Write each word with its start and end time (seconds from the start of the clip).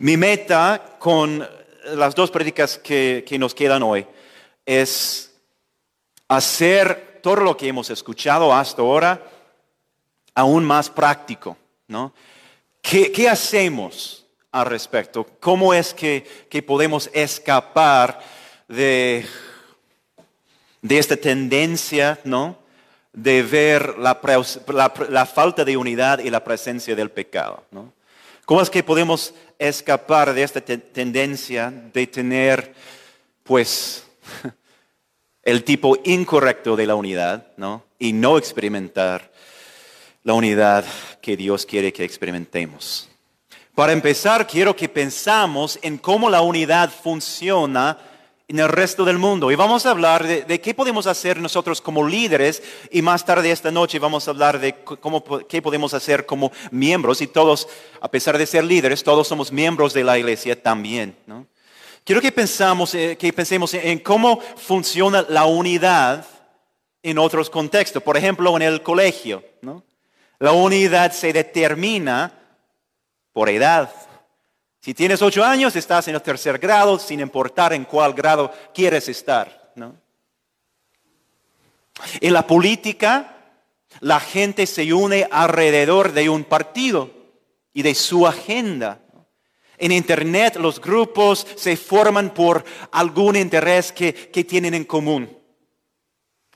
Mi 0.00 0.16
meta 0.16 0.94
con 1.00 1.44
las 1.86 2.14
dos 2.14 2.30
prédicas 2.30 2.78
que, 2.78 3.24
que 3.26 3.36
nos 3.36 3.52
quedan 3.52 3.82
hoy 3.82 4.06
es 4.64 5.34
hacer 6.28 7.18
todo 7.20 7.36
lo 7.36 7.56
que 7.56 7.66
hemos 7.66 7.90
escuchado 7.90 8.54
hasta 8.54 8.80
ahora 8.80 9.20
aún 10.36 10.64
más 10.64 10.88
práctico, 10.88 11.56
¿no? 11.88 12.14
¿Qué, 12.80 13.10
qué 13.10 13.28
hacemos 13.28 14.24
al 14.52 14.66
respecto? 14.66 15.26
¿Cómo 15.40 15.74
es 15.74 15.92
que, 15.92 16.46
que 16.48 16.62
podemos 16.62 17.10
escapar 17.12 18.20
de, 18.68 19.26
de 20.80 20.98
esta 20.98 21.16
tendencia, 21.16 22.20
¿no? 22.22 22.56
De 23.12 23.42
ver 23.42 23.98
la, 23.98 24.20
la, 24.68 24.92
la, 25.08 25.26
falta 25.26 25.64
de 25.64 25.76
unidad 25.76 26.20
y 26.20 26.30
la 26.30 26.44
presencia 26.44 26.94
del 26.94 27.10
pecado, 27.10 27.64
¿no? 27.72 27.92
¿Cómo 28.44 28.62
es 28.62 28.70
que 28.70 28.82
podemos 28.82 29.34
escapar 29.58 30.32
de 30.34 30.42
esta 30.42 30.60
te 30.60 30.78
tendencia 30.78 31.70
de 31.92 32.06
tener, 32.06 32.74
pues, 33.42 34.06
el 35.42 35.64
tipo 35.64 35.98
incorrecto 36.04 36.76
de 36.76 36.86
la 36.86 36.94
unidad, 36.94 37.48
¿no? 37.56 37.84
Y 37.98 38.12
no 38.12 38.38
experimentar 38.38 39.32
la 40.22 40.34
unidad 40.34 40.84
que 41.20 41.36
Dios 41.36 41.66
quiere 41.66 41.92
que 41.92 42.04
experimentemos. 42.04 43.08
Para 43.74 43.92
empezar, 43.92 44.46
quiero 44.46 44.74
que 44.74 44.88
pensamos 44.88 45.78
en 45.82 45.98
cómo 45.98 46.28
la 46.28 46.40
unidad 46.40 46.90
funciona 46.90 47.98
en 48.48 48.58
el 48.58 48.68
resto 48.68 49.04
del 49.04 49.18
mundo. 49.18 49.52
Y 49.52 49.54
vamos 49.56 49.84
a 49.84 49.90
hablar 49.90 50.26
de, 50.26 50.60
qué 50.60 50.72
podemos 50.72 51.06
hacer 51.06 51.38
nosotros 51.38 51.82
como 51.82 52.08
líderes 52.08 52.62
y 52.90 53.02
más 53.02 53.24
tarde 53.24 53.50
esta 53.50 53.70
noche 53.70 53.98
vamos 53.98 54.26
a 54.26 54.30
hablar 54.30 54.58
de 54.58 54.74
cómo, 54.82 55.22
qué 55.46 55.60
podemos 55.60 55.92
hacer 55.92 56.24
como 56.24 56.50
miembros. 56.70 57.20
Y 57.20 57.26
todos, 57.26 57.68
a 58.00 58.10
pesar 58.10 58.38
de 58.38 58.46
ser 58.46 58.64
líderes, 58.64 59.04
todos 59.04 59.28
somos 59.28 59.52
miembros 59.52 59.92
de 59.92 60.02
la 60.02 60.18
iglesia 60.18 60.60
también. 60.60 61.14
Quiero 62.04 62.22
que, 62.22 62.32
pensamos, 62.32 62.94
eh, 62.94 63.18
que 63.18 63.30
pensemos 63.34 63.74
en 63.74 63.98
cómo 63.98 64.40
funciona 64.56 65.26
la 65.28 65.44
unidad 65.44 66.26
en 67.02 67.18
otros 67.18 67.50
contextos. 67.50 68.02
Por 68.02 68.16
ejemplo, 68.16 68.56
en 68.56 68.62
el 68.62 68.82
colegio. 68.82 69.44
¿no? 69.60 69.84
La 70.38 70.52
unidad 70.52 71.12
se 71.12 71.34
determina 71.34 72.32
por 73.34 73.50
edad. 73.50 73.92
Si 74.80 74.94
tienes 74.94 75.22
ocho 75.22 75.44
años, 75.44 75.74
estás 75.76 76.08
en 76.08 76.14
el 76.14 76.22
tercer 76.22 76.58
grado, 76.58 76.98
sin 76.98 77.20
importar 77.20 77.72
en 77.72 77.84
cuál 77.84 78.14
grado 78.14 78.52
quieres 78.72 79.08
estar. 79.08 79.72
En 82.20 82.32
la 82.32 82.46
política, 82.46 83.36
la 84.00 84.20
gente 84.20 84.66
se 84.66 84.92
une 84.92 85.28
alrededor 85.30 86.12
de 86.12 86.28
un 86.28 86.44
partido 86.44 87.10
y 87.72 87.82
de 87.82 87.94
su 87.94 88.26
agenda. 88.26 89.00
En 89.78 89.92
Internet 89.92 90.56
los 90.56 90.80
grupos 90.80 91.46
se 91.56 91.76
forman 91.76 92.30
por 92.30 92.64
algún 92.92 93.36
interés 93.36 93.92
que, 93.92 94.12
que 94.12 94.44
tienen 94.44 94.74
en 94.74 94.84
común. 94.84 95.37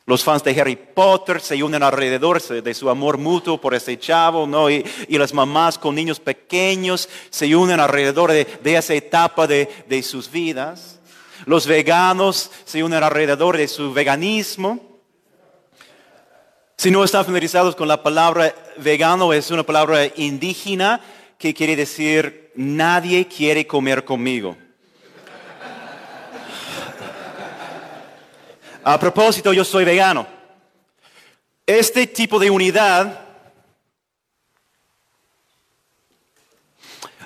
Los 0.04 0.24
fans 0.24 0.42
de 0.42 0.60
Harry 0.60 0.74
Potter 0.76 1.40
se 1.40 1.62
unen 1.62 1.82
alrededor 1.82 2.42
de 2.42 2.74
su 2.74 2.90
amor 2.90 3.18
mutuo 3.18 3.60
por 3.60 3.74
ese 3.74 3.98
chavo, 3.98 4.46
¿no? 4.46 4.68
Y, 4.68 4.84
las 5.08 5.32
mamás 5.32 5.78
con 5.78 5.94
niños 5.94 6.18
pequeños 6.18 7.08
se 7.30 7.54
unen 7.54 7.78
alrededor 7.78 8.32
de, 8.32 8.46
esa 8.64 8.94
etapa 8.94 9.46
de, 9.46 9.68
de, 9.88 10.02
sus 10.02 10.30
vidas. 10.30 11.00
Los 11.46 11.66
veganos 11.66 12.50
se 12.64 12.82
unen 12.82 13.02
alrededor 13.02 13.56
de 13.56 13.68
su 13.68 13.92
veganismo. 13.92 14.80
Si 16.76 16.90
no 16.90 17.04
están 17.04 17.24
familiarizados 17.24 17.76
con 17.76 17.86
la 17.86 18.02
palabra 18.02 18.52
vegano, 18.78 19.32
es 19.32 19.52
una 19.52 19.62
palabra 19.62 20.04
indígena 20.16 21.00
que 21.38 21.54
quiere 21.54 21.76
decir 21.76 22.50
nadie 22.56 23.28
quiere 23.28 23.68
comer 23.68 24.04
conmigo. 24.04 24.56
A 28.84 28.98
propósito, 28.98 29.52
yo 29.52 29.64
soy 29.64 29.84
vegano. 29.84 30.26
Este 31.64 32.08
tipo 32.08 32.38
de 32.40 32.50
unidad 32.50 33.20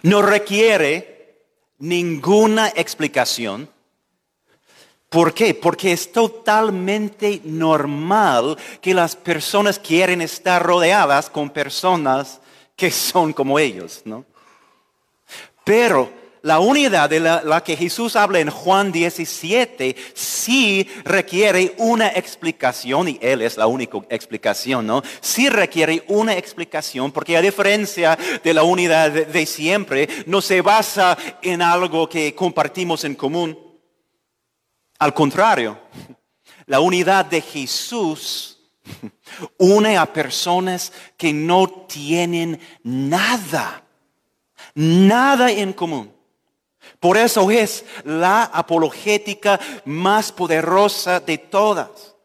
no 0.02 0.20
requiere 0.20 1.44
ninguna 1.78 2.68
explicación. 2.68 3.70
¿Por 5.08 5.32
qué? 5.32 5.54
Porque 5.54 5.92
es 5.92 6.12
totalmente 6.12 7.40
normal 7.44 8.58
que 8.82 8.92
las 8.92 9.16
personas 9.16 9.78
quieren 9.78 10.20
estar 10.20 10.62
rodeadas 10.62 11.30
con 11.30 11.48
personas 11.48 12.40
que 12.76 12.90
son 12.90 13.32
como 13.32 13.58
ellos, 13.58 14.02
¿no? 14.04 14.26
Pero 15.64 16.25
la 16.46 16.60
unidad 16.60 17.10
de 17.10 17.18
la, 17.18 17.64
que 17.64 17.76
Jesús 17.76 18.14
habla 18.14 18.38
en 18.38 18.50
Juan 18.50 18.92
17 18.92 19.96
sí 20.14 20.88
requiere 21.02 21.74
una 21.78 22.06
explicación, 22.06 23.08
y 23.08 23.18
Él 23.20 23.42
es 23.42 23.56
la 23.56 23.66
única 23.66 23.98
explicación, 24.10 24.86
¿no? 24.86 25.02
Sí 25.20 25.48
requiere 25.48 26.04
una 26.06 26.36
explicación, 26.36 27.10
porque 27.10 27.36
a 27.36 27.42
diferencia 27.42 28.16
de 28.44 28.54
la 28.54 28.62
unidad 28.62 29.10
de 29.10 29.44
siempre, 29.44 30.08
no 30.26 30.40
se 30.40 30.60
basa 30.60 31.18
en 31.42 31.62
algo 31.62 32.08
que 32.08 32.32
compartimos 32.36 33.02
en 33.02 33.16
común. 33.16 33.58
Al 35.00 35.12
contrario, 35.12 35.76
la 36.66 36.78
unidad 36.78 37.24
de 37.24 37.40
Jesús 37.40 38.60
une 39.58 39.98
a 39.98 40.06
personas 40.12 40.92
que 41.16 41.32
no 41.32 41.66
tienen 41.88 42.60
nada, 42.84 43.82
nada 44.76 45.50
en 45.50 45.72
común. 45.72 46.15
Por 47.06 47.16
eso 47.16 47.48
es 47.52 47.84
la 48.02 48.42
apologética 48.42 49.60
más 49.84 50.32
poderosa 50.32 51.20
de 51.20 51.38
todas. 51.38 52.16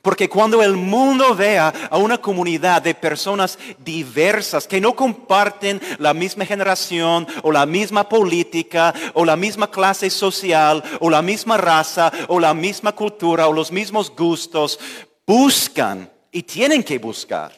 Porque 0.00 0.28
cuando 0.28 0.62
el 0.62 0.76
mundo 0.76 1.34
vea 1.34 1.74
a 1.90 1.98
una 1.98 2.18
comunidad 2.18 2.80
de 2.80 2.94
personas 2.94 3.58
diversas 3.78 4.68
que 4.68 4.80
no 4.80 4.94
comparten 4.94 5.80
la 5.98 6.14
misma 6.14 6.46
generación 6.46 7.26
o 7.42 7.50
la 7.50 7.66
misma 7.66 8.08
política 8.08 8.94
o 9.14 9.24
la 9.24 9.34
misma 9.34 9.72
clase 9.72 10.08
social 10.08 10.84
o 11.00 11.10
la 11.10 11.20
misma 11.20 11.56
raza 11.56 12.12
o 12.28 12.38
la 12.38 12.54
misma 12.54 12.92
cultura 12.92 13.48
o 13.48 13.52
los 13.52 13.72
mismos 13.72 14.08
gustos, 14.14 14.78
buscan 15.26 16.08
y 16.30 16.44
tienen 16.44 16.84
que 16.84 17.00
buscar 17.00 17.50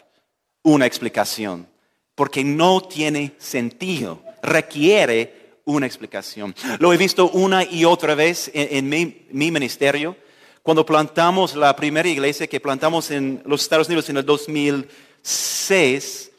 una 0.62 0.86
explicación. 0.86 1.68
Porque 2.14 2.42
no 2.42 2.80
tiene 2.80 3.34
sentido. 3.36 4.22
Requiere 4.42 5.39
una 5.70 5.86
explicación. 5.86 6.54
Lo 6.78 6.92
he 6.92 6.97
visto 6.97 7.31
una 7.31 7.64
y 7.64 7.84
otra 7.84 8.14
vez 8.14 8.50
en, 8.54 8.88
mi, 8.88 9.26
ministerio. 9.31 10.16
Cuando 10.62 10.84
plantamos 10.84 11.54
la 11.54 11.75
primera 11.75 12.08
iglesia 12.08 12.47
que 12.47 12.60
plantamos 12.60 13.10
en 13.10 13.42
los 13.47 13.62
Estados 13.62 13.88
Unidos 13.88 14.09
en 14.10 14.19
el 14.19 14.26
2006, 14.26 16.32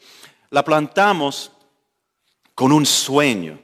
la 0.50 0.64
plantamos 0.64 1.52
con 2.54 2.72
un 2.72 2.86
sueño. 2.86 3.60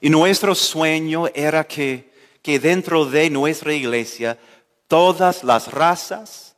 Y 0.00 0.10
nuestro 0.10 0.54
sueño 0.54 1.26
era 1.34 1.66
que, 1.66 2.10
que 2.42 2.58
dentro 2.58 3.04
de 3.04 3.30
nuestra 3.30 3.72
iglesia 3.72 4.38
todas 4.86 5.44
las 5.44 5.70
razas, 5.70 6.56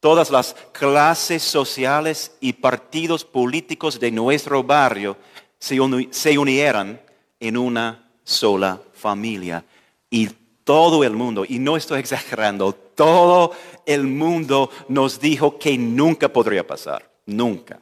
todas 0.00 0.30
las 0.30 0.56
clases 0.72 1.42
sociales 1.42 2.32
y 2.40 2.54
partidos 2.54 3.24
políticos 3.24 4.00
de 4.00 4.10
nuestro 4.10 4.62
barrio 4.62 5.16
se, 5.58 6.38
unieran 6.38 7.00
en 7.40 7.56
una 7.56 8.08
sola 8.24 8.80
familia. 8.94 9.64
Y 10.10 10.28
todo 10.64 11.04
el 11.04 11.12
mundo, 11.12 11.44
y 11.48 11.58
no 11.58 11.76
estoy 11.76 12.00
exagerando, 12.00 12.72
todo 12.72 13.52
el 13.84 14.04
mundo 14.04 14.70
nos 14.88 15.20
dijo 15.20 15.58
que 15.58 15.78
nunca 15.78 16.28
podría 16.28 16.66
pasar, 16.66 17.08
nunca. 17.24 17.78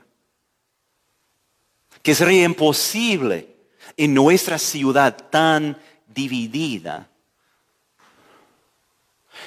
Que 2.02 2.14
sería 2.14 2.44
imposible 2.44 3.48
en 3.96 4.12
nuestra 4.12 4.58
ciudad 4.58 5.16
tan 5.30 5.78
dividida. 6.06 7.08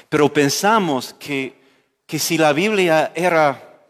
Pero 0.10 0.31
pensamos 0.34 1.14
que, 1.14 1.56
que 2.06 2.18
si 2.18 2.38
la 2.38 2.54
Biblia 2.54 3.12
era 3.14 3.81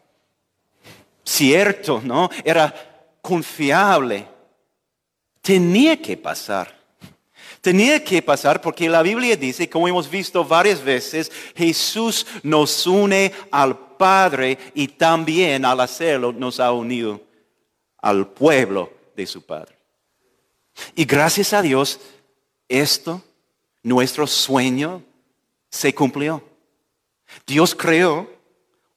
cierto, 1.24 2.01
¿no? 2.03 2.30
Era 2.44 2.74
confiable, 3.21 4.27
tenía 5.47 5.95
que 6.01 6.17
pasar. 6.17 6.75
Tenía 7.61 8.03
que 8.03 8.21
pasar 8.21 8.59
porque 8.59 8.89
la 8.89 9.01
Biblia 9.01 9.38
dice, 9.38 9.69
como 9.69 9.88
hemos 9.88 10.09
visto 10.09 10.44
varias 10.44 10.83
veces, 10.83 11.31
Jesús 11.55 12.27
nos 12.44 12.85
une 12.85 13.31
al 13.49 13.77
Padre 13.97 14.57
y 14.73 14.89
también 14.89 15.63
al 15.63 15.79
hacerlo 15.79 16.33
nos 16.33 16.59
ha 16.59 16.73
unido 16.73 17.21
al 18.01 18.27
pueblo 18.27 18.91
de 19.15 19.25
su 19.25 19.41
Padre. 19.41 19.77
Y 20.95 21.05
gracias 21.05 21.53
a 21.53 21.61
Dios, 21.61 22.01
esto, 22.67 23.23
nuestro 23.83 24.27
sueño, 24.27 25.01
se 25.69 25.95
cumplió. 25.95 26.43
Dios 27.45 27.73
creó 27.73 28.29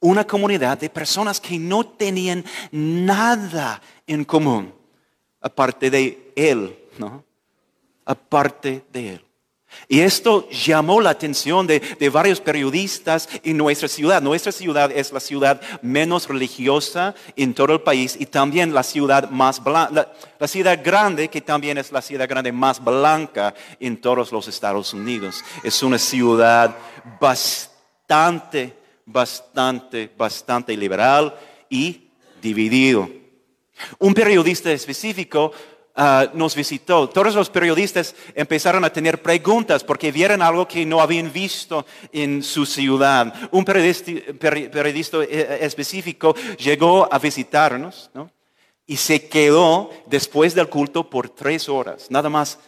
una 0.01 0.27
comunidad 0.27 0.79
de 0.79 0.91
personas 0.91 1.41
que 1.41 1.61
no 1.61 1.87
tenían 1.87 2.45
nada 2.73 3.81
en 4.09 4.25
común 4.25 4.80
aparte 5.41 5.91
de 5.91 6.33
Él, 6.37 6.79
¿no? 6.99 7.25
aparte 8.05 8.85
de 8.93 9.15
Él. 9.15 9.25
Y 9.89 10.01
esto 10.01 10.49
llamó 10.51 11.01
la 11.01 11.11
atención 11.11 11.67
de, 11.67 12.11
varios 12.13 12.41
periodistas 12.41 13.29
en 13.43 13.57
nuestra 13.57 13.89
ciudad. 13.89 14.21
Nuestra 14.21 14.53
ciudad 14.53 14.91
es 14.93 15.13
la 15.13 15.21
ciudad 15.21 15.61
menos 15.83 16.29
religiosa 16.29 17.15
en 17.37 17.55
todo 17.55 17.75
el 17.75 17.81
país 17.81 18.17
y 18.19 18.27
también 18.27 18.75
la 18.75 18.83
ciudad 18.83 19.31
más 19.31 19.63
blanca, 19.63 20.13
la, 20.39 20.49
ciudad 20.49 20.81
grande 20.83 21.29
que 21.29 21.41
también 21.41 21.79
es 21.79 21.93
la 21.93 22.03
ciudad 22.03 22.29
grande 22.29 22.53
más 22.53 22.83
blanca 22.83 23.55
en 23.79 24.01
todos 24.01 24.33
los 24.33 24.49
Estados 24.49 24.93
Unidos. 24.93 25.45
Es 25.63 25.83
una 25.83 25.99
ciudad 25.99 26.77
bastante, 27.21 28.77
bastante, 29.07 30.11
bastante 30.17 30.77
liberal 30.77 31.35
y 31.69 32.09
dividido. 32.43 33.20
Un 33.99 34.15
periodista 34.15 34.71
específico 34.73 35.53
Ah, 36.03 36.31
nos 36.33 36.55
visitó. 36.55 37.09
Todos 37.09 37.35
los 37.35 37.51
periodistas 37.51 38.15
empezaron 38.35 38.85
a 38.85 38.93
tener 38.93 39.21
preguntas 39.21 39.83
porque 39.83 40.13
vieron 40.13 40.41
algo 40.41 40.67
que 40.67 40.87
no 40.87 41.01
habían 41.01 41.33
visto 41.33 41.85
en 42.13 42.43
su 42.43 42.65
ciudad. 42.65 43.35
Un 43.51 43.65
periodista, 43.65 44.11
eh, 44.13 45.29
eh, 45.29 45.59
específico 45.61 46.35
llegó 46.59 47.13
a 47.13 47.19
visitarnos 47.19 48.11
y 48.87 48.97
se 48.97 49.29
quedó 49.29 49.91
después 50.07 50.55
del 50.55 50.69
culto 50.69 51.11
por 51.11 51.29
tres 51.29 51.69
horas, 51.69 52.07
nada 52.09 52.31
más 52.31 52.59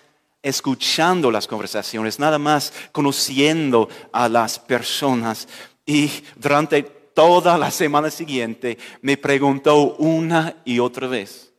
escuchando 0.42 1.30
las 1.30 1.46
conversaciones, 1.46 2.18
nada 2.18 2.38
más 2.38 2.72
conociendo 2.90 3.88
a 4.12 4.28
las 4.28 4.58
personas. 4.58 5.46
Y 5.86 6.10
durante 6.36 7.01
toda 7.14 7.58
la 7.58 7.70
semana 7.70 8.10
siguiente 8.10 8.78
me 9.00 9.16
preguntó 9.16 9.94
una 9.96 10.56
y 10.64 10.78
otra 10.78 11.06
vez, 11.06 11.52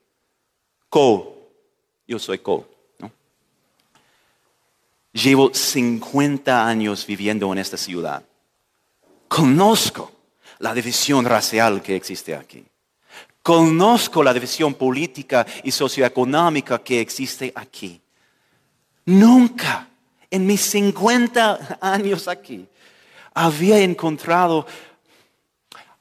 ¿cómo? 0.89 1.35
Yo 2.07 2.19
soy 2.19 2.39
Cole. 2.39 2.65
Llevo 5.13 5.53
50 5.53 6.67
años 6.67 7.05
viviendo 7.05 7.51
en 7.51 7.59
esta 7.59 7.77
ciudad. 7.77 8.23
Conozco 9.27 10.11
la 10.59 10.73
división 10.73 11.25
racial 11.25 11.81
que 11.81 11.95
existe 11.95 12.35
aquí. 12.35 12.65
Conozco 13.43 14.23
la 14.23 14.33
división 14.33 14.73
política 14.73 15.45
y 15.63 15.71
socioeconómica 15.71 16.79
que 16.79 17.01
existe 17.01 17.51
aquí. 17.53 18.01
Nunca 19.05 19.87
en 20.31 20.47
mis 20.47 20.61
50 20.61 21.77
años 21.81 22.27
aquí 22.27 22.65
había 23.33 23.79
encontrado 23.79 24.65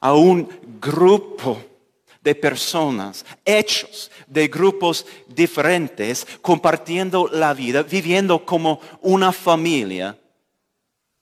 a 0.03 0.13
un 0.13 0.49
grupo 0.81 1.63
de 2.21 2.35
personas, 2.35 3.25
hechos 3.45 4.11
de 4.27 4.49
grupos 4.49 5.05
diferentes, 5.29 6.27
compartiendo 6.41 7.29
la 7.31 7.53
vida, 7.53 7.83
viviendo 7.83 8.45
como 8.45 8.81
una 8.99 9.31
familia, 9.31 10.19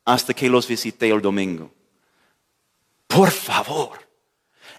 hasta 0.04 0.33
que 0.33 0.50
los 0.50 0.68
visité 0.68 1.10
el 1.10 1.22
domingo. 1.22 1.69
Por 3.06 3.30
favor, 3.30 4.00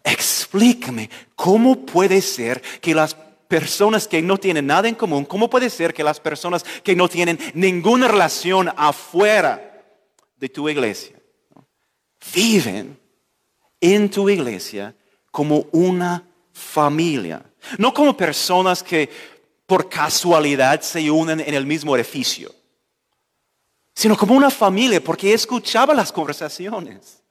explícame 0.02 1.08
cómo 1.36 1.86
puede 1.86 2.20
ser 2.22 2.60
que 2.80 2.96
las 2.96 3.14
personas 3.46 4.08
que 4.08 4.20
no 4.20 4.36
tienen 4.36 4.66
nada 4.66 4.88
en 4.88 4.96
común, 4.96 5.24
cómo 5.24 5.48
puede 5.48 5.70
ser 5.70 5.94
que 5.94 6.02
las 6.02 6.18
personas 6.18 6.64
que 6.82 6.96
no 6.96 7.08
tienen 7.08 7.38
ninguna 7.54 8.08
relación 8.08 8.68
afuera 8.76 9.84
de 10.38 10.48
tu 10.48 10.68
iglesia, 10.68 11.14
viven 12.34 13.00
en 13.82 14.08
tu 14.08 14.30
iglesia 14.30 14.94
como 15.30 15.66
una 15.72 16.24
familia. 16.52 17.44
No 17.76 17.92
como 17.92 18.16
personas 18.16 18.82
que 18.82 19.10
por 19.66 19.88
casualidad 19.88 20.80
se 20.80 21.10
unen 21.10 21.40
en 21.40 21.54
el 21.54 21.66
mismo 21.66 21.96
edificio, 21.96 22.54
sino 23.94 24.16
como 24.16 24.34
una 24.34 24.50
familia 24.50 25.02
porque 25.02 25.34
escuchaba 25.34 25.92
las 25.94 26.12
conversaciones. 26.12 27.22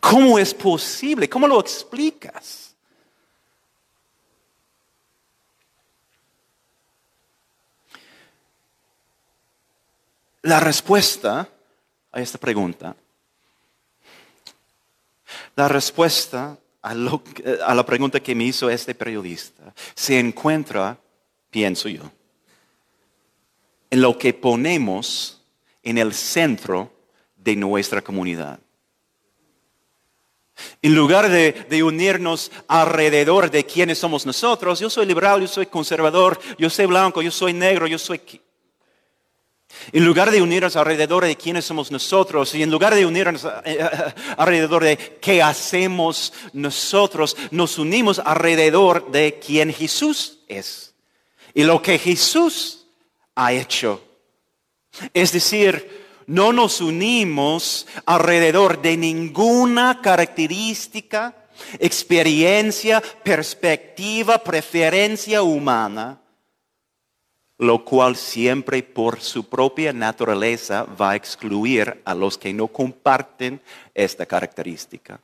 ¿Cómo 0.00 0.38
es 0.38 0.54
posible? 0.54 1.28
¿Cómo 1.28 1.46
lo 1.46 1.60
explicas? 1.60 2.74
La 10.42 10.60
respuesta 10.60 11.48
a 12.12 12.20
esta 12.20 12.38
pregunta 12.38 12.94
la 15.56 15.68
respuesta 15.68 16.58
a, 16.82 16.94
la 16.94 17.86
pregunta 17.86 18.20
que 18.20 18.34
me 18.34 18.44
hizo 18.44 18.68
este 18.68 18.94
periodista 18.94 19.74
se 19.94 20.18
encuentra, 20.18 20.98
pienso 21.50 21.88
yo, 21.88 22.02
en 23.90 24.02
lo 24.02 24.18
que 24.18 24.34
ponemos 24.34 25.42
en 25.82 25.98
el 25.98 26.12
centro 26.12 26.92
de 27.36 27.56
nuestra 27.56 28.02
comunidad. 28.02 28.58
En 30.82 30.94
lugar 30.94 31.28
de, 31.28 31.66
de, 31.68 31.82
unirnos 31.82 32.52
alrededor 32.68 33.50
de 33.50 33.64
quiénes 33.64 33.98
somos 33.98 34.24
nosotros, 34.24 34.78
yo 34.78 34.88
soy 34.88 35.06
liberal, 35.06 35.40
yo 35.40 35.48
soy 35.48 35.66
conservador, 35.66 36.38
yo 36.58 36.70
soy 36.70 36.86
blanco, 36.86 37.22
yo 37.22 37.30
soy 37.30 37.52
negro, 37.52 37.86
yo 37.86 37.98
soy 37.98 38.20
en 39.92 40.04
lugar 40.04 40.30
de 40.30 40.42
unirnos 40.42 40.76
alrededor 40.76 41.24
de 41.24 41.36
quiénes 41.36 41.64
somos 41.64 41.90
nosotros 41.90 42.54
y 42.54 42.62
en 42.62 42.70
lugar 42.70 42.94
de 42.94 43.06
unirnos 43.06 43.44
eh, 43.44 43.50
eh, 43.64 43.88
alrededor 44.36 44.84
de 44.84 44.96
qué 45.20 45.42
hacemos 45.42 46.32
nosotros, 46.52 47.36
nos 47.50 47.78
unimos 47.78 48.18
alrededor 48.18 49.10
de 49.10 49.38
quién 49.44 49.72
Jesús 49.72 50.38
es 50.48 50.94
y 51.54 51.64
lo 51.64 51.82
que 51.82 51.98
Jesús 51.98 52.86
ha 53.34 53.52
hecho. 53.52 54.02
Es 55.12 55.32
decir, 55.32 56.04
no 56.26 56.52
nos 56.52 56.80
unimos 56.80 57.86
alrededor 58.06 58.80
de 58.80 58.96
ninguna 58.96 60.00
característica, 60.00 61.34
experiencia, 61.78 63.02
perspectiva, 63.22 64.38
preferencia 64.38 65.42
humana 65.42 66.20
lo 67.58 67.84
cual 67.84 68.16
siempre 68.16 68.82
por 68.82 69.20
su 69.20 69.48
propia 69.48 69.92
naturaleza 69.92 70.84
va 70.84 71.10
a 71.10 71.16
excluir 71.16 72.02
a 72.04 72.14
los 72.14 72.36
que 72.36 72.52
no 72.52 72.68
comparten 72.68 73.60
esta 73.94 74.26
característica. 74.26 75.20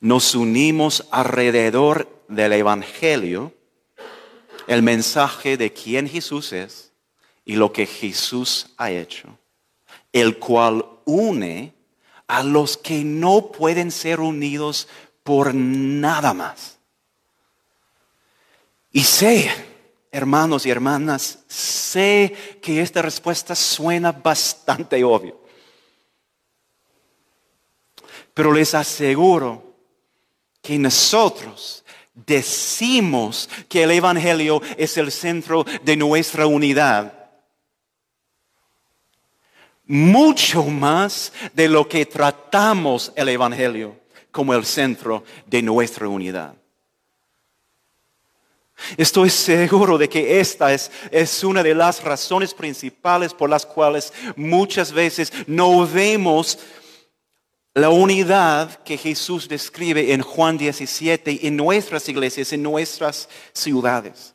Nos 0.00 0.34
unimos 0.34 1.06
alrededor 1.10 2.08
del 2.28 2.52
Evangelio, 2.52 3.54
el 4.66 4.82
mensaje 4.82 5.56
de 5.56 5.72
quién 5.72 6.08
Jesús 6.08 6.52
es 6.52 6.92
y 7.44 7.56
lo 7.56 7.72
que 7.72 7.86
Jesús 7.86 8.74
ha 8.76 8.90
hecho, 8.90 9.38
el 10.12 10.38
cual 10.38 10.84
une 11.06 11.72
a 12.26 12.42
los 12.42 12.76
que 12.76 13.02
no 13.02 13.50
pueden 13.50 13.90
ser 13.90 14.20
unidos 14.20 14.86
por 15.22 15.54
nada 15.54 16.34
más. 16.34 16.78
Y 18.92 19.04
sé 19.04 19.50
hermanos 20.10 20.66
y 20.66 20.70
hermanas, 20.70 21.40
sé 21.48 22.58
que 22.62 22.80
esta 22.80 23.02
respuesta 23.02 23.54
suena 23.54 24.12
bastante 24.12 25.02
obvia. 25.04 25.34
Pero 28.34 28.52
les 28.52 28.74
aseguro 28.74 29.74
que 30.62 30.78
nosotros 30.78 31.84
decimos 32.14 33.48
que 33.68 33.84
el 33.84 33.92
Evangelio 33.92 34.60
es 34.76 34.96
el 34.96 35.10
centro 35.10 35.64
de 35.82 35.96
nuestra 35.96 36.46
unidad. 36.46 37.14
Mucho 39.86 40.64
más 40.64 41.32
de 41.54 41.68
lo 41.68 41.88
que 41.88 42.04
tratamos 42.06 43.12
el 43.16 43.30
Evangelio 43.30 43.96
como 44.30 44.54
el 44.54 44.64
centro 44.64 45.24
de 45.46 45.62
nuestra 45.62 46.06
unidad. 46.08 46.54
Estoy 48.96 49.30
seguro 49.30 49.98
de 49.98 50.08
que 50.08 50.40
esta 50.40 50.72
es, 50.72 51.44
una 51.44 51.62
de 51.62 51.74
las 51.74 52.02
razones 52.02 52.54
principales 52.54 53.34
por 53.34 53.50
las 53.50 53.66
cuales 53.66 54.12
muchas 54.36 54.92
veces 54.92 55.32
no 55.46 55.86
vemos 55.86 56.58
la 57.74 57.90
unidad 57.90 58.82
que 58.82 58.96
Jesús 58.96 59.48
describe 59.48 60.12
en 60.12 60.22
Juan 60.22 60.56
17 60.58 61.46
en 61.46 61.56
nuestras 61.56 62.08
iglesias, 62.08 62.52
en 62.52 62.62
nuestras 62.62 63.28
ciudades. 63.52 64.34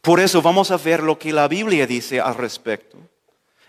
Por 0.00 0.20
eso 0.20 0.40
vamos 0.40 0.70
a 0.70 0.76
ver 0.76 1.02
lo 1.02 1.18
que 1.18 1.32
la 1.32 1.48
Biblia 1.48 1.86
dice 1.86 2.20
al 2.20 2.36
respecto. 2.36 2.98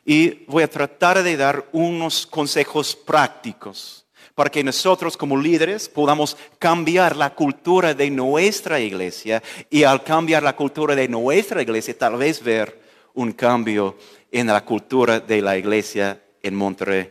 Y 0.06 0.46
voy 0.46 0.64
a 0.64 0.70
tratar 0.70 1.22
de 1.24 1.36
dar 1.36 1.68
unos 1.74 2.26
consejos 2.26 2.96
prácticos 2.96 4.07
para 4.36 4.50
que 4.50 4.64
nosotros 4.64 5.18
como 5.18 5.38
líderes 5.38 5.90
podamos 5.90 6.38
cambiar 6.60 7.16
la 7.16 7.34
cultura 7.34 7.94
de 7.94 8.10
nuestra 8.10 8.80
iglesia 8.80 9.42
y 9.70 9.84
al 9.84 10.04
cambiar 10.04 10.44
la 10.44 10.56
cultura 10.56 10.96
de 10.96 11.08
nuestra 11.08 11.62
iglesia 11.62 11.98
tal 11.98 12.18
vez 12.18 12.42
ver 12.42 12.80
un 13.14 13.32
cambio 13.32 13.98
en 14.32 14.48
la 14.48 14.64
cultura 14.64 15.20
de 15.20 15.42
la 15.42 15.58
iglesia 15.58 16.22
en 16.42 16.56
Monterrey 16.56 17.10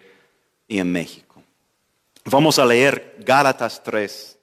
y 0.69 0.79
en 0.79 0.91
México. 0.91 1.43
Vamos 2.25 2.59
a 2.59 2.67
leer 2.67 3.17
Gálatas 3.19 3.83
3. 3.83 4.39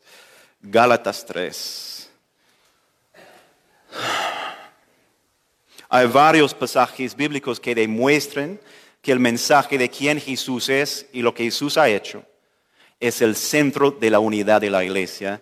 Gálatas 0.62 1.25
3. 1.25 2.10
Hay 5.89 6.08
varios 6.08 6.53
pasajes 6.53 7.15
bíblicos 7.15 7.60
que 7.60 7.75
demuestran 7.75 8.60
que 9.01 9.12
el 9.12 9.20
mensaje 9.20 9.77
de 9.77 9.89
quién 9.89 10.20
Jesús 10.20 10.70
es 10.70 11.06
y 11.13 11.22
lo 11.22 11.34
que 11.34 11.44
Jesús 11.44 11.77
ha 11.77 11.88
hecho 11.89 12.25
es 13.03 13.22
el 13.22 13.36
centro 13.36 13.91
de 13.91 14.10
la 14.10 14.19
unidad 14.19 14.62
de 14.62 14.69
la 14.69 14.81
iglesia, 14.81 15.41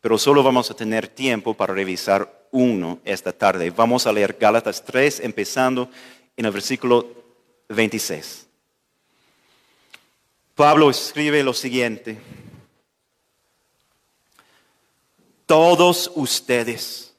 pero 0.00 0.18
solo 0.18 0.42
vamos 0.42 0.72
a 0.72 0.74
tener 0.74 1.06
tiempo 1.06 1.54
para 1.54 1.72
revisar 1.72 2.48
uno 2.50 2.98
esta 3.04 3.32
tarde. 3.32 3.70
Vamos 3.70 4.08
a 4.08 4.12
leer 4.12 4.36
Gálatas 4.40 4.84
3, 4.84 5.20
empezando 5.20 5.88
en 6.36 6.46
el 6.46 6.50
versículo 6.50 7.06
26. 7.68 8.48
Pablo 10.56 10.90
escribe 10.90 11.44
lo 11.44 11.54
siguiente. 11.54 12.18
Todos 15.46 16.10
ustedes 16.16 17.14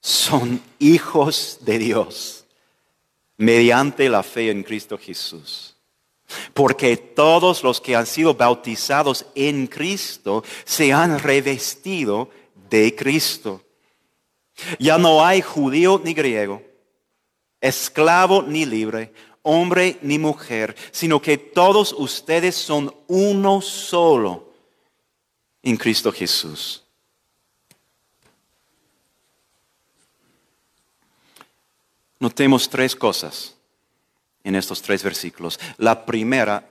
son 0.00 0.60
hijos 0.78 1.60
de 1.62 1.78
Dios 1.78 2.44
mediante 3.38 4.10
la 4.10 4.22
fe 4.22 4.50
en 4.50 4.62
Cristo 4.62 4.98
Jesús. 4.98 5.73
Porque 6.52 6.96
todos 6.96 7.62
los 7.62 7.80
que 7.80 7.96
han 7.96 8.06
sido 8.06 8.34
bautizados 8.34 9.26
en 9.34 9.66
Cristo 9.66 10.44
se 10.64 10.92
han 10.92 11.18
revestido 11.18 12.30
de 12.70 12.94
Cristo. 12.94 13.62
Ya 14.78 14.98
no 14.98 15.24
hay 15.24 15.42
judío 15.42 16.00
ni 16.04 16.14
griego, 16.14 16.62
esclavo 17.60 18.42
ni 18.42 18.64
libre, 18.64 19.12
hombre 19.42 19.98
ni 20.02 20.18
mujer, 20.18 20.76
sino 20.90 21.20
que 21.20 21.38
todos 21.38 21.92
ustedes 21.92 22.54
son 22.54 22.94
uno 23.08 23.60
solo 23.60 24.52
en 25.62 25.76
Cristo 25.76 26.12
Jesús. 26.12 26.84
Notemos 32.18 32.68
tres 32.70 32.94
cosas 32.94 33.53
en 34.44 34.54
estos 34.54 34.82
tres 34.82 35.02
versículos. 35.02 35.58
La 35.78 36.06
primera 36.06 36.68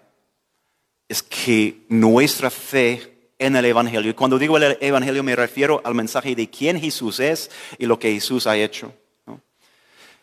es 1.09 1.21
que 1.21 1.85
nuestra 1.89 2.49
fe 2.49 3.31
en 3.39 3.55
el 3.55 3.65
Evangelio, 3.65 4.11
y 4.11 4.13
cuando 4.13 4.39
digo 4.39 4.57
el 4.57 4.77
Evangelio 4.79 5.23
me 5.23 5.35
refiero 5.35 5.81
al 5.83 5.95
mensaje 5.95 6.35
de 6.35 6.49
quién 6.49 6.79
Jesús 6.79 7.19
es 7.19 7.51
y 7.77 7.85
lo 7.85 7.99
que 7.99 8.13
Jesús 8.13 8.47
ha 8.47 8.55
hecho. 8.55 8.93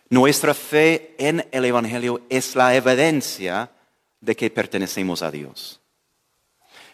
Nuestra 0.09 0.55
fe 0.55 1.15
en 1.19 1.47
el 1.53 1.65
Evangelio 1.65 2.23
es 2.31 2.57
la 2.57 2.75
evidencia 2.75 3.71
de 4.21 4.35
que 4.35 4.51
pertenecemos 4.51 5.23
a 5.23 5.31
Dios. 5.31 5.81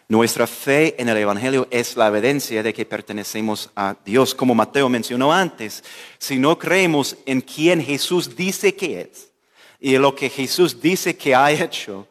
Nuestra 0.09 0.47
fe 0.47 0.95
en 1.01 1.09
el 1.09 1.17
Evangelio 1.17 1.67
es 1.69 1.97
la 1.97 2.07
evidencia 2.07 2.63
de 2.63 2.73
que 2.73 2.85
pertenecemos 2.85 3.71
a 3.75 3.95
Dios, 4.05 4.33
como 4.33 4.55
Mateo 4.55 4.87
mencionó 4.87 5.33
antes. 5.33 5.83
Si 6.17 6.37
no 6.37 6.57
creemos 6.57 7.17
en 7.25 7.41
quien 7.41 7.81
Jesús 7.81 8.35
dice 8.35 8.75
que 8.75 9.01
es 9.01 9.26
y 9.79 9.97
lo 9.97 10.15
que 10.15 10.29
Jesús 10.29 10.81
dice 10.81 11.15
que 11.15 11.35
ha 11.35 11.51
hecho, 11.51 12.07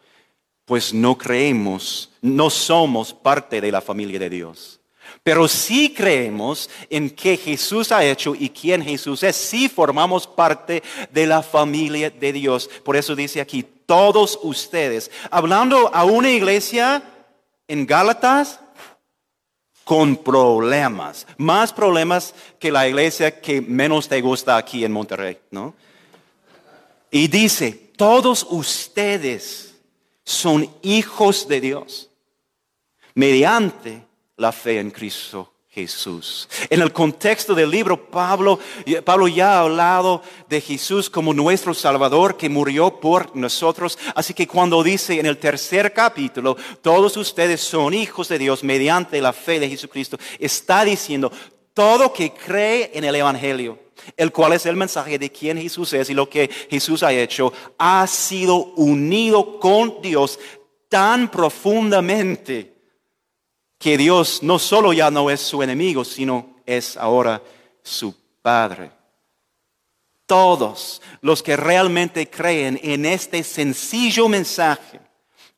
pues 0.65 0.93
no 0.93 1.17
creemos, 1.17 2.11
no 2.21 2.51
somos 2.51 3.13
parte 3.13 3.61
de 3.61 3.73
la 3.73 3.81
familia 3.81 4.19
de 4.19 4.31
Dios. 4.31 4.81
Pero 5.23 5.49
si 5.49 5.93
creemos 5.93 6.69
en 6.91 7.11
que 7.11 7.37
Jesús 7.37 7.91
ha 7.93 8.05
hecho 8.05 8.35
y 8.35 8.51
quién 8.51 8.83
Jesús 8.83 9.23
es, 9.23 9.37
sí 9.37 9.69
formamos 9.69 10.27
parte 10.27 10.83
de 11.11 11.27
la 11.27 11.43
familia 11.43 12.11
de 12.11 12.33
Dios. 12.33 12.69
Por 12.85 12.97
eso 12.97 13.15
dice 13.15 13.41
aquí, 13.41 13.65
todos 13.87 14.39
ustedes, 14.43 15.11
hablando 15.31 15.93
a 15.95 16.05
una 16.05 16.31
iglesia 16.31 17.03
en 17.69 17.87
Gálatas 17.87 18.61
con 19.85 20.17
problemas, 20.17 21.27
más 21.37 21.73
problemas 21.73 22.35
que 22.59 22.73
la 22.73 22.89
iglesia 22.89 23.41
que 23.41 23.61
menos 23.61 24.09
te 24.09 24.21
gusta 24.21 24.57
aquí 24.57 24.85
en 24.85 24.91
Monterrey, 24.91 25.39
¿no? 25.51 25.75
Y 27.11 27.29
dice, 27.29 27.73
todos 27.97 28.47
ustedes 28.51 29.75
son 30.25 30.71
hijos 30.83 31.49
de 31.49 31.61
Dios 31.61 32.11
mediante 33.15 34.05
la 34.37 34.53
fe 34.53 34.81
en 34.81 34.91
Cristo 34.91 35.53
Jesús. 35.77 36.49
En 36.71 36.81
el 36.81 36.91
contexto 36.91 37.55
del 37.55 37.71
libro, 37.71 38.11
Pablo, 38.11 38.59
Pablo 39.05 39.29
ya 39.29 39.59
ha 39.59 39.61
hablado 39.61 40.23
de 40.49 40.63
Jesús 40.63 41.11
como 41.11 41.35
nuestro 41.35 41.75
Salvador 41.75 42.39
que 42.39 42.49
murió 42.49 42.99
por 42.99 43.37
nosotros. 43.37 43.99
Así 44.15 44.33
que 44.33 44.47
cuando 44.47 44.83
dice 44.83 45.21
en 45.21 45.27
el 45.27 45.37
tercer 45.37 45.93
capítulo, 45.93 46.57
todos 46.81 47.19
ustedes 47.19 47.61
son 47.61 47.93
hijos 47.93 48.29
de 48.29 48.39
Dios 48.39 48.65
mediante 48.65 49.21
la 49.21 49.35
fe 49.35 49.61
de 49.61 49.69
Jesucristo, 49.69 50.19
está 50.39 50.83
diciendo 50.83 51.31
todo 51.75 52.11
que 52.11 52.33
cree 52.33 52.91
en 52.95 53.05
el 53.05 53.15
Evangelio, 53.15 53.79
el 54.17 54.33
cual 54.33 54.53
es 54.53 54.67
el 54.67 54.77
mensaje 54.77 55.19
de 55.19 55.31
quién 55.31 55.59
Jesús 55.59 55.93
es 55.93 56.11
y 56.11 56.15
lo 56.15 56.29
que 56.29 56.49
Jesús 56.71 57.03
ha 57.03 57.13
hecho, 57.13 57.53
ha 57.79 58.07
sido 58.07 58.73
unido 58.77 59.59
con 59.59 60.01
Dios 60.03 60.39
tan 60.89 61.31
profundamente 61.31 62.75
que 63.79 63.99
Dios 63.99 64.43
no 64.43 64.59
solo 64.59 64.93
ya 64.93 65.11
no 65.11 65.31
es 65.31 65.41
su 65.41 65.63
enemigo, 65.63 66.05
sino 66.05 66.57
es 66.65 66.97
ahora 66.97 67.43
su 67.83 68.15
Padre. 68.43 68.91
Todos 70.27 71.03
los 71.21 71.43
que 71.43 71.57
realmente 71.57 72.29
creen 72.29 72.81
en 72.83 73.07
este 73.07 73.43
sencillo 73.45 74.29
mensaje 74.29 75.01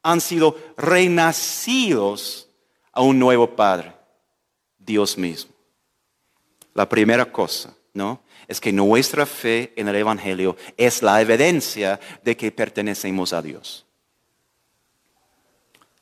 han 0.03 0.21
sido 0.21 0.57
renacidos 0.77 2.49
a 2.93 3.01
un 3.01 3.19
nuevo 3.19 3.55
Padre, 3.55 3.95
Dios 4.79 5.17
mismo. 5.17 5.53
La 6.75 6.89
primera 6.89 7.31
cosa, 7.31 7.75
¿no? 7.95 8.21
Es 8.49 8.61
que 8.61 8.73
nuestra 8.73 9.27
fe 9.27 9.73
en 9.77 9.87
el 9.89 9.97
Evangelio 9.97 10.57
es 10.77 11.03
la 11.03 11.21
evidencia 11.21 12.01
de 12.25 12.37
que 12.37 12.51
pertenecemos 12.51 13.33
a 13.33 13.43
Dios. 13.43 13.87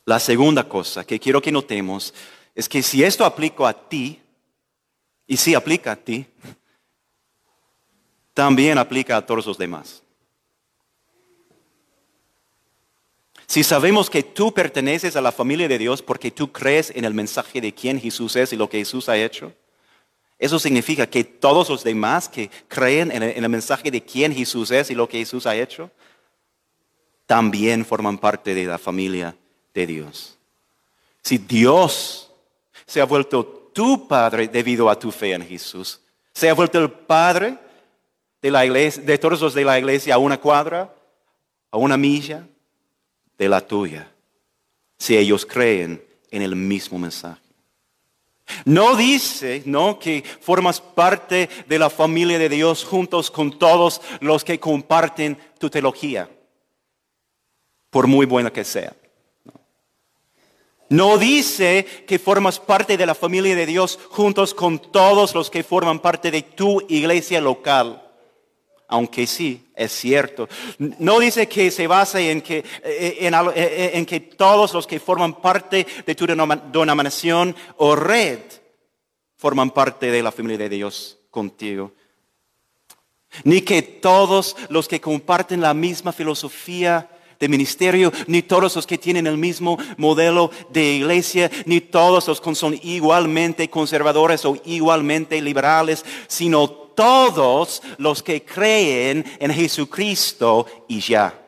La 0.04 0.20
segunda 0.20 0.68
cosa 0.68 1.04
que 1.04 1.18
quiero 1.18 1.42
que 1.42 1.52
notemos 1.52 2.14
es 2.54 2.68
que 2.68 2.82
si 2.82 3.02
esto 3.02 3.24
aplica 3.24 3.68
a 3.68 3.88
ti, 3.88 4.22
y 5.26 5.36
si 5.36 5.54
aplica 5.54 5.92
a 5.92 5.96
ti, 5.96 6.24
también 8.32 8.78
aplica 8.78 9.16
a 9.16 9.26
todos 9.26 9.46
los 9.46 9.58
demás. 9.58 10.02
Si 13.46 13.62
sabemos 13.62 14.10
que 14.10 14.22
tú 14.22 14.52
perteneces 14.52 15.16
a 15.16 15.20
la 15.20 15.32
familia 15.32 15.68
de 15.68 15.78
Dios 15.78 16.02
porque 16.02 16.30
tú 16.30 16.52
crees 16.52 16.90
en 16.94 17.04
el 17.04 17.14
mensaje 17.14 17.60
de 17.60 17.72
quién 17.72 18.00
Jesús 18.00 18.36
es 18.36 18.52
y 18.52 18.56
lo 18.56 18.68
que 18.68 18.78
Jesús 18.78 19.08
ha 19.08 19.16
hecho, 19.16 19.52
eso 20.38 20.59
significa 20.59 21.07
que 21.07 21.25
todos 21.25 21.71
los 21.71 21.83
demás 21.83 22.28
que 22.28 22.50
creen 22.69 23.11
en 23.11 23.23
el, 23.23 23.49
mensaje 23.49 23.90
de 23.90 24.02
quién 24.02 24.35
Jesús 24.35 24.71
es 24.71 24.90
y 24.90 24.95
lo 24.95 25.09
que 25.09 25.19
Jesús 25.19 25.47
ha 25.47 25.57
hecho, 25.57 25.90
también 27.25 27.85
forman 27.85 28.19
parte 28.19 28.55
de 28.55 28.64
la 28.64 28.78
familia 28.78 29.35
de 29.73 29.87
Dios. 29.87 30.38
Si 31.23 31.38
Dios 31.38 32.31
se 32.87 33.00
ha 33.00 33.07
vuelto 33.07 33.71
tu 33.73 34.07
Padre 34.07 34.49
debido 34.49 34.90
a 34.90 34.99
tu 34.99 35.11
fe 35.11 35.33
en 35.33 35.47
Jesús, 35.47 36.00
se 36.35 36.50
ha 36.50 36.55
vuelto 36.55 36.78
el 36.78 36.90
Padre 36.90 37.59
de, 38.43 38.50
de 38.50 39.19
todos 39.19 39.40
los 39.40 39.55
de 39.55 39.64
la 39.64 39.78
iglesia 39.78 40.14
a 40.14 40.19
una 40.19 40.38
cuadra, 40.38 40.95
a 41.71 41.78
una 41.78 41.97
milla 41.97 42.47
de 43.38 43.49
la 43.49 43.66
tuya, 43.66 44.12
si 44.99 45.16
ellos 45.16 45.47
creen 45.47 46.05
en 46.31 46.43
el 46.43 46.55
mismo 46.55 46.99
mensaje. 46.99 47.45
No 48.64 48.96
dice, 48.96 49.62
no, 49.66 49.98
que 49.98 50.24
formas 50.40 50.80
parte 50.80 51.48
de 51.66 51.78
la 51.78 51.90
familia 51.90 52.38
de 52.38 52.48
Dios 52.48 52.84
juntos 52.84 53.30
con 53.30 53.58
todos 53.58 54.00
los 54.20 54.44
que 54.44 54.60
comparten 54.60 55.38
tu 55.58 55.68
teología, 55.68 56.28
por 57.90 58.06
muy 58.06 58.26
buena 58.26 58.52
que 58.52 58.64
sea. 58.64 58.94
No 60.88 61.18
dice 61.18 61.84
que 62.06 62.18
formas 62.18 62.60
parte 62.60 62.96
de 62.96 63.06
la 63.06 63.14
familia 63.16 63.56
de 63.56 63.66
Dios 63.66 63.98
juntos 64.10 64.54
con 64.54 64.78
todos 64.78 65.34
los 65.34 65.50
que 65.50 65.64
forman 65.64 65.98
parte 65.98 66.30
de 66.30 66.42
tu 66.42 66.80
iglesia 66.88 67.40
local. 67.40 68.05
Aunque 68.88 69.26
sí, 69.26 69.66
es 69.75 69.93
cierto. 69.93 70.49
No 70.78 71.19
dice 71.19 71.49
que 71.49 71.71
se 71.71 71.87
basa 71.87 72.21
en 72.21 72.40
que, 72.40 72.64
eh, 72.85 73.19
en, 73.21 73.35
eh, 73.35 73.90
en 73.95 74.07
que 74.07 74.21
todos 74.21 74.73
los 74.75 74.87
que 74.87 75.00
forman 75.00 75.35
parte 75.35 75.87
de 76.07 76.14
tu 76.14 76.26
denominación 76.26 77.55
o 77.78 77.97
red 77.97 78.38
forman 79.37 79.71
parte 79.71 80.11
de 80.11 80.23
la 80.23 80.33
familia 80.33 80.59
de 80.59 80.69
Dios 80.69 81.19
contigo. 81.31 81.93
Ni 83.45 83.61
que 83.61 83.83
todos 83.83 84.57
los 84.69 84.88
que 84.88 85.00
comparten 85.00 85.61
la 85.61 85.75
misma 85.75 86.12
filosofía 86.12 87.11
de 87.38 87.49
ministerio, 87.49 88.12
ni 88.26 88.43
todos 88.43 88.76
los 88.76 88.87
que 88.87 88.99
tienen 88.99 89.26
el 89.26 89.37
mismo 89.37 89.78
modelo 89.99 90.50
de 90.71 90.95
iglesia, 90.95 91.50
ni 91.66 91.81
todos 91.81 92.26
los 92.28 92.40
que 92.40 92.55
son 92.55 92.78
igualmente 92.83 93.69
conservadores 93.69 94.45
o 94.45 94.57
igualmente 94.64 95.40
liberales, 95.43 96.05
sino 96.28 96.86
todos 96.96 97.80
los 97.98 98.24
que 98.24 98.44
creen 98.44 99.24
en 99.38 99.52
Jesucristo 99.52 100.66
y 100.88 100.98
ya. 100.98 101.40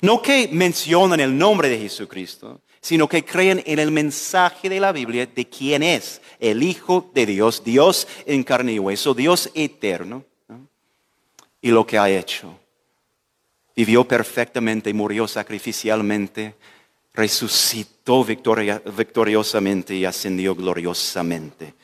No 0.00 0.20
que 0.20 0.48
mencionan 0.50 1.20
el 1.20 1.38
nombre 1.38 1.68
de 1.68 1.78
Jesucristo, 1.78 2.60
sino 2.80 3.08
que 3.08 3.24
creen 3.24 3.62
en 3.64 3.78
el 3.78 3.92
mensaje 3.92 4.68
de 4.68 4.80
la 4.80 4.90
Biblia 4.90 5.26
de 5.26 5.48
quién 5.48 5.84
es 5.84 6.20
el 6.40 6.64
Hijo 6.64 7.08
de 7.14 7.26
Dios, 7.26 7.62
Dios 7.62 8.08
en 8.26 8.42
carne 8.42 8.72
y 8.72 8.80
hueso, 8.80 9.14
Dios 9.14 9.48
eterno 9.54 10.24
y 11.60 11.70
lo 11.70 11.86
que 11.86 11.98
ha 11.98 12.10
hecho. 12.10 12.58
Vivió 13.76 14.06
perfectamente, 14.06 14.92
murió 14.92 15.28
sacrificialmente, 15.28 16.56
resucitó 17.14 18.24
victoriosamente 18.24 19.94
y 19.94 20.04
ascendió 20.04 20.56
gloriosamente. 20.56 21.74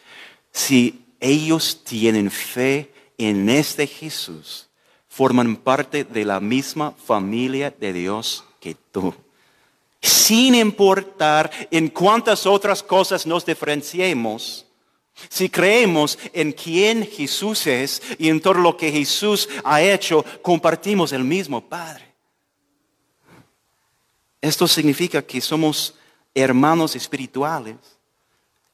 Si 0.51 1.05
ellos 1.21 1.83
tienen 1.85 2.31
fe 2.31 2.93
en 3.17 3.49
este 3.49 3.87
Jesús, 3.87 4.69
forman 5.09 5.57
parte 5.57 6.05
de 6.05 6.25
la 6.25 6.41
misma 6.41 6.93
familia 6.93 7.71
de 7.71 7.93
Dios 7.93 8.45
que 8.61 8.75
tú. 8.75 9.15
Sin 10.01 10.55
importar 10.55 11.51
en 11.71 11.89
cuántas 11.89 12.47
otras 12.47 12.83
cosas 12.83 13.27
nos 13.27 13.45
diferenciemos, 13.45 14.65
si 15.29 15.49
creemos 15.49 16.17
en 16.33 16.53
quién 16.53 17.05
Jesús 17.05 17.67
es 17.67 18.01
y 18.19 18.29
en 18.29 18.41
todo 18.41 18.55
lo 18.55 18.77
que 18.77 18.93
Jesús 18.93 19.49
ha 19.65 19.83
hecho, 19.83 20.25
compartimos 20.43 21.13
el 21.13 21.25
mismo 21.25 21.61
Padre. 21.61 22.15
Esto 24.41 24.69
significa 24.69 25.21
que 25.21 25.41
somos 25.41 25.95
hermanos 26.33 26.95
espirituales, 26.95 27.77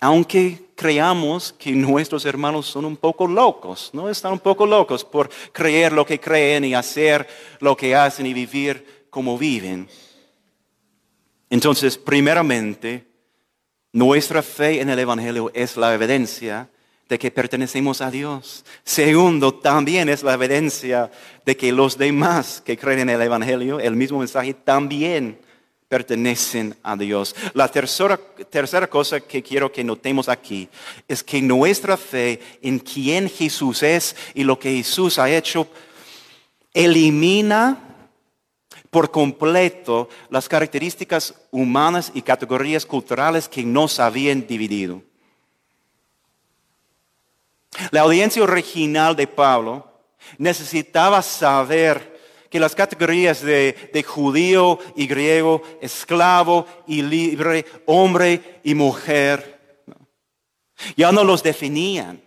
aunque 0.00 0.70
creamos 0.74 1.52
que 1.52 1.72
nuestros 1.72 2.24
hermanos 2.26 2.66
son 2.66 2.84
un 2.84 2.96
poco 2.96 3.26
locos, 3.26 3.90
¿no? 3.92 4.10
Están 4.10 4.32
un 4.32 4.40
poco 4.40 4.66
locos 4.66 5.04
por 5.04 5.30
creer 5.52 5.92
lo 5.92 6.04
que 6.04 6.20
creen 6.20 6.64
y 6.64 6.74
hacer 6.74 7.26
lo 7.60 7.76
que 7.76 7.94
hacen 7.94 8.26
y 8.26 8.34
vivir 8.34 9.06
como 9.10 9.38
viven. 9.38 9.88
Entonces, 11.48 11.96
primeramente, 11.96 13.06
nuestra 13.92 14.42
fe 14.42 14.80
en 14.80 14.90
el 14.90 14.98
Evangelio 14.98 15.50
es 15.54 15.76
la 15.76 15.94
evidencia 15.94 16.68
de 17.08 17.18
que 17.18 17.30
pertenecemos 17.30 18.00
a 18.00 18.10
Dios. 18.10 18.64
Segundo, 18.82 19.54
también 19.54 20.08
es 20.08 20.22
la 20.22 20.34
evidencia 20.34 21.10
de 21.44 21.56
que 21.56 21.70
los 21.70 21.96
demás 21.96 22.62
que 22.64 22.76
creen 22.76 23.00
en 23.00 23.10
el 23.10 23.22
Evangelio, 23.22 23.78
el 23.78 23.94
mismo 23.94 24.18
mensaje, 24.18 24.54
también 24.54 25.38
pertenecen 25.94 26.76
a 26.82 26.96
Dios. 26.96 27.36
La 27.52 27.68
tercera, 27.68 28.18
tercera 28.50 28.88
cosa 28.88 29.20
que 29.20 29.44
quiero 29.44 29.70
que 29.70 29.84
notemos 29.84 30.28
aquí 30.28 30.68
es 31.06 31.22
que 31.22 31.40
nuestra 31.40 31.96
fe 31.96 32.40
en 32.62 32.80
quién 32.80 33.30
Jesús 33.30 33.84
es 33.84 34.16
y 34.34 34.42
lo 34.42 34.58
que 34.58 34.74
Jesús 34.74 35.20
ha 35.20 35.30
hecho 35.30 35.68
elimina 36.72 37.78
por 38.90 39.12
completo 39.12 40.08
las 40.30 40.48
características 40.48 41.32
humanas 41.52 42.10
y 42.12 42.22
categorías 42.22 42.84
culturales 42.84 43.48
que 43.48 43.62
nos 43.62 44.00
habían 44.00 44.48
dividido. 44.48 45.00
La 47.92 48.00
audiencia 48.00 48.42
original 48.42 49.14
de 49.14 49.28
Pablo 49.28 49.88
necesitaba 50.38 51.22
saber 51.22 52.13
que 52.54 52.60
las 52.60 52.76
categorías 52.76 53.42
de, 53.42 54.04
judío 54.06 54.78
y 54.94 55.08
griego, 55.08 55.60
esclavo 55.80 56.68
y 56.86 57.02
libre, 57.02 57.66
hombre 57.84 58.60
y 58.62 58.76
mujer, 58.76 59.82
ya 60.96 61.10
no 61.10 61.24
los 61.24 61.42
definían, 61.42 62.22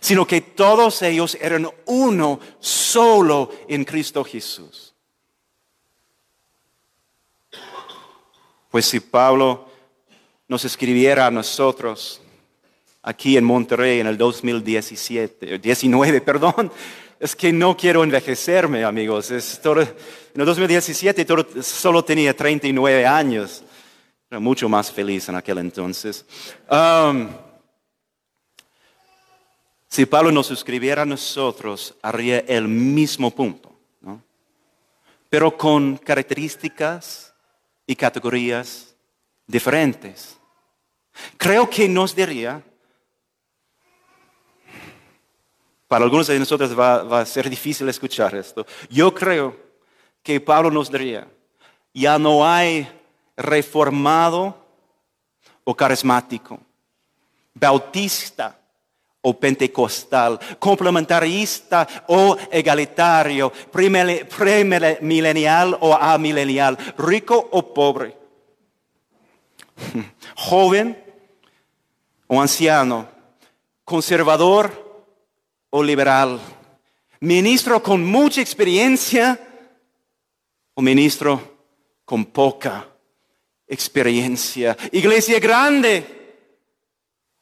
sino 0.00 0.26
que 0.26 0.40
todos 0.40 1.00
ellos 1.02 1.38
eran 1.40 1.70
uno 1.86 2.40
solo 2.58 3.52
en 3.68 3.84
Cristo 3.84 4.24
Jesús. 4.24 4.96
Pues 8.68 8.84
si 8.84 8.98
Pablo 8.98 9.68
nos 10.48 10.64
escribiera 10.64 11.26
a 11.26 11.30
nosotros 11.30 12.20
aquí 13.00 13.36
en 13.36 13.44
Monterrey 13.44 14.00
en 14.00 14.08
el 14.08 14.18
2017, 14.18 15.60
19, 15.60 16.20
perdón, 16.20 16.72
es 17.24 17.34
que 17.34 17.54
no 17.54 17.74
quiero 17.74 18.04
envejecerme, 18.04 18.84
amigos. 18.84 19.30
En 19.30 19.40
el 20.34 20.44
2017 20.44 21.26
solo 21.62 22.04
tenía 22.04 22.36
39 22.36 23.06
años. 23.06 23.64
Era 24.30 24.40
mucho 24.40 24.68
más 24.68 24.92
feliz 24.92 25.26
en 25.30 25.36
aquel 25.36 25.56
entonces. 25.56 26.26
Um, 26.70 27.30
si 29.88 30.04
Pablo 30.04 30.30
nos 30.32 30.50
escribiera 30.50 31.00
a 31.00 31.06
nosotros, 31.06 31.94
haría 32.02 32.40
el 32.40 32.68
mismo 32.68 33.30
punto, 33.30 33.74
¿no? 34.02 34.22
pero 35.30 35.56
con 35.56 35.96
características 35.96 37.32
y 37.86 37.96
categorías 37.96 38.94
diferentes. 39.46 40.36
Creo 41.38 41.70
que 41.70 41.88
nos 41.88 42.14
diría, 42.14 42.62
para 45.94 46.06
algunos 46.06 46.26
de 46.26 46.40
nosotros 46.40 46.76
va, 46.76 47.20
a 47.20 47.24
ser 47.24 47.48
difícil 47.48 47.88
escuchar 47.88 48.34
esto, 48.34 48.66
yo 48.90 49.14
creo 49.14 49.56
que 50.24 50.40
Pablo 50.40 50.68
nos 50.68 50.90
diría, 50.90 51.28
ya 51.92 52.18
no 52.18 52.44
hay 52.44 52.84
reformado 53.36 54.56
o 55.62 55.72
carismático, 55.72 56.58
bautista 57.54 58.58
o 59.22 59.38
pentecostal, 59.38 60.40
complementarista 60.58 61.86
o 62.08 62.36
egalitario, 62.50 63.52
premilenial 63.70 65.78
o 65.80 65.94
amilenial, 65.94 66.76
rico 66.98 67.50
o 67.52 67.72
pobre, 67.72 68.18
joven 70.34 71.00
o 72.26 72.42
anciano, 72.42 73.06
conservador 73.84 74.83
o 75.76 75.82
liberal, 75.82 76.40
ministro 77.18 77.82
con 77.82 78.04
mucha 78.04 78.40
experiencia 78.40 79.36
o 80.74 80.80
ministro 80.80 81.40
con 82.04 82.26
poca 82.26 82.88
experiencia, 83.66 84.76
iglesia 84.92 85.40
grande 85.40 86.06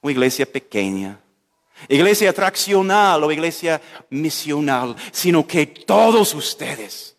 o 0.00 0.08
iglesia 0.08 0.46
pequeña. 0.46 1.20
Iglesia 1.88 2.30
atraccional 2.30 3.22
o 3.22 3.32
iglesia 3.32 3.82
misional, 4.08 4.96
sino 5.10 5.46
que 5.46 5.66
todos 5.66 6.32
ustedes 6.32 7.14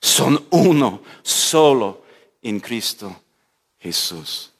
son 0.00 0.46
uno 0.48 1.02
solo 1.22 2.04
en 2.40 2.60
Cristo 2.60 3.14
Jesús. 3.78 4.55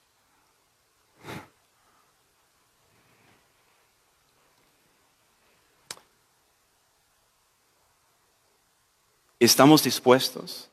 ¿Estamos 9.38 9.82
dispuestos 9.82 10.70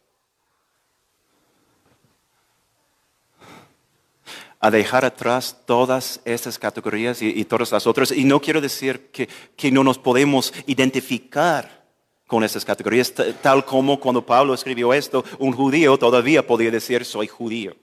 a 4.63 4.71
dejar 4.71 5.03
atrás 5.03 5.57
todas 5.65 6.21
estas 6.23 6.57
categorías 6.57 7.21
y, 7.21 7.43
todas 7.43 7.73
las 7.73 7.85
otras. 7.85 8.13
Y 8.13 8.23
no 8.23 8.39
quiero 8.39 8.61
decir 8.61 9.11
que, 9.11 9.71
no 9.73 9.83
nos 9.83 9.97
podemos 9.97 10.53
identificar 10.67 11.83
con 12.27 12.45
estas 12.45 12.63
categorías, 12.63 13.13
tal 13.41 13.65
como 13.65 13.99
cuando 13.99 14.25
Pablo 14.25 14.53
escribió 14.53 14.93
esto, 14.93 15.25
un 15.37 15.51
judío 15.51 15.97
todavía 15.99 16.47
podía 16.47 16.71
decir 16.71 17.03
soy 17.03 17.27
judío. 17.27 17.75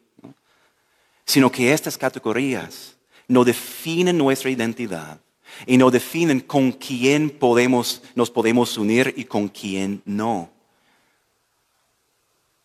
Sino 1.27 1.53
que 1.53 1.71
estas 1.71 1.99
categorías 1.99 2.97
no 3.29 3.45
definen 3.45 4.17
nuestra 4.17 4.49
identidad 4.49 5.21
y 5.67 5.77
no 5.77 5.91
definen 5.91 6.41
con 6.41 6.73
quién 6.73 7.29
podemos, 7.29 8.01
nos 8.15 8.31
podemos 8.31 8.79
unir 8.79 9.13
y 9.19 9.25
con 9.25 9.49
quién 9.49 10.01
no. 10.07 10.49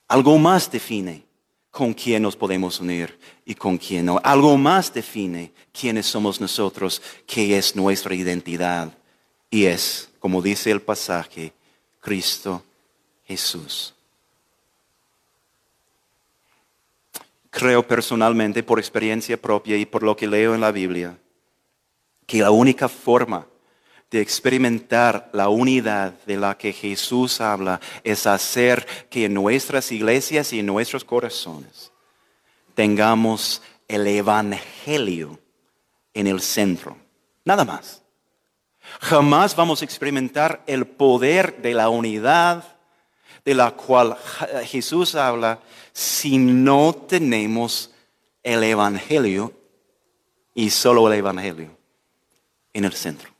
Algo 0.08 0.38
más 0.38 0.70
define 0.70 1.26
con 1.72 1.94
quién 1.94 2.24
nos 2.24 2.36
podemos 2.36 2.80
unir 2.80 3.20
y 3.44 3.56
con 3.56 3.78
quién 3.78 4.06
no. 4.06 4.20
Algo 4.24 4.56
más 4.58 4.94
define 4.94 5.52
quiénes 5.78 6.06
somos 6.06 6.40
nosotros, 6.40 7.02
qué 7.28 7.58
es 7.58 7.76
nuestra 7.76 8.16
identidad. 8.16 8.98
Y 9.50 9.66
es, 9.66 10.10
como 10.20 10.42
dice 10.42 10.72
el 10.72 10.82
pasaje, 10.82 11.54
Cristo 12.00 12.64
Jesús. 13.26 13.94
Creo 17.50 17.88
personalmente, 17.88 18.64
por 18.64 18.80
experiencia 18.80 19.42
propia 19.42 19.78
y 19.78 19.86
por 19.86 20.04
lo 20.04 20.16
que 20.16 20.28
leo 20.28 20.54
en 20.54 20.62
la 20.62 20.72
Biblia, 20.72 21.18
que 22.26 22.40
la 22.40 22.52
única 22.52 22.88
forma 22.88 23.48
de 24.12 24.22
experimentar 24.22 25.30
la 25.34 25.50
unidad 25.50 26.14
de 26.26 26.38
la 26.38 26.58
que 26.58 26.74
Jesús 26.74 27.42
habla 27.42 27.82
es 28.04 28.28
hacer 28.28 28.86
que 29.10 29.26
en 29.26 29.34
nuestras 29.34 29.92
iglesias 29.92 30.54
y 30.54 30.60
en 30.60 30.68
nuestros 30.68 31.04
corazones 31.04 31.92
tengamos 32.76 33.62
el 33.88 34.06
Evangelio 34.08 35.40
en 36.14 36.28
el 36.28 36.42
centro. 36.42 36.98
Nada 37.44 37.66
más. 37.66 38.04
Jamás 39.02 39.56
vamos 39.56 39.82
a 39.82 39.86
experimentar 39.86 40.64
el 40.68 40.86
poder 40.86 41.62
de 41.62 41.74
la 41.74 41.90
unidad 41.90 42.64
de 43.44 43.54
la 43.54 43.72
cual 43.72 44.18
Jesús 44.66 45.16
habla 45.16 45.60
si 45.94 46.38
no 46.38 46.94
tenemos 46.94 47.92
el 48.44 48.64
Evangelio 48.64 49.54
y 50.54 50.70
solo 50.70 51.08
el 51.08 51.20
Evangelio 51.20 51.78
en 52.74 52.86
el 52.86 52.94
centro. 52.94 53.35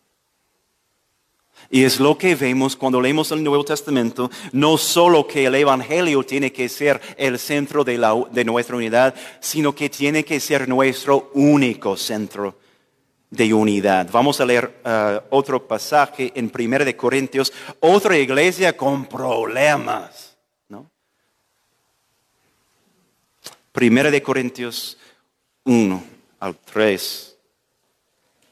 Y 1.76 1.84
es 1.84 2.00
lo 2.00 2.18
que 2.18 2.36
vemos 2.36 2.74
cuando 2.78 3.02
leemos 3.02 3.34
el 3.34 3.44
Nuevo 3.44 3.66
Testamento, 3.66 4.32
no 4.54 4.78
solo 4.78 5.28
que 5.28 5.46
el 5.46 5.56
Evangelio 5.56 6.24
tiene 6.24 6.54
que 6.54 6.70
ser 6.70 7.02
el 7.18 7.38
centro 7.38 7.84
de, 7.84 7.98
nuestra 8.46 8.78
unidad, 8.78 9.14
sino 9.42 9.76
que 9.76 9.90
tiene 9.90 10.24
que 10.24 10.40
ser 10.40 10.70
nuestro 10.70 11.32
único 11.34 11.98
centro 11.98 12.58
de 13.30 13.54
unidad. 13.54 14.08
Vamos 14.10 14.40
a 14.40 14.46
leer 14.46 14.74
uh, 14.86 15.36
otro 15.36 15.68
pasaje 15.68 16.32
en 16.34 16.50
1 16.50 16.86
de 16.86 16.96
Corintios, 16.96 17.52
otra 17.82 18.18
iglesia 18.18 18.78
con 18.78 19.06
problemas. 19.06 20.38
¿no? 20.70 20.90
1 23.78 24.12
de 24.12 24.24
Corintios 24.24 24.98
1 25.66 26.04
al 26.40 26.56
3. 26.56 27.35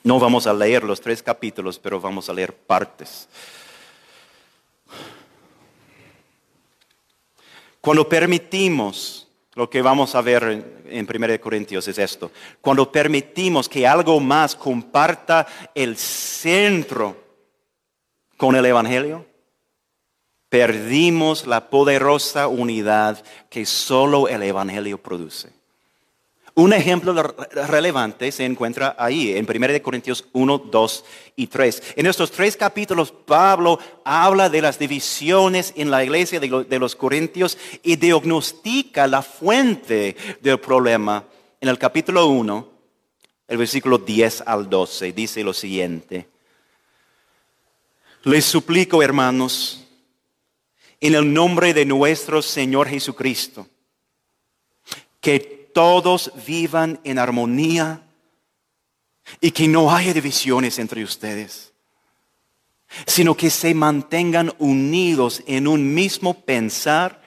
No 0.04 0.20
vamos 0.20 0.48
a 0.48 0.54
leer 0.54 0.84
los 0.84 1.00
tres 1.00 1.24
capítulos, 1.24 1.80
pero 1.80 2.00
vamos 2.00 2.30
a 2.30 2.34
leer 2.34 2.54
partes. 2.54 3.28
Cuando 7.80 8.08
permitimos, 8.08 9.28
lo 9.56 9.70
que 9.70 9.82
vamos 9.82 10.16
a 10.16 10.22
ver 10.22 10.44
en 10.86 11.08
1 11.10 11.42
Corintios 11.42 11.88
es 11.88 11.98
esto, 11.98 12.32
cuando 12.62 12.92
permitimos 12.92 13.70
que 13.70 13.88
algo 13.88 14.20
más 14.20 14.56
comparta 14.56 15.48
el 15.74 15.98
centro 15.98 17.18
con 18.38 18.56
el 18.56 18.66
Evangelio, 18.66 19.26
perdimos 20.50 21.48
la 21.48 21.70
poderosa 21.70 22.48
unidad 22.48 23.24
que 23.50 23.66
solo 23.66 24.28
el 24.28 24.44
Evangelio 24.44 25.02
produce. 25.02 25.63
Un 26.56 26.72
ejemplo 26.72 27.14
relevante 27.68 28.32
se 28.32 28.46
encuentra 28.46 28.96
ahí, 29.00 29.36
en 29.36 29.48
1 29.50 29.82
Corintios 29.82 30.26
1, 30.34 30.58
2 30.60 31.06
y 31.36 31.48
3. 31.48 31.84
En 31.96 32.06
estos 32.06 32.30
tres 32.30 32.56
capítulos, 32.56 33.12
Pablo 33.12 33.80
habla 34.06 34.50
de 34.50 34.62
las 34.62 34.78
divisiones 34.78 35.74
en 35.76 35.90
la 35.90 36.04
iglesia 36.04 36.40
de 36.40 36.80
los 36.80 36.96
Corintios 36.96 37.58
y 37.82 37.96
diagnostica 37.96 39.08
la 39.08 39.24
fuente 39.24 40.16
del 40.42 40.60
problema. 40.60 41.24
En 41.60 41.70
el 41.70 41.80
capítulo 41.80 42.28
1, 42.28 42.70
el 43.48 43.58
versículo 43.58 43.98
10 43.98 44.44
al 44.46 44.70
12, 44.70 45.12
dice 45.12 45.44
lo 45.44 45.54
siguiente. 45.54 46.28
Les 48.26 48.46
suplico, 48.46 49.02
hermanos, 49.02 49.88
en 51.02 51.16
el 51.16 51.34
nombre 51.34 51.74
de 51.74 51.86
nuestro 51.86 52.44
Señor 52.44 52.88
Jesucristo, 52.90 53.68
que 55.20 55.63
todos 55.74 56.32
vivan 56.46 57.00
en 57.04 57.20
armonía 57.20 58.02
y 59.42 59.52
que 59.52 59.68
no 59.68 59.94
haya 59.94 60.14
divisiones 60.14 60.80
entre 60.80 61.04
ustedes, 61.04 61.74
sino 63.06 63.36
que 63.36 63.50
se 63.50 63.74
mantengan 63.74 64.54
unidos 64.60 65.44
en 65.48 65.68
un 65.68 65.94
mismo 65.94 66.34
pensar 66.34 67.22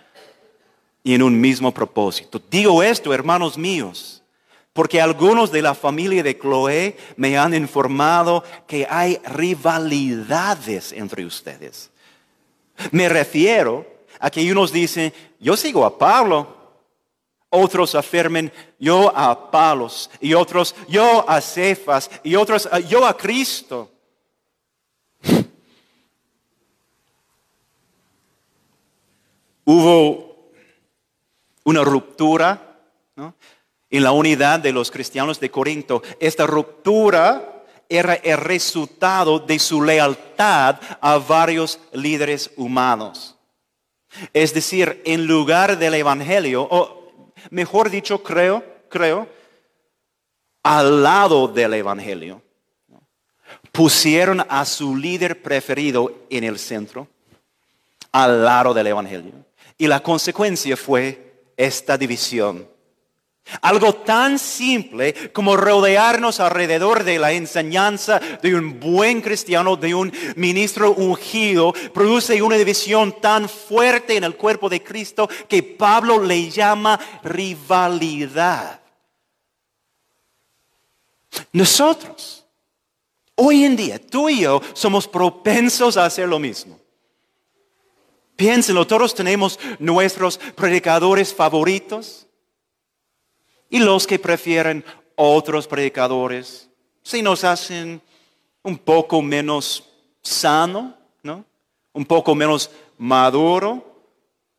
y 1.03 1.15
en 1.15 1.23
un 1.23 1.41
mismo 1.41 1.73
propósito. 1.73 2.41
Digo 2.51 2.83
esto, 2.83 3.13
hermanos 3.13 3.57
míos, 3.57 4.23
porque 4.73 5.01
algunos 5.01 5.51
de 5.51 5.63
la 5.63 5.75
familia 5.75 6.23
de 6.23 6.39
Chloe 6.39 6.97
me 7.17 7.39
han 7.39 7.55
informado 7.55 8.45
que 8.67 8.87
hay 8.89 9.19
rivalidades 9.25 10.93
entre 10.93 11.25
ustedes. 11.25 11.91
Me 12.91 13.09
refiero 13.09 13.87
a 14.21 14.31
que 14.31 14.51
unos 14.51 14.73
dicen, 14.73 15.13
yo 15.41 15.57
sigo 15.57 15.85
a 15.85 15.97
Pablo, 15.97 16.56
otros 17.51 17.95
afirmen, 17.95 18.53
yo 18.79 19.17
a 19.17 19.31
Apolos, 19.31 20.11
y 20.21 20.35
otros, 20.35 20.75
yo 20.89 21.29
a 21.29 21.41
Cefas, 21.41 22.11
y 22.23 22.35
otros, 22.35 22.69
yo 22.89 23.07
a 23.07 23.17
Cristo. 23.17 23.91
Hubo 29.65 30.51
una 31.65 31.83
ruptura 31.83 32.63
en 33.91 34.03
la 34.03 34.13
unidad 34.13 34.61
de 34.61 34.73
los 34.73 34.91
cristianos 34.91 35.41
de 35.41 35.51
Corinto. 35.51 36.03
Esta 36.21 36.47
ruptura 36.47 37.65
era 37.89 38.15
el 38.15 38.39
resultado 38.39 39.39
de 39.39 39.59
su 39.59 39.83
lealtad 39.83 40.81
a 41.01 41.19
varios 41.19 41.81
líderes 41.93 42.51
humanos. 42.57 43.37
Es 44.33 44.55
decir, 44.55 45.03
en 45.05 45.27
lugar 45.27 45.79
del 45.79 45.95
Evangelio, 45.95 47.06
mejor 47.51 47.91
dicho, 47.91 48.23
creo, 48.23 48.65
creo, 48.89 49.29
al 50.63 51.03
lado 51.03 51.49
del 51.49 51.75
Evangelio. 51.75 52.43
Pusieron 53.73 54.45
a 54.49 54.65
su 54.65 54.97
líder 54.97 55.43
preferido 55.43 56.27
en 56.31 56.45
el 56.45 56.59
centro, 56.59 57.09
al 58.11 58.45
lado 58.45 58.73
del 58.75 58.89
Evangelio. 58.89 59.33
Y 59.79 59.87
la 59.87 60.01
consecuencia 60.01 60.77
fue 60.77 61.45
esta 61.57 61.97
división 61.99 62.67
algo 63.61 63.95
tan 63.95 64.39
simple 64.39 65.31
como 65.33 65.57
rodearnos 65.57 66.41
alrededor 66.41 67.05
de 67.05 67.19
la 67.19 67.33
enseñanza 67.33 68.19
de 68.19 68.55
un 68.55 68.81
buen 68.81 69.21
cristiano, 69.21 69.77
de 69.77 69.95
un 69.95 70.13
ministro 70.37 70.93
ungido, 70.93 71.73
produce 71.95 72.43
una 72.43 72.57
división 72.57 73.21
tan 73.21 73.49
fuerte 73.49 74.17
en 74.17 74.25
el 74.25 74.37
cuerpo 74.37 74.69
de 74.69 74.83
Cristo 74.83 75.29
que 75.49 75.63
Pablo 75.63 76.23
le 76.23 76.51
llama 76.51 76.99
rivalidad. 77.23 78.81
Nosotros, 81.53 82.47
hoy 83.37 83.65
en 83.65 83.77
día, 83.77 84.01
tú 84.01 84.29
y 84.29 84.41
yo 84.41 84.61
somos 84.73 85.07
propensos 85.07 85.97
a 85.97 86.05
hacer 86.05 86.29
lo 86.29 86.39
mismo. 86.39 86.79
Piénsenlo, 88.35 88.87
todos 88.87 89.15
tenemos 89.15 89.59
nuestros 89.79 90.39
predicadores 90.39 91.33
favoritos 91.33 92.26
y 93.71 93.79
los 93.79 94.07
que 94.07 94.19
prefieren 94.19 94.85
otros 95.15 95.67
predicadores, 95.67 96.69
si 97.03 97.23
nos 97.23 97.45
hacen 97.45 98.01
un 98.63 98.79
poco 98.79 99.23
menos 99.23 99.85
sano, 100.23 100.97
¿no? 101.23 101.45
un 101.93 102.05
poco 102.05 102.35
menos 102.35 102.71
maduro, 102.99 103.97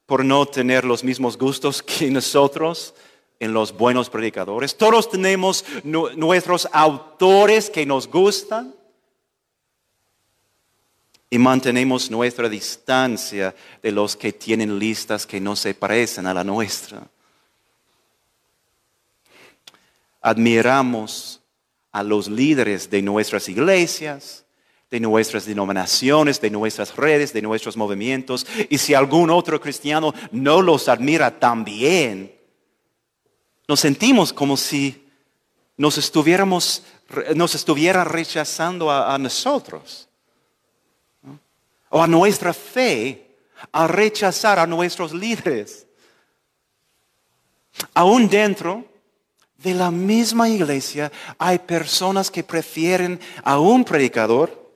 por 0.06 0.24
no 0.24 0.46
tener 0.46 0.86
los 0.86 1.04
mismos 1.04 1.38
gustos 1.38 1.84
que 1.84 2.10
nosotros 2.12 2.93
en 3.39 3.54
los 3.54 3.76
buenos 3.76 4.10
predicadores. 4.10 4.76
Todos 4.76 5.10
tenemos 5.10 5.63
nuestros 5.84 6.67
autores 6.72 7.70
que 7.70 7.86
nos 7.86 8.08
gustan 8.08 8.74
y 11.30 11.38
mantenemos 11.38 12.10
nuestra 12.10 12.50
distancia 12.50 13.54
de 13.84 13.91
los 13.91 14.15
que 14.15 14.32
tienen 14.34 14.80
listas 14.80 15.28
que 15.28 15.39
no 15.39 15.56
se 15.56 15.74
parecen 15.74 16.26
a 16.26 16.34
la 16.34 16.43
nuestra. 16.43 17.08
Admiramos 20.27 21.41
a 21.91 22.03
los 22.03 22.27
líderes 22.27 22.89
de 22.89 23.01
nuestras 23.01 23.47
iglesias, 23.47 24.45
de 24.91 24.99
nuestras 24.99 25.45
denominaciones, 25.45 26.39
de 26.41 26.49
nuestras 26.49 26.95
redes, 26.95 27.33
de 27.33 27.41
nuestros 27.41 27.77
movimientos. 27.77 28.45
Y 28.69 28.77
si 28.77 28.93
algún 28.93 29.29
otro 29.29 29.59
cristiano 29.59 30.13
no 30.31 30.61
los 30.61 30.89
admira 30.89 31.39
también, 31.39 32.35
nos 33.67 33.79
sentimos 33.79 34.33
como 34.33 34.57
si 34.57 35.07
nos 35.77 35.97
estuviéramos, 35.97 36.83
nos 37.35 37.55
estuviera 37.55 38.03
rechazando 38.03 38.91
a, 38.91 39.17
nosotros. 39.17 40.09
O 41.89 42.03
a 42.03 42.07
nuestra 42.07 42.53
fe, 42.53 43.37
a 43.71 43.87
rechazar 43.87 44.59
a 44.59 44.67
nuestros 44.67 45.13
líderes. 45.13 45.87
Aún 47.93 48.27
dentro 48.27 48.96
de 49.58 49.74
la 49.74 49.91
misma 49.91 50.50
iglesia 50.50 51.12
hay 51.38 51.60
personas 51.60 52.30
que 52.30 52.43
prefieren 52.43 53.20
a 53.43 53.60
un 53.60 53.84
predicador 53.84 54.72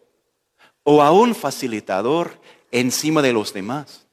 o 0.83 1.01
a 1.01 1.11
un 1.11 1.35
facilitador 1.35 2.39
encima 2.71 3.21
de 3.21 3.33
los 3.33 3.53
demás. 3.53 4.07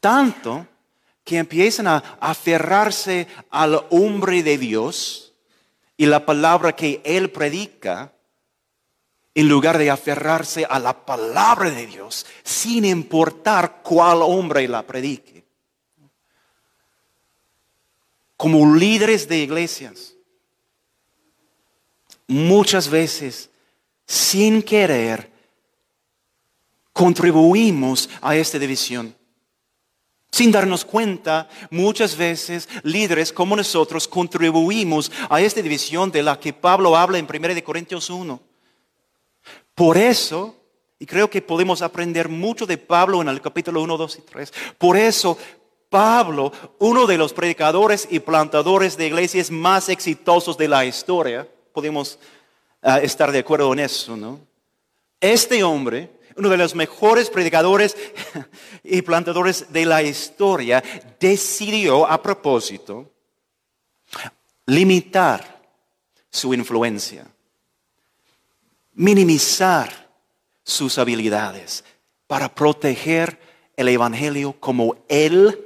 Tanto 0.00 0.66
que 1.24 1.38
empiezan 1.38 1.86
a 1.86 1.98
aferrarse 2.20 3.26
al 3.50 3.84
hombre 3.90 4.42
de 4.42 4.58
Dios 4.58 5.34
y 5.96 6.06
la 6.06 6.26
palabra 6.26 6.74
que 6.74 7.00
él 7.04 7.30
predica 7.30 8.12
en 9.34 9.48
lugar 9.48 9.78
de 9.78 9.90
aferrarse 9.90 10.66
a 10.68 10.78
la 10.78 11.04
palabra 11.04 11.70
de 11.70 11.86
Dios 11.86 12.26
sin 12.42 12.84
importar 12.84 13.80
cuál 13.82 14.22
hombre 14.22 14.66
la 14.66 14.82
predique 14.82 15.35
como 18.36 18.74
líderes 18.74 19.28
de 19.28 19.38
iglesias, 19.38 20.14
muchas 22.26 22.88
veces, 22.88 23.50
sin 24.06 24.62
querer, 24.62 25.30
contribuimos 26.92 28.08
a 28.20 28.36
esta 28.36 28.58
división. 28.58 29.14
Sin 30.30 30.52
darnos 30.52 30.84
cuenta, 30.84 31.48
muchas 31.70 32.16
veces 32.16 32.68
líderes 32.82 33.32
como 33.32 33.56
nosotros 33.56 34.06
contribuimos 34.06 35.10
a 35.30 35.40
esta 35.40 35.62
división 35.62 36.10
de 36.10 36.22
la 36.22 36.38
que 36.38 36.52
Pablo 36.52 36.96
habla 36.96 37.18
en 37.18 37.26
1 37.26 37.64
Corintios 37.64 38.10
1. 38.10 38.40
Por 39.74 39.96
eso 39.96 40.56
Y 40.98 41.04
creo 41.04 41.28
que 41.28 41.42
podemos 41.42 41.82
aprender 41.82 42.28
mucho 42.28 42.64
de 42.66 42.78
Pablo 42.78 43.20
en 43.20 43.28
el 43.28 43.42
capítulo 43.42 43.82
1, 43.82 43.98
2 43.98 44.16
y 44.16 44.22
3. 44.22 44.52
Por 44.78 44.96
eso, 44.96 45.36
Pablo, 45.96 46.52
uno 46.78 47.06
de 47.06 47.16
los 47.16 47.32
predicadores 47.32 48.06
y 48.10 48.20
plantadores 48.20 48.98
de 48.98 49.06
iglesias 49.06 49.50
más 49.50 49.88
exitosos 49.88 50.58
de 50.58 50.68
la 50.68 50.84
historia, 50.84 51.48
podemos 51.72 52.18
ah, 52.82 52.98
estar 52.98 53.32
de 53.32 53.38
acuerdo 53.38 53.72
en 53.72 53.78
eso, 53.78 54.14
¿no? 54.14 54.38
Este 55.18 55.64
hombre, 55.64 56.10
uno 56.36 56.50
de 56.50 56.58
los 56.58 56.74
mejores 56.74 57.30
predicadores 57.30 57.96
y 58.84 59.00
plantadores 59.00 59.72
de 59.72 59.86
la 59.86 60.02
historia, 60.02 60.84
decidió 61.18 62.06
a 62.06 62.20
propósito 62.20 63.10
limitar 64.66 65.62
su 66.28 66.52
influencia, 66.52 67.26
minimizar 68.92 70.10
sus 70.62 70.98
habilidades 70.98 71.84
para 72.26 72.54
proteger 72.54 73.38
el 73.78 73.88
Evangelio 73.88 74.52
como 74.60 74.96
el 75.08 75.62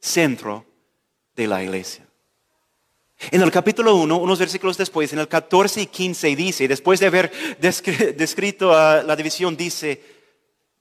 centro 0.00 0.64
de 1.34 1.46
la 1.46 1.62
iglesia. 1.62 2.06
En 3.30 3.42
el 3.42 3.50
capítulo 3.50 3.96
1, 3.96 4.16
unos 4.16 4.38
versículos 4.38 4.76
después, 4.76 5.12
en 5.12 5.18
el 5.18 5.28
14 5.28 5.82
y 5.82 5.86
15 5.86 6.36
dice, 6.36 6.68
después 6.68 7.00
de 7.00 7.06
haber 7.06 7.32
descrito 7.58 8.70
la 8.70 9.16
división, 9.16 9.56
dice, 9.56 10.02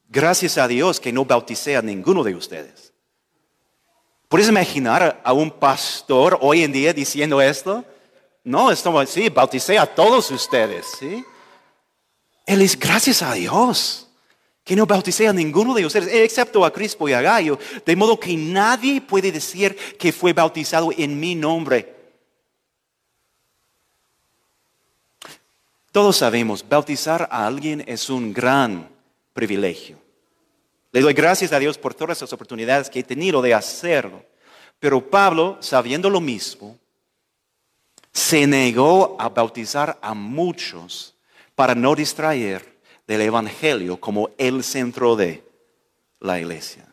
gracias 0.08 0.58
a 0.58 0.68
Dios 0.68 1.00
que 1.00 1.12
no 1.12 1.26
bauticé 1.26 1.76
a 1.76 1.82
ninguno 1.82 2.24
de 2.24 2.36
ustedes. 2.36 2.94
¿Puedes 4.30 4.50
imaginar 4.50 5.22
a 5.24 5.34
un 5.34 5.50
pastor 5.50 6.38
hoy 6.42 6.64
en 6.64 6.72
día 6.72 6.94
diciendo 6.94 7.42
esto? 7.42 7.84
No, 8.44 8.72
estamos, 8.72 9.10
sí, 9.10 9.30
bauticé 9.30 9.80
a 9.80 9.86
todos 9.86 10.30
ustedes, 10.32 10.86
¿sí? 11.00 11.24
Él 12.46 12.62
es 12.62 12.80
gracias 12.80 13.22
a 13.22 13.34
Dios 13.34 14.07
que 14.68 14.76
no 14.76 14.86
bauticé 14.86 15.30
a 15.30 15.34
ninguno 15.34 15.74
de 15.74 15.86
ustedes, 15.86 16.14
excepto 16.14 16.66
a 16.66 16.74
Crispo 16.74 17.08
y 17.08 17.14
a 17.14 17.22
Gallo, 17.22 17.58
de 17.86 17.96
modo 17.96 18.20
que 18.20 18.36
nadie 18.36 19.00
puede 19.00 19.32
decir 19.32 19.74
que 19.98 20.12
fue 20.12 20.34
bautizado 20.34 20.92
en 20.98 21.18
mi 21.18 21.36
nombre. 21.36 21.96
Todos 25.94 26.18
sabemos, 26.18 26.68
bautizar 26.68 27.30
a 27.32 27.48
alguien 27.48 27.82
es 27.88 28.10
un 28.10 28.34
gran 28.34 28.90
privilegio. 29.32 29.98
Le 30.92 31.00
doy 31.00 31.14
gracias 31.14 31.54
a 31.54 31.60
Dios 31.60 31.78
por 31.78 31.94
todas 31.94 32.20
las 32.20 32.34
oportunidades 32.34 32.90
que 32.90 33.00
he 33.00 33.04
tenido 33.04 33.42
de 33.42 33.54
hacerlo. 33.54 34.26
Pero 34.82 35.10
Pablo, 35.10 35.58
sabiendo 35.62 36.10
lo 36.10 36.20
mismo, 36.20 36.78
se 38.12 38.46
negó 38.46 39.16
a 39.18 39.30
bautizar 39.30 39.98
a 40.02 40.14
muchos 40.14 41.16
para 41.56 41.74
no 41.74 41.96
distraer 41.96 42.77
del 43.08 43.22
Evangelio 43.22 43.98
como 44.00 44.32
el 44.38 44.64
centro 44.64 45.16
de 45.16 45.44
la 46.20 46.40
iglesia. 46.40 46.86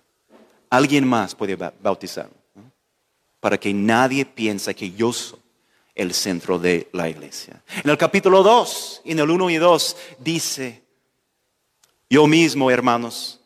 Alguien 0.70 1.07
más 1.07 1.35
puede 1.35 1.57
bautizar, 1.57 2.31
para 3.40 3.59
que 3.59 3.74
nadie 3.74 4.24
piense 4.24 4.74
que 4.74 4.92
yo 4.92 5.12
soy 5.12 5.40
el 5.94 6.12
centro 6.12 6.59
de 6.59 6.88
la 6.92 7.09
iglesia. 7.09 7.62
En 7.83 7.90
el 7.90 7.98
capítulo 7.98 8.42
2, 8.42 9.03
en 9.05 9.18
el 9.18 9.31
1 9.31 9.50
y 9.50 9.57
2, 9.57 9.96
dice, 10.18 10.83
yo 12.11 12.27
mismo, 12.27 12.70
hermanos, 12.70 13.40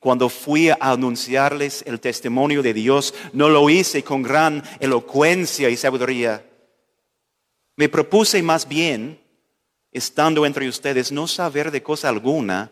cuando 0.00 0.28
fui 0.28 0.70
a 0.70 0.76
anunciarles 0.80 1.82
el 1.86 2.00
testimonio 2.00 2.62
de 2.62 2.74
Dios, 2.74 3.14
no 3.32 3.48
lo 3.48 3.70
hice 3.70 4.02
con 4.02 4.22
gran 4.22 4.62
elocuencia 4.80 5.70
y 5.70 5.76
sabiduría. 5.76 6.44
Me 7.76 7.88
propuse 7.88 8.42
más 8.42 8.68
bien 8.68 9.18
estando 9.94 10.44
entre 10.44 10.68
ustedes, 10.68 11.12
no 11.12 11.28
saber 11.28 11.70
de 11.70 11.82
cosa 11.82 12.08
alguna, 12.08 12.70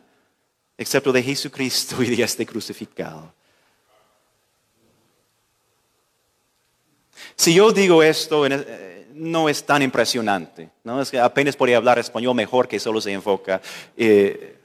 excepto 0.77 1.13
de 1.13 1.23
Jesucristo 1.23 2.03
y 2.03 2.15
de 2.15 2.23
este 2.25 2.45
crucificado. 2.45 3.33
Si 7.37 7.55
yo 7.55 7.71
digo 7.71 8.03
esto, 8.03 8.45
eh, 8.45 9.07
no 9.15 9.49
es 9.49 9.65
tan 9.65 9.83
impresionante, 9.83 10.71
¿no? 10.83 11.01
Es 11.01 11.11
que 11.13 11.21
apenas 11.21 11.55
podría 11.55 11.77
hablar 11.77 12.01
español 12.01 12.35
mejor 12.35 12.67
que 12.67 12.81
solo 12.81 13.01
se 13.01 13.13
enfoca. 13.13 13.63
Eh, 13.97 14.59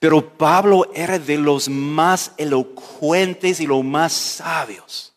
pero 0.00 0.36
Pablo 0.36 0.90
era 0.92 1.18
de 1.18 1.38
los 1.38 1.68
más 1.68 2.32
elocuentes 2.36 3.60
y 3.60 3.66
los 3.66 3.84
más 3.84 4.12
sabios. 4.12 5.14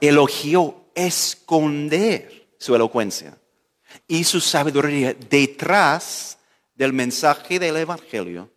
Elogió 0.00 0.76
esconder 0.94 2.48
su 2.58 2.74
elocuencia 2.74 3.36
y 4.12 4.24
su 4.24 4.42
sabiduría 4.42 5.14
detrás 5.14 6.36
del 6.74 6.92
mensaje 6.92 7.58
del 7.58 7.78
Evangelio 7.78 8.50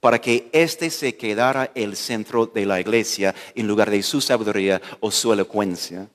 para 0.00 0.20
que 0.20 0.50
éste 0.52 0.90
se 0.90 1.14
quedara 1.16 1.70
el 1.76 1.94
centro 1.94 2.44
de 2.46 2.66
la 2.66 2.80
iglesia 2.80 3.32
en 3.54 3.68
lugar 3.68 3.88
de 3.88 4.02
su 4.02 4.20
sabiduría 4.20 4.82
o 4.98 5.12
su 5.12 5.32
elocuencia, 5.32 6.08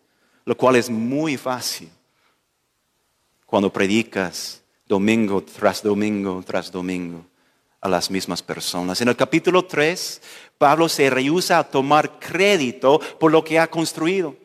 lo 0.44 0.58
cual 0.58 0.76
es 0.76 0.90
muy 0.90 1.38
fácil 1.38 1.90
cuando 3.46 3.72
predicas 3.72 4.62
domingo 4.86 5.42
tras 5.42 5.82
domingo 5.82 6.44
tras 6.46 6.70
domingo 6.70 7.26
a 7.80 7.88
las 7.88 8.12
mismas 8.12 8.44
personas. 8.44 9.00
En 9.00 9.08
el 9.08 9.16
capítulo 9.16 9.64
3, 9.64 10.22
Pablo 10.58 10.90
se 10.90 11.10
rehúsa 11.10 11.60
a 11.60 11.64
tomar 11.64 12.20
crédito 12.20 13.00
por 13.22 13.32
lo 13.32 13.42
que 13.42 13.58
ha 13.58 13.68
construido. 13.68 14.36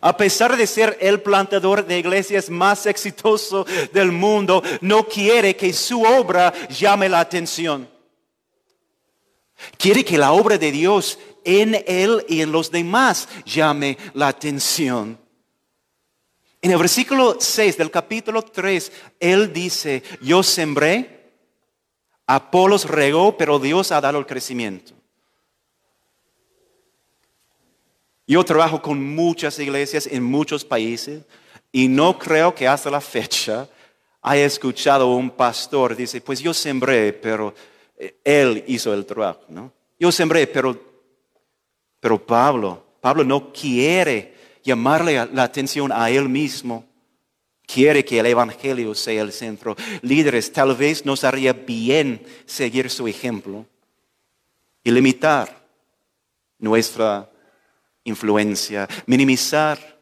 A 0.00 0.16
pesar 0.16 0.56
de 0.56 0.66
ser 0.66 0.96
el 1.00 1.20
plantador 1.20 1.86
de 1.86 1.98
iglesias 1.98 2.50
más 2.50 2.86
exitoso 2.86 3.66
del 3.92 4.12
mundo, 4.12 4.62
no 4.80 5.06
quiere 5.06 5.56
que 5.56 5.72
su 5.72 6.02
obra 6.02 6.52
llame 6.68 7.08
la 7.08 7.20
atención. 7.20 7.88
Quiere 9.76 10.04
que 10.04 10.18
la 10.18 10.32
obra 10.32 10.58
de 10.58 10.70
Dios 10.70 11.18
en 11.44 11.82
él 11.86 12.24
y 12.28 12.42
en 12.42 12.52
los 12.52 12.70
demás 12.70 13.28
llame 13.44 13.98
la 14.14 14.28
atención. 14.28 15.18
En 16.60 16.70
el 16.72 16.78
versículo 16.78 17.36
6 17.38 17.76
del 17.78 17.90
capítulo 17.90 18.42
3, 18.42 18.92
él 19.20 19.52
dice, 19.52 20.02
yo 20.20 20.42
sembré, 20.42 21.18
Apolos 22.26 22.84
regó, 22.84 23.38
pero 23.38 23.58
Dios 23.58 23.90
ha 23.90 24.02
dado 24.02 24.18
el 24.18 24.26
crecimiento. 24.26 24.97
Yo 28.28 28.44
trabajo 28.44 28.82
con 28.82 29.02
muchas 29.02 29.58
iglesias 29.58 30.06
en 30.06 30.22
muchos 30.22 30.62
países 30.62 31.22
y 31.72 31.88
no 31.88 32.18
creo 32.18 32.54
que 32.54 32.68
hasta 32.68 32.90
la 32.90 33.00
fecha 33.00 33.66
haya 34.20 34.44
escuchado 34.44 35.14
un 35.14 35.30
pastor 35.30 35.96
dice, 35.96 36.20
pues 36.20 36.38
yo 36.40 36.52
sembré, 36.52 37.14
pero 37.14 37.54
eh, 37.96 38.20
él 38.22 38.64
hizo 38.66 38.92
el 38.92 39.06
trabajo, 39.06 39.40
¿no? 39.48 39.72
Yo 39.98 40.12
sembré, 40.12 40.46
pero, 40.46 40.78
pero 42.00 42.24
Pablo, 42.24 42.84
Pablo 43.00 43.24
no 43.24 43.50
quiere 43.50 44.34
llamarle 44.62 45.26
la 45.32 45.44
atención 45.44 45.90
a 45.90 46.10
él 46.10 46.28
mismo. 46.28 46.84
Quiere 47.66 48.04
que 48.04 48.18
el 48.18 48.26
Evangelio 48.26 48.94
sea 48.94 49.22
el 49.22 49.32
centro. 49.32 49.74
Líderes, 50.02 50.52
tal 50.52 50.76
vez 50.76 51.06
nos 51.06 51.24
haría 51.24 51.54
bien 51.54 52.22
seguir 52.44 52.90
su 52.90 53.08
ejemplo 53.08 53.64
y 54.84 54.90
limitar 54.90 55.66
nuestra 56.58 57.30
influencia, 58.08 58.88
minimizar 59.06 60.00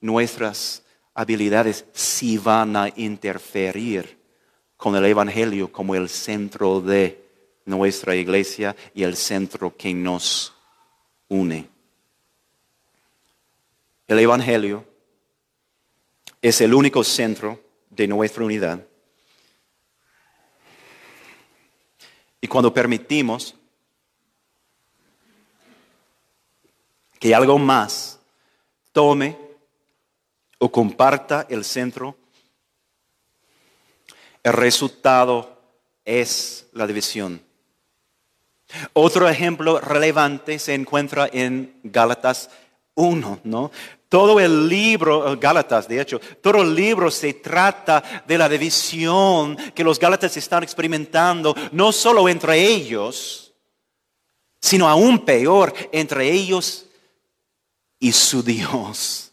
nuestras 0.00 0.82
habilidades 1.14 1.84
si 1.92 2.38
van 2.38 2.76
a 2.76 2.88
interferir 2.96 4.18
con 4.76 4.96
el 4.96 5.04
Evangelio 5.04 5.70
como 5.70 5.94
el 5.94 6.08
centro 6.08 6.80
de 6.80 7.22
nuestra 7.64 8.16
iglesia 8.16 8.74
y 8.94 9.02
el 9.02 9.16
centro 9.16 9.76
que 9.76 9.94
nos 9.94 10.54
une. 11.28 11.68
El 14.08 14.18
Evangelio 14.18 14.84
es 16.40 16.60
el 16.60 16.74
único 16.74 17.04
centro 17.04 17.62
de 17.88 18.08
nuestra 18.08 18.44
unidad. 18.44 18.84
Y 22.40 22.48
cuando 22.48 22.74
permitimos 22.74 23.54
que 27.22 27.36
algo 27.36 27.56
más 27.56 28.18
tome 28.90 29.38
o 30.58 30.72
comparta 30.72 31.46
el 31.48 31.64
centro, 31.64 32.16
el 34.42 34.52
resultado 34.52 35.56
es 36.04 36.66
la 36.72 36.84
división. 36.84 37.40
Otro 38.92 39.28
ejemplo 39.28 39.78
relevante 39.78 40.58
se 40.58 40.74
encuentra 40.74 41.30
en 41.32 41.78
Gálatas 41.84 42.50
1, 42.96 43.42
¿no? 43.44 43.70
Todo 44.08 44.40
el 44.40 44.68
libro, 44.68 45.38
Gálatas 45.38 45.86
de 45.86 46.00
hecho, 46.00 46.20
todo 46.40 46.62
el 46.62 46.74
libro 46.74 47.08
se 47.08 47.34
trata 47.34 48.24
de 48.26 48.36
la 48.36 48.48
división 48.48 49.56
que 49.76 49.84
los 49.84 50.00
Gálatas 50.00 50.36
están 50.36 50.64
experimentando, 50.64 51.54
no 51.70 51.92
solo 51.92 52.28
entre 52.28 52.60
ellos, 52.60 53.54
sino 54.60 54.88
aún 54.88 55.24
peor, 55.24 55.72
entre 55.92 56.28
ellos 56.28 56.88
y 58.02 58.10
su 58.10 58.42
Dios. 58.42 59.32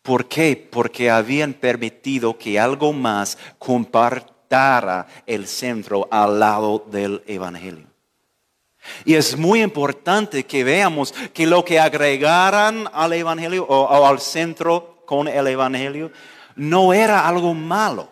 ¿Por 0.00 0.26
qué? 0.26 0.68
Porque 0.72 1.10
habían 1.10 1.52
permitido 1.52 2.38
que 2.38 2.58
algo 2.58 2.94
más 2.94 3.36
apartara 3.60 5.06
el 5.26 5.46
centro 5.46 6.08
al 6.10 6.40
lado 6.40 6.82
del 6.90 7.22
Evangelio. 7.26 7.86
Y 9.04 9.14
es 9.14 9.36
muy 9.36 9.62
importante 9.62 10.46
que 10.46 10.64
veamos 10.64 11.12
que 11.34 11.46
lo 11.46 11.62
que 11.62 11.78
agregaran 11.78 12.88
al 12.94 13.12
Evangelio 13.12 13.66
o, 13.66 14.06
al 14.06 14.18
centro 14.18 15.02
con 15.04 15.28
el 15.28 15.46
Evangelio 15.48 16.10
no 16.54 16.94
era 16.94 17.28
algo 17.28 17.52
malo. 17.52 18.08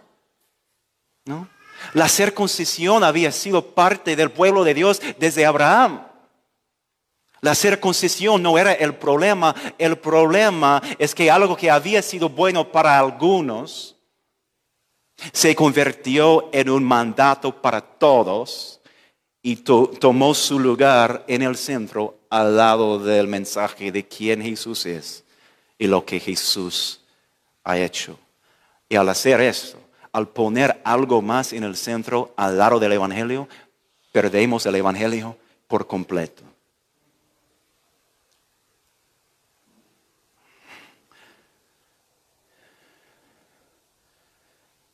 ¿no? 1.25 1.49
La 1.95 2.11
circuncisión 2.11 3.03
había 3.05 3.33
sido 3.33 3.75
parte 3.75 4.17
del 4.17 4.31
pueblo 4.31 4.65
de 4.65 4.75
Dios 4.75 5.01
desde 5.19 5.47
Abraham. 5.47 6.14
La 7.45 7.55
circuncisión 7.55 8.43
no 8.43 8.57
era 8.57 8.73
el 8.73 8.95
problema, 8.95 9.55
el 9.77 9.99
problema 9.99 10.81
es 10.99 11.15
que 11.15 11.31
algo 11.31 11.55
que 11.55 11.71
había 11.71 12.01
sido 12.01 12.31
bueno 12.31 12.73
para 12.73 12.99
algunos 12.99 13.97
se 15.31 15.55
convirtió 15.55 16.49
en 16.55 16.71
un 16.71 16.83
mandato 16.83 17.61
para 17.61 17.83
todos 17.83 18.81
y 19.43 19.57
tomó 19.57 20.33
su 20.33 20.59
lugar 20.59 21.23
en 21.29 21.43
el 21.43 21.59
centro 21.59 22.17
al 22.31 22.57
lado 22.57 22.99
del 22.99 23.29
mensaje 23.29 23.93
de 23.93 24.09
quién 24.09 24.41
Jesús 24.41 24.87
es 24.87 25.23
y 25.77 25.87
lo 25.87 26.03
que 26.03 26.21
Jesús 26.21 27.03
ha 27.63 27.77
hecho. 27.77 28.19
Y 28.89 28.97
al 28.97 29.07
hacer 29.11 29.43
esto, 29.43 29.77
al 30.13 30.29
poner 30.29 30.81
algo 30.83 31.21
más 31.21 31.53
en 31.53 31.65
el 31.65 31.77
centro 31.77 32.33
al 32.39 32.57
lado 32.57 32.81
del 32.81 32.93
Evangelio, 32.93 33.47
perdemos 34.13 34.65
el 34.65 34.77
Evangelio 34.77 35.37
por 35.69 35.87
completo. 35.87 36.54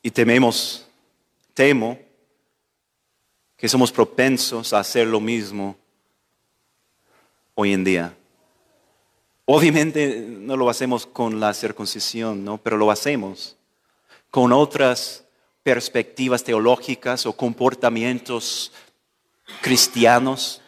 Y 0.02 0.10
tememos, 0.10 0.86
temo 1.52 1.98
que 3.56 3.68
somos 3.68 3.92
propensos 3.92 4.72
a 4.72 4.78
hacer 4.78 5.06
lo 5.06 5.20
mismo 5.20 5.76
hoy 7.54 7.74
en 7.74 7.84
día. 7.84 8.16
Obviamente 9.44 10.24
no 10.26 10.56
lo 10.56 10.70
hacemos 10.70 11.04
con 11.04 11.40
la 11.40 11.52
circuncisión, 11.52 12.44
¿no? 12.44 12.56
pero 12.56 12.78
lo 12.78 12.90
hacemos 12.90 13.56
con 14.30 14.52
otras 14.52 15.24
perspectivas 15.62 16.42
teológicas 16.42 17.26
o 17.26 17.34
comportamientos 17.34 18.72
cristianos. 19.60 20.62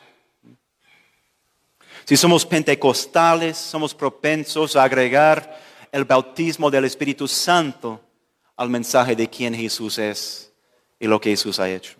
Si 2.04 2.16
somos 2.16 2.44
pentecostales, 2.44 3.56
somos 3.56 3.94
propensos 3.94 4.76
a 4.76 4.82
agregar 4.82 5.58
el 5.92 6.04
bautismo 6.04 6.70
del 6.70 6.84
Espíritu 6.84 7.26
Santo 7.26 8.00
al 8.62 8.70
mensaje 8.70 9.16
de 9.16 9.28
quién 9.28 9.54
Jesús 9.54 9.98
es 9.98 10.52
y 11.00 11.08
lo 11.08 11.20
que 11.20 11.30
Jesús 11.30 11.58
ha 11.58 11.68
hecho. 11.68 11.94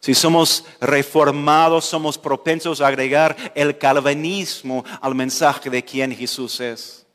Si 0.00 0.14
somos 0.14 0.64
reformados, 0.80 1.84
somos 1.84 2.16
propensos 2.16 2.80
a 2.80 2.86
agregar 2.86 3.36
el 3.54 3.76
calvinismo 3.76 4.82
al 5.02 5.14
mensaje 5.14 5.68
de 5.68 5.84
quién 5.84 6.16
Jesús 6.16 6.58
es 6.60 7.06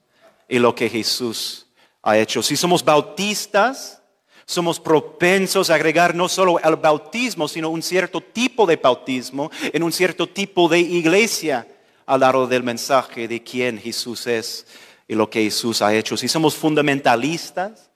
y 0.48 0.60
lo 0.60 0.76
que 0.76 0.88
Jesús 0.88 1.65
ha 2.04 2.15
hecho. 2.15 2.44
Si 2.44 2.56
somos 2.56 2.86
bautistas, 2.86 4.04
somos 4.46 4.80
propensos 4.80 5.72
a 5.72 5.74
agregar 5.74 6.13
no 6.13 6.30
solo 6.30 6.60
el 6.60 6.76
bautismo, 6.76 7.48
sino 7.48 7.72
un 7.72 7.82
cierto 7.82 8.22
tipo 8.22 8.68
de 8.68 8.76
bautismo 8.76 9.50
en 9.74 9.82
un 9.82 9.91
cierto 9.91 10.30
tipo 10.30 10.70
de 10.70 10.80
iglesia 10.80 11.68
al 12.06 12.20
lado 12.20 12.46
del 12.46 12.62
mensaje 12.62 13.28
de 13.28 13.41
quién 13.41 13.80
Jesús 13.80 14.28
es 14.28 14.68
y 15.08 15.15
lo 15.15 15.28
que 15.28 15.41
Jesús 15.41 15.82
ha 15.82 15.91
hecho. 15.91 16.15
Si 16.15 16.28
somos 16.28 16.54
fundamentalistas, 16.54 17.89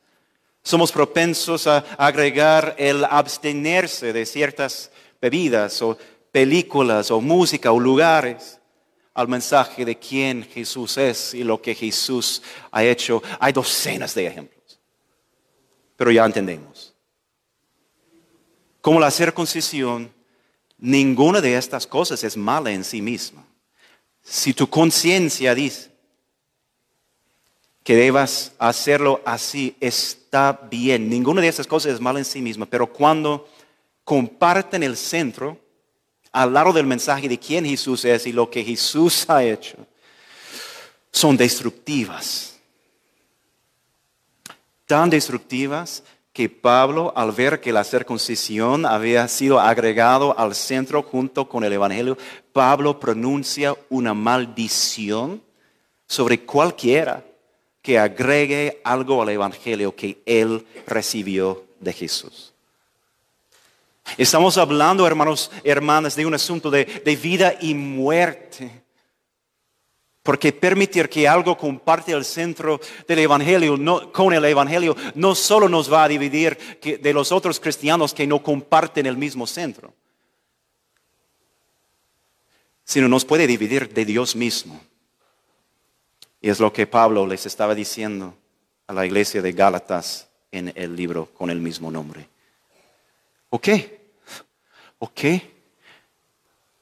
somos 0.70 0.92
propensos 0.92 1.66
a 1.66 1.80
agregar 1.98 2.76
el 2.78 3.04
abstenerse 3.04 4.14
de 4.14 4.24
ciertas 4.24 4.92
bebidas 5.20 5.82
o 5.82 5.98
películas 6.32 7.10
o 7.10 7.20
música 7.20 7.72
o 7.72 7.80
lugares 7.80 8.60
al 9.16 9.28
mensaje 9.28 9.84
de 9.84 9.98
quién 9.98 10.44
Jesús 10.44 11.00
es 11.00 11.34
y 11.34 11.44
lo 11.44 11.60
que 11.60 11.74
Jesús 11.74 12.44
ha 12.70 12.84
hecho. 12.84 13.24
Hay 13.40 13.52
docenas 13.52 14.14
de 14.14 14.28
ejemplos, 14.28 14.80
pero 15.96 16.12
ya 16.12 16.24
entendemos. 16.24 16.94
Como 18.80 19.00
la 19.00 19.10
circuncisión, 19.10 20.14
ninguna 20.78 21.42
de 21.42 21.58
estas 21.58 21.88
cosas 21.88 22.24
es 22.24 22.38
mala 22.38 22.70
en 22.70 22.84
sí 22.84 23.02
misma. 23.02 23.44
Si 24.22 24.54
tu 24.54 24.70
conciencia 24.70 25.56
dice, 25.56 25.89
que 27.90 27.96
debas 27.96 28.52
hacerlo 28.60 29.20
así, 29.26 29.76
está 29.80 30.68
bien. 30.70 31.10
Ninguna 31.10 31.42
de 31.42 31.48
esas 31.48 31.66
cosas 31.66 31.94
es 31.94 32.00
mala 32.00 32.20
en 32.20 32.26
sí 32.26 32.40
misma, 32.40 32.68
pero 32.68 32.86
cuando 32.86 33.50
comparten 34.04 34.84
el 34.84 34.96
centro 34.96 35.58
al 36.32 36.54
lado 36.54 36.72
del 36.72 36.86
mensaje 36.86 37.28
de 37.28 37.40
quién 37.40 37.66
Jesús 37.66 38.06
es 38.06 38.28
y 38.28 38.32
lo 38.32 38.48
que 38.48 38.64
Jesús 38.64 39.28
ha 39.28 39.44
hecho, 39.44 39.76
son 41.12 41.36
destructivas. 41.36 42.60
Tan 44.86 45.10
destructivas 45.10 46.04
que 46.32 46.48
Pablo, 46.48 47.12
al 47.16 47.32
ver 47.32 47.60
que 47.60 47.74
la 47.74 47.84
circuncisión 47.84 48.86
había 48.86 49.28
sido 49.28 49.60
agregado 49.60 50.38
al 50.38 50.54
centro 50.54 51.02
junto 51.02 51.50
con 51.50 51.64
el 51.64 51.74
Evangelio, 51.74 52.20
Pablo 52.54 53.00
pronuncia 53.00 53.76
una 53.90 54.14
maldición 54.14 55.42
sobre 56.06 56.42
cualquiera 56.42 57.24
que 57.82 57.98
agregue 57.98 58.82
algo 58.84 59.22
al 59.22 59.30
Evangelio 59.30 59.96
que 59.96 60.22
él 60.26 60.66
recibió 60.86 61.66
de 61.80 61.94
Jesús. 61.94 62.54
Estamos 64.18 64.58
hablando, 64.58 65.06
hermanos, 65.06 65.52
hermanas, 65.64 66.16
de 66.16 66.26
un 66.26 66.34
asunto 66.34 66.72
de, 66.72 66.86
vida 67.22 67.56
y 67.62 67.74
muerte. 67.74 68.84
Porque 70.24 70.52
permitir 70.52 71.10
que 71.10 71.28
algo 71.28 71.58
comparte 71.58 72.12
el 72.12 72.26
centro 72.26 72.80
del 73.08 73.20
Evangelio 73.20 74.12
con 74.12 74.34
el 74.34 74.46
Evangelio 74.46 74.96
no 75.16 75.34
solo 75.34 75.70
nos 75.70 75.92
va 75.92 76.04
a 76.04 76.08
dividir 76.08 76.58
de 76.82 77.14
los 77.14 77.32
otros 77.32 77.60
cristianos 77.60 78.14
que 78.14 78.28
no 78.28 78.44
comparten 78.44 79.06
el 79.06 79.18
mismo 79.18 79.48
centro, 79.48 79.94
sino 82.84 83.08
nos 83.08 83.26
puede 83.26 83.48
dividir 83.48 83.92
de 83.94 84.06
Dios 84.06 84.36
mismo. 84.36 84.82
Y 86.42 86.50
es 86.50 86.60
lo 86.60 86.72
que 86.72 86.88
Pablo 86.88 87.28
les 87.28 87.46
estaba 87.46 87.76
diciendo 87.76 88.34
a 88.88 88.94
la 88.94 89.06
iglesia 89.06 89.42
de 89.42 89.52
Gálatas 89.52 90.30
en 90.52 90.72
el 90.76 90.96
libro 90.96 91.30
con 91.34 91.50
el 91.50 91.60
mismo 91.60 91.92
nombre. 91.92 92.28
¿Ok? 93.50 93.68
¿Ok? 95.00 95.22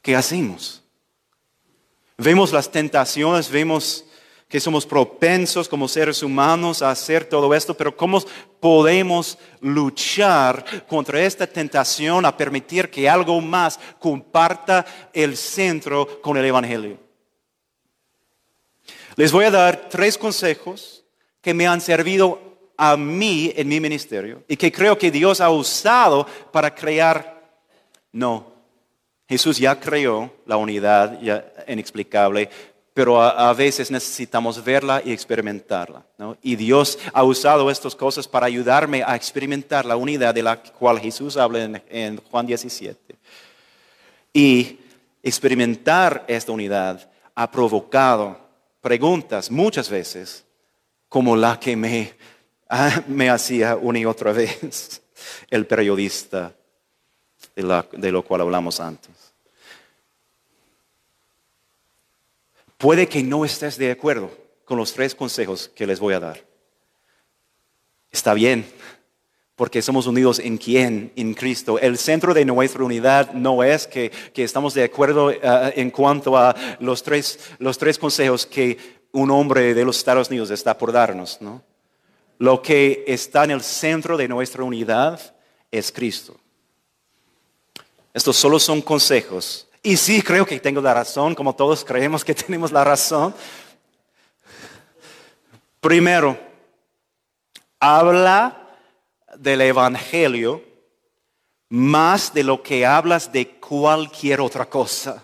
¿Qué 0.02 0.15
hacemos? 0.15 0.84
Vemos 2.17 2.52
las 2.52 2.72
tentaciones, 2.72 3.50
vemos 3.50 4.06
que 4.48 4.60
somos 4.60 4.86
propensos 4.86 5.67
como 5.67 5.88
seres 5.88 6.24
humanos 6.24 6.82
a 6.82 6.89
hacer 6.89 7.26
todo 7.26 7.54
esto, 7.54 7.76
pero 7.76 7.96
¿cómo 7.96 8.22
podemos 8.60 9.38
luchar 9.60 10.86
contra 10.88 11.22
esta 11.22 11.46
tentación 11.46 12.26
a 12.26 12.36
permitir 12.36 12.89
que 12.89 13.10
algo 13.10 13.41
más 13.41 13.78
comparta 14.00 14.86
el 15.12 15.36
centro 15.36 16.22
con 16.22 16.38
el 16.38 16.46
Evangelio? 16.46 17.07
Les 19.17 19.32
voy 19.32 19.45
a 19.45 19.51
dar 19.51 19.89
tres 19.89 20.15
consejos 20.15 21.03
que 21.41 21.51
me 21.51 21.65
han 21.65 21.82
servido 21.82 22.39
a 22.77 22.95
mí 22.95 23.51
en 23.56 23.67
mi 23.67 23.80
ministerio 23.80 24.43
y 24.47 24.56
que 24.56 24.71
creo 24.71 24.95
que 24.95 25.10
Dios 25.10 25.41
ha 25.41 25.49
usado 25.49 26.27
para 26.51 26.73
crear. 26.75 27.49
No, 28.12 28.53
Jesús 29.27 29.58
ya 29.58 29.80
creó 29.80 30.32
la 30.45 30.58
unidad 30.58 31.19
ya 31.19 31.51
inexplicable, 31.67 32.47
pero 32.93 33.19
a, 33.19 33.51
veces 33.53 33.89
necesitamos 33.89 34.63
verla 34.63 35.02
y 35.04 35.12
experimentarla. 35.12 36.06
Y 36.44 36.56
Dios 36.56 37.00
ha 37.12 37.23
usado 37.23 37.71
estas 37.71 37.96
cosas 37.96 38.27
para 38.27 38.46
ayudarme 38.46 39.02
a 39.04 39.15
experimentar 39.15 39.83
la 39.83 39.96
unidad 39.96 40.35
de 40.35 40.44
la 40.44 40.62
cual 40.62 41.00
Jesús 41.00 41.37
habla 41.37 41.63
en, 41.63 41.83
en 41.89 42.17
Juan 42.17 42.46
17. 42.46 43.15
Y 44.31 44.77
experimentar 45.23 46.23
esta 46.27 46.52
unidad 46.52 47.10
ha 47.33 47.50
provocado 47.50 48.46
preguntas 48.82 49.52
muchas 49.52 49.90
veces 49.90 50.46
como 51.10 51.36
la 51.36 51.60
que 51.60 51.75
me, 51.75 52.13
ah, 52.69 53.04
me 53.08 53.30
hacía 53.30 53.75
una 53.75 54.00
y 54.00 54.06
otra 54.06 54.32
vez 54.32 55.02
el 55.50 55.65
periodista 55.65 56.56
de, 57.56 57.84
de 57.94 58.12
lo 58.12 58.23
cual 58.23 58.42
hablamos 58.42 58.80
antes. 58.80 59.34
Puede 62.78 63.08
que 63.08 63.23
no 63.23 63.44
estés 63.44 63.78
de 63.78 63.92
acuerdo 63.92 64.32
con 64.65 64.78
los 64.78 64.94
tres 64.94 65.15
consejos 65.15 65.69
que 65.69 65.88
les 65.88 66.00
voy 66.00 66.13
a 66.13 66.19
dar. 66.19 66.46
Está 68.12 68.34
bien, 68.34 68.65
porque 69.58 69.81
somos 69.81 70.05
unidos 70.05 70.37
en 70.37 70.55
quién, 70.60 71.12
en 71.15 71.33
Cristo. 71.33 71.79
El 71.79 71.97
centro 71.97 72.31
de 72.35 72.45
nuestra 72.45 72.83
unidad 72.83 73.33
no 73.33 73.63
es 73.63 73.87
que, 73.87 74.12
estamos 74.35 74.75
de 74.75 74.83
acuerdo 74.83 75.31
eh, 75.31 75.39
en 75.75 75.89
cuanto 75.89 76.37
a 76.37 76.55
los 76.79 77.01
tres, 77.01 77.39
los 77.58 77.75
tres 77.75 77.97
consejos 77.97 78.45
que 78.45 78.77
un 79.13 79.31
hombre 79.31 79.73
de 79.73 79.83
los 79.83 79.97
Estados 79.97 80.29
Unidos 80.29 80.51
está 80.51 80.77
por 80.77 80.91
darnos, 80.91 81.41
¿no? 81.41 81.63
Lo 82.37 82.62
que 82.62 83.03
está 83.08 83.45
en 83.45 83.51
el 83.51 83.63
centro 83.63 84.15
de 84.15 84.27
nuestra 84.27 84.63
unidad 84.63 85.19
es 85.71 85.91
Cristo. 85.91 86.39
Estos 88.13 88.37
solo 88.37 88.60
son 88.60 88.79
consejos. 88.79 89.67
Y 89.81 89.97
sí, 89.97 90.21
creo 90.21 90.45
que 90.45 90.60
tengo 90.60 90.81
la 90.81 90.93
razón, 90.93 91.33
como 91.33 91.55
todos 91.55 91.83
creemos 91.83 92.23
que 92.23 92.35
tenemos 92.35 92.71
la 92.71 92.83
razón. 92.83 93.33
Primero, 95.81 96.37
habla 97.79 98.67
del 99.40 99.62
Evangelio 99.62 100.63
más 101.69 102.33
de 102.33 102.44
lo 102.44 102.63
que 102.63 102.85
hablas 102.85 103.31
de 103.31 103.60
cualquier 103.60 104.42
otra 104.42 104.69
cosa. 104.69 105.23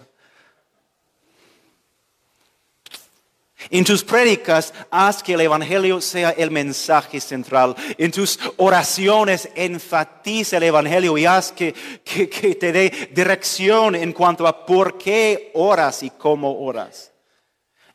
En 3.69 3.85
tus 3.85 4.03
prédicas, 4.03 4.73
haz 4.91 5.23
que 5.23 5.35
el 5.35 5.41
Evangelio 5.41 6.01
sea 6.01 6.31
el 6.31 6.51
mensaje 6.51 7.21
central. 7.21 7.75
En 7.97 8.11
tus 8.11 8.37
oraciones, 8.57 9.49
enfatiza 9.55 10.57
el 10.57 10.63
Evangelio 10.63 11.17
y 11.17 11.25
haz 11.25 11.53
que, 11.53 11.73
que 12.03 12.55
te 12.55 12.73
dé 12.73 13.09
dirección 13.13 13.95
en 13.95 14.11
cuanto 14.11 14.45
a 14.47 14.65
por 14.65 14.97
qué 14.97 15.51
oras 15.53 16.03
y 16.03 16.09
cómo 16.09 16.59
oras. 16.59 17.12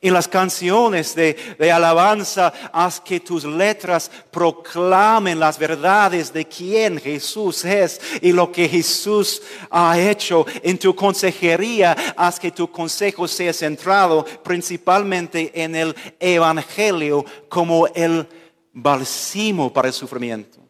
En 0.00 0.12
las 0.12 0.28
canciones 0.28 1.16
de, 1.16 1.36
alabanza, 1.72 2.52
haz 2.72 3.00
que 3.00 3.18
tus 3.18 3.42
letras 3.42 4.08
proclamen 4.30 5.40
las 5.40 5.58
verdades 5.58 6.32
de 6.32 6.46
quién 6.46 7.00
Jesús 7.00 7.64
es 7.64 8.00
y 8.22 8.30
lo 8.30 8.52
que 8.52 8.68
Jesús 8.68 9.42
ha 9.68 9.98
hecho. 9.98 10.46
En 10.62 10.78
tu 10.78 10.94
consejería, 10.94 11.96
haz 12.16 12.38
que 12.38 12.52
tu 12.52 12.70
consejo 12.70 13.26
sea 13.26 13.52
centrado 13.52 14.24
principalmente 14.44 15.50
en 15.52 15.74
el 15.74 15.96
Evangelio 16.20 17.24
como 17.48 17.88
el 17.88 18.28
balsimo 18.72 19.72
para 19.72 19.88
el 19.88 19.94
sufrimiento, 19.94 20.60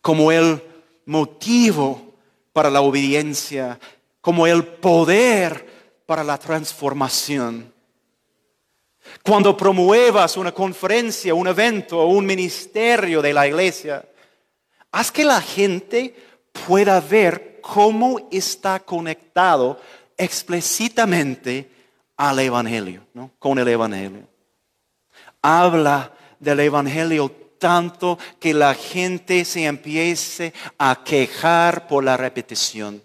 como 0.00 0.32
el 0.32 0.62
motivo 1.04 2.14
para 2.54 2.70
la 2.70 2.80
obediencia, 2.80 3.78
como 4.22 4.46
el 4.46 4.64
poder 4.64 5.66
para 6.06 6.24
la 6.24 6.38
transformación. 6.38 7.76
Cuando 9.22 9.56
promuevas 9.56 10.36
una 10.36 10.52
conferencia, 10.52 11.34
un 11.34 11.48
evento 11.48 11.98
o 11.98 12.06
un 12.06 12.24
ministerio 12.24 13.20
de 13.20 13.32
la 13.32 13.46
iglesia, 13.46 14.04
haz 14.92 15.12
que 15.12 15.24
la 15.24 15.40
gente 15.40 16.14
pueda 16.66 17.00
ver 17.00 17.60
cómo 17.60 18.28
está 18.30 18.80
conectado 18.80 19.80
explícitamente 20.16 21.70
al 22.16 22.38
Evangelio, 22.38 23.06
¿no? 23.14 23.30
con 23.38 23.58
el 23.58 23.68
Evangelio. 23.68 24.26
Habla 25.42 26.12
del 26.40 26.60
Evangelio 26.60 27.30
tanto 27.58 28.18
que 28.38 28.54
la 28.54 28.74
gente 28.74 29.44
se 29.44 29.64
empiece 29.64 30.52
a 30.78 31.02
quejar 31.04 31.86
por 31.86 32.04
la 32.04 32.16
repetición. 32.16 33.02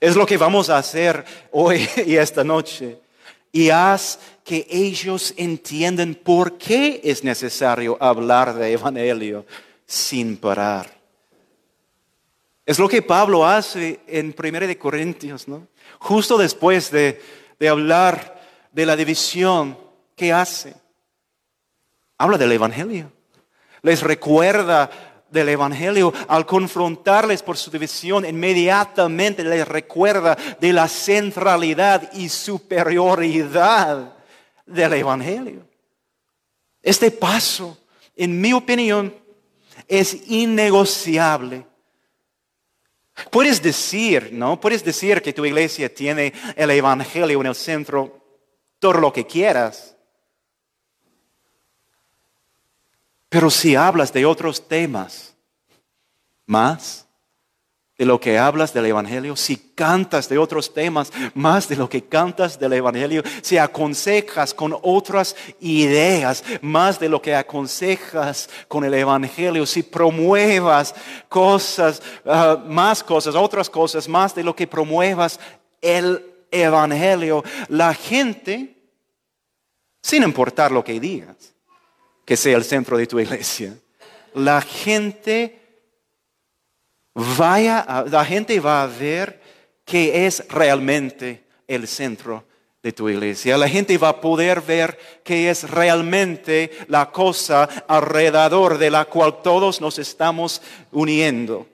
Es 0.00 0.14
lo 0.14 0.24
que 0.24 0.36
vamos 0.36 0.70
a 0.70 0.78
hacer 0.78 1.24
hoy 1.50 1.88
y 2.06 2.16
esta 2.16 2.44
noche 2.44 3.00
y 3.52 3.70
haz 3.70 4.18
que 4.44 4.66
ellos 4.70 5.34
entiendan 5.36 6.14
por 6.14 6.58
qué 6.58 7.00
es 7.04 7.24
necesario 7.24 7.96
hablar 8.00 8.54
de 8.54 8.72
Evangelio 8.72 9.46
sin 9.86 10.36
parar. 10.36 10.98
Es 12.66 12.78
lo 12.78 12.88
que 12.88 13.00
Pablo 13.00 13.46
hace 13.46 14.00
en 14.06 14.34
1 14.38 14.78
Corintios, 14.78 15.48
¿no? 15.48 15.68
Justo 15.98 16.36
después 16.36 16.90
de, 16.90 17.20
de 17.58 17.68
hablar 17.68 18.40
de 18.72 18.84
la 18.84 18.94
división, 18.94 19.78
¿qué 20.14 20.32
hace? 20.32 20.74
Habla 22.18 22.36
del 22.36 22.52
Evangelio. 22.52 23.10
Les 23.82 24.02
recuerda 24.02 24.90
del 25.30 25.48
Evangelio, 25.50 26.12
al 26.28 26.46
confrontarles 26.46 27.42
por 27.42 27.56
su 27.56 27.70
división, 27.70 28.24
inmediatamente 28.24 29.44
les 29.44 29.66
recuerda 29.66 30.36
de 30.60 30.72
la 30.72 30.88
centralidad 30.88 32.12
y 32.14 32.28
superioridad 32.28 34.14
del 34.66 34.92
Evangelio. 34.94 35.66
Este 36.82 37.10
paso, 37.10 37.76
en 38.16 38.40
mi 38.40 38.52
opinión, 38.52 39.14
es 39.86 40.28
innegociable. 40.28 41.66
Puedes 43.30 43.60
decir, 43.60 44.30
¿no? 44.32 44.60
Puedes 44.60 44.84
decir 44.84 45.20
que 45.20 45.32
tu 45.32 45.44
iglesia 45.44 45.92
tiene 45.92 46.32
el 46.56 46.70
Evangelio 46.70 47.40
en 47.40 47.46
el 47.48 47.54
centro, 47.54 48.24
todo 48.78 48.94
lo 48.94 49.12
que 49.12 49.26
quieras. 49.26 49.97
Pero 53.28 53.50
si 53.50 53.76
hablas 53.76 54.12
de 54.12 54.24
otros 54.24 54.66
temas, 54.66 55.34
más 56.46 57.06
de 57.98 58.06
lo 58.06 58.20
que 58.20 58.38
hablas 58.38 58.72
del 58.72 58.86
Evangelio, 58.86 59.34
si 59.34 59.56
cantas 59.56 60.28
de 60.28 60.38
otros 60.38 60.72
temas, 60.72 61.12
más 61.34 61.68
de 61.68 61.74
lo 61.74 61.88
que 61.88 62.04
cantas 62.04 62.58
del 62.58 62.74
Evangelio, 62.74 63.24
si 63.42 63.58
aconsejas 63.58 64.54
con 64.54 64.78
otras 64.82 65.34
ideas, 65.58 66.44
más 66.62 67.00
de 67.00 67.08
lo 67.08 67.20
que 67.20 67.34
aconsejas 67.34 68.48
con 68.68 68.84
el 68.84 68.94
Evangelio, 68.94 69.66
si 69.66 69.82
promuevas 69.82 70.94
cosas, 71.28 72.00
ah, 72.24 72.62
más 72.66 73.02
cosas, 73.02 73.34
otras 73.34 73.68
cosas, 73.68 74.08
más 74.08 74.32
de 74.32 74.44
lo 74.44 74.54
que 74.54 74.68
promuevas 74.68 75.40
el 75.80 76.24
Evangelio, 76.52 77.42
la 77.68 77.92
gente, 77.94 78.76
sin 80.00 80.22
importar 80.22 80.70
lo 80.70 80.84
que 80.84 81.00
digas, 81.00 81.52
que 82.28 82.36
sea 82.36 82.58
el 82.58 82.64
centro 82.64 82.98
de 82.98 83.06
tu 83.06 83.18
iglesia. 83.18 83.74
La 84.34 84.60
gente 84.60 85.62
vaya, 87.14 88.04
la 88.06 88.22
gente 88.22 88.60
va 88.60 88.82
a 88.82 88.86
ver 88.86 89.40
que 89.82 90.26
es 90.26 90.46
realmente 90.50 91.46
el 91.66 91.88
centro 91.88 92.44
de 92.82 92.92
tu 92.92 93.08
iglesia. 93.08 93.56
La 93.56 93.66
gente 93.66 93.96
va 93.96 94.10
a 94.10 94.20
poder 94.20 94.60
ver 94.60 94.98
que 95.24 95.48
es 95.48 95.70
realmente 95.70 96.70
la 96.88 97.10
cosa 97.10 97.64
alrededor 97.88 98.76
de 98.76 98.90
la 98.90 99.06
cual 99.06 99.40
todos 99.40 99.80
nos 99.80 99.98
estamos 99.98 100.60
uniendo. 100.92 101.66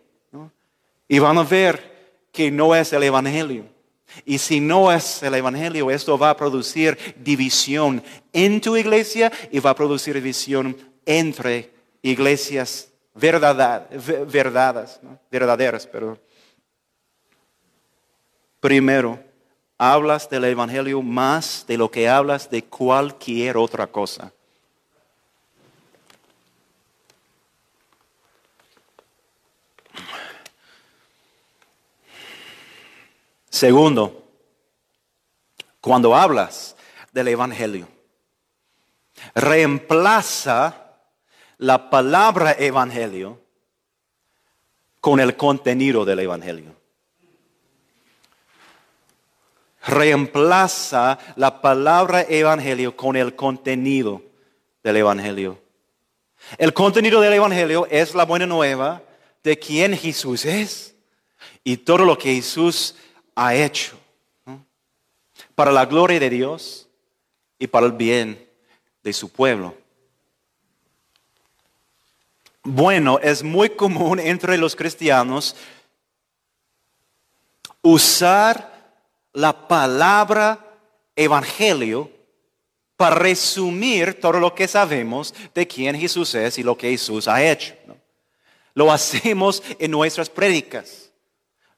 Y 1.08 1.18
van 1.18 1.36
a 1.38 1.42
ver 1.42 2.28
que 2.30 2.52
no 2.52 2.76
es 2.76 2.92
el 2.92 3.02
Evangelio. 3.02 3.73
Y 4.24 4.38
si 4.38 4.60
no 4.60 4.92
es 4.92 5.22
el 5.22 5.34
Evangelio, 5.34 5.90
esto 5.90 6.18
va 6.18 6.30
a 6.30 6.36
producir 6.36 6.98
división 7.18 8.02
en 8.32 8.60
tu 8.60 8.76
iglesia 8.76 9.32
y 9.50 9.58
va 9.58 9.70
a 9.70 9.74
producir 9.74 10.14
división 10.14 10.76
entre 11.06 11.72
iglesias 12.02 12.88
verdaderas. 13.14 15.00
Pero 15.86 16.18
Primero, 18.64 19.22
hablas 19.76 20.30
del 20.30 20.44
Evangelio 20.44 21.02
más 21.02 21.66
de 21.68 21.76
lo 21.76 21.90
que 21.90 22.08
hablas 22.08 22.48
de 22.48 22.64
cualquier 22.64 23.58
otra 23.58 23.86
cosa. 23.86 24.32
Segundo, 33.54 34.24
cuando 35.80 36.16
hablas 36.16 36.74
del 37.12 37.28
Evangelio, 37.28 37.86
reemplaza 39.32 40.96
la 41.58 41.88
palabra 41.88 42.56
Evangelio 42.58 43.40
con 45.00 45.20
el 45.20 45.36
contenido 45.36 46.04
del 46.04 46.18
Evangelio. 46.18 46.74
Reemplaza 49.86 51.20
la 51.36 51.60
palabra 51.60 52.22
Evangelio 52.22 52.96
con 52.96 53.14
el 53.14 53.36
contenido 53.36 54.20
del 54.82 54.96
Evangelio. 54.96 55.62
El 56.58 56.74
contenido 56.74 57.20
del 57.20 57.34
Evangelio 57.34 57.86
es 57.88 58.16
la 58.16 58.24
buena 58.24 58.46
nueva 58.46 59.00
de 59.44 59.56
quién 59.56 59.96
Jesús 59.96 60.44
es 60.44 60.96
y 61.62 61.76
todo 61.76 61.98
lo 61.98 62.18
que 62.18 62.34
Jesús 62.34 62.96
ha 63.34 63.54
hecho 63.54 63.98
para 65.54 65.72
la 65.72 65.86
gloria 65.86 66.20
de 66.20 66.30
Dios 66.30 66.88
y 67.58 67.66
para 67.66 67.86
el 67.86 67.92
bien 67.92 68.48
de 69.02 69.12
su 69.12 69.30
pueblo. 69.30 69.76
Bueno, 72.62 73.18
es 73.18 73.42
muy 73.42 73.70
común 73.70 74.18
entre 74.18 74.56
los 74.56 74.74
cristianos 74.74 75.54
usar 77.82 78.72
la 79.34 79.68
palabra 79.68 80.64
evangelio 81.14 82.10
para 82.96 83.16
resumir 83.16 84.18
todo 84.18 84.40
lo 84.40 84.54
que 84.54 84.66
sabemos 84.66 85.34
de 85.54 85.66
quién 85.66 85.98
Jesús 85.98 86.34
es 86.34 86.58
y 86.58 86.62
lo 86.62 86.76
que 86.78 86.90
Jesús 86.90 87.28
ha 87.28 87.42
hecho. 87.42 87.74
Lo 88.72 88.90
hacemos 88.90 89.62
en 89.78 89.90
nuestras 89.90 90.30
prédicas. 90.30 91.03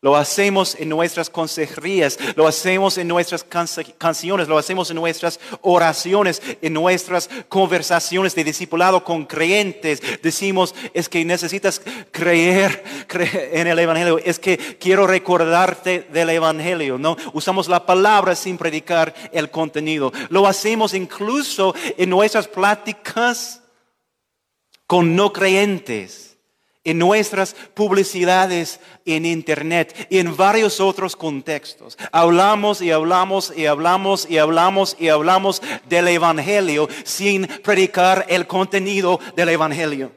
Lo 0.07 0.14
hacemos 0.14 0.76
en 0.76 0.88
nuestras 0.88 1.28
consejerías, 1.28 2.16
lo 2.36 2.46
hacemos 2.46 2.96
en 2.96 3.09
nuestras 3.09 3.42
canciones, 3.42 4.46
lo 4.46 4.57
hacemos 4.57 4.88
en 4.88 4.94
nuestras 4.94 5.40
oraciones, 5.62 6.40
en 6.62 6.74
nuestras 6.74 7.28
conversaciones 7.48 8.32
de 8.36 8.44
discipulado 8.44 9.02
con 9.02 9.26
creyentes. 9.26 10.00
Decimos, 10.22 10.76
es 10.94 11.09
que 11.09 11.24
necesitas 11.24 11.82
creer, 12.12 12.84
en 13.50 13.66
el 13.66 13.80
Evangelio, 13.80 14.18
es 14.18 14.38
que 14.38 14.78
quiero 14.78 15.09
recordarte 15.09 16.07
del 16.12 16.30
Evangelio. 16.30 16.98
No, 16.98 17.16
usamos 17.32 17.66
la 17.66 17.84
palabra 17.84 18.36
sin 18.36 18.59
predicar 18.59 19.12
el 19.32 19.50
contenido. 19.50 20.12
Lo 20.28 20.46
hacemos 20.46 20.94
incluso 20.94 21.74
en 21.98 22.11
nuestras 22.11 22.46
pláticas 22.46 23.61
con 24.86 25.16
no 25.16 25.32
creyentes 25.32 26.36
en 26.87 26.99
nuestras 26.99 27.55
publicidades 27.74 28.80
en 29.05 29.26
Internet 29.26 30.07
y 30.09 30.18
en 30.18 30.37
varios 30.37 30.80
otros 30.80 31.16
contextos. 31.16 31.99
Hablamos 32.12 32.80
y 32.80 32.93
hablamos 32.93 33.53
y 33.55 33.66
hablamos 33.66 34.30
y 34.30 34.39
hablamos 34.39 34.97
y 34.99 35.09
hablamos 35.09 35.61
del 35.89 36.09
Evangelio 36.09 36.89
sin 37.05 37.47
predicar 37.62 38.24
el 38.28 38.47
contenido 38.47 39.18
del 39.34 39.49
Evangelio. 39.51 40.12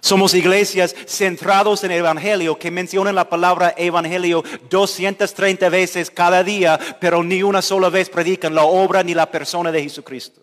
Somos 0.00 0.34
iglesias 0.34 0.94
centrados 1.06 1.82
en 1.84 1.92
el 1.92 2.00
Evangelio 2.00 2.58
que 2.58 2.70
mencionan 2.70 3.14
la 3.14 3.30
palabra 3.30 3.72
Evangelio 3.76 4.44
230 4.68 5.68
veces 5.70 6.10
cada 6.10 6.44
día, 6.44 6.78
pero 7.00 7.22
ni 7.22 7.42
una 7.42 7.62
sola 7.62 7.88
vez 7.88 8.10
predican 8.10 8.54
la 8.54 8.64
obra 8.64 9.02
ni 9.02 9.14
la 9.14 9.30
persona 9.30 9.72
de 9.72 9.82
Jesucristo. 9.82 10.42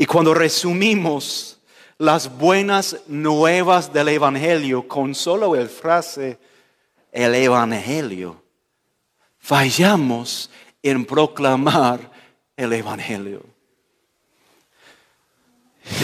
Y 0.00 0.06
cuando 0.06 0.32
resumimos 0.32 1.58
las 1.98 2.38
buenas 2.38 3.00
nuevas 3.08 3.92
del 3.92 4.08
Evangelio 4.10 4.86
con 4.86 5.12
solo 5.12 5.56
el 5.56 5.68
frase, 5.68 6.38
el 7.10 7.34
Evangelio, 7.34 8.40
fallamos 9.40 10.50
en 10.84 11.04
proclamar 11.04 12.12
el 12.56 12.72
Evangelio. 12.72 13.44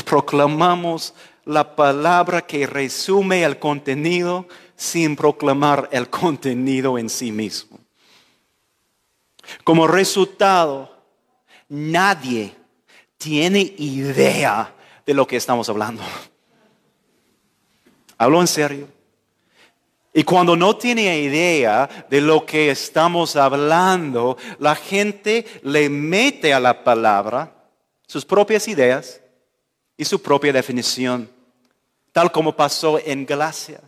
proclamamos 0.04 1.14
la 1.44 1.76
palabra 1.76 2.42
que 2.42 2.66
resume 2.66 3.44
el 3.44 3.60
contenido 3.60 4.48
sin 4.74 5.14
proclamar 5.14 5.88
el 5.92 6.10
contenido 6.10 6.98
en 6.98 7.08
sí 7.08 7.30
mismo. 7.30 7.78
Como 9.62 9.86
resultado, 9.86 10.90
nadie 11.68 12.56
tiene 13.24 13.74
idea 13.78 14.74
de 15.06 15.14
lo 15.14 15.26
que 15.26 15.36
estamos 15.36 15.66
hablando. 15.70 16.02
Hablo 18.18 18.42
en 18.42 18.46
serio. 18.46 18.86
Y 20.12 20.24
cuando 20.24 20.54
no 20.54 20.76
tiene 20.76 21.18
idea 21.18 22.06
de 22.10 22.20
lo 22.20 22.44
que 22.44 22.70
estamos 22.70 23.34
hablando, 23.34 24.36
la 24.58 24.74
gente 24.74 25.46
le 25.62 25.88
mete 25.88 26.52
a 26.52 26.60
la 26.60 26.84
palabra 26.84 27.50
sus 28.06 28.26
propias 28.26 28.68
ideas 28.68 29.22
y 29.96 30.04
su 30.04 30.20
propia 30.20 30.52
definición, 30.52 31.30
tal 32.12 32.30
como 32.30 32.54
pasó 32.54 32.98
en 33.02 33.24
Galacia. 33.24 33.80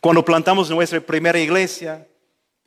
Cuando 0.00 0.22
plantamos 0.22 0.68
nuestra 0.68 1.00
primera 1.00 1.38
iglesia, 1.38 2.06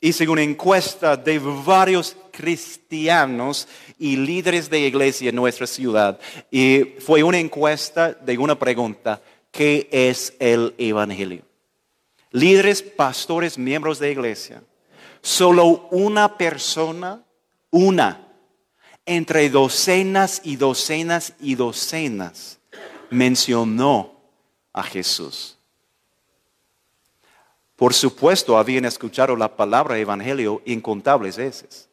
hice 0.02 0.28
una 0.28 0.42
encuesta 0.42 1.16
de 1.16 1.38
varios 1.38 2.16
cristianos 2.32 3.68
y 4.00 4.16
líderes 4.16 4.68
de 4.68 4.80
iglesia 4.80 5.30
en 5.30 5.36
nuestra 5.36 5.66
ciudad. 5.66 6.18
Y 6.50 6.96
fue 6.98 7.22
una 7.22 7.38
encuesta 7.38 8.12
de 8.12 8.36
una 8.36 8.58
pregunta, 8.58 9.22
¿qué 9.52 9.88
es 9.92 10.34
el 10.40 10.74
Evangelio? 10.76 11.44
Líderes, 12.32 12.82
pastores, 12.82 13.56
miembros 13.56 14.00
de 14.00 14.10
iglesia. 14.10 14.64
Solo 15.20 15.86
una 15.92 16.36
persona, 16.36 17.24
una, 17.70 18.26
entre 19.06 19.50
docenas 19.50 20.40
y 20.42 20.56
docenas 20.56 21.34
y 21.38 21.54
docenas, 21.54 22.58
mencionó 23.08 24.20
a 24.72 24.82
Jesús. 24.82 25.58
Por 27.82 27.94
supuesto, 27.94 28.56
habían 28.56 28.84
escuchado 28.84 29.34
la 29.34 29.56
palabra 29.56 29.98
evangelio 29.98 30.62
incontables 30.66 31.36
veces, 31.36 31.88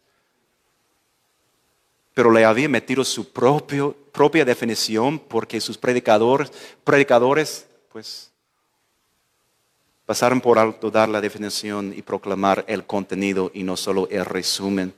pero 2.13 2.29
le 2.29 2.45
habían 2.45 2.69
metido 2.69 3.03
su 3.03 3.31
propia 3.31 4.45
definición 4.45 5.17
porque 5.17 5.59
sus 5.59 5.79
predicadores, 5.79 6.51
predicadores, 6.83 7.65
pues, 7.91 8.29
pasaron 10.05 10.39
por 10.41 10.59
alto 10.59 10.91
dar 10.91 11.09
la 11.09 11.21
definición 11.21 11.91
y 11.97 12.03
proclamar 12.03 12.63
el 12.67 12.85
contenido 12.85 13.49
y 13.55 13.63
no 13.63 13.75
solo 13.75 14.07
el 14.11 14.25
resumen. 14.25 14.93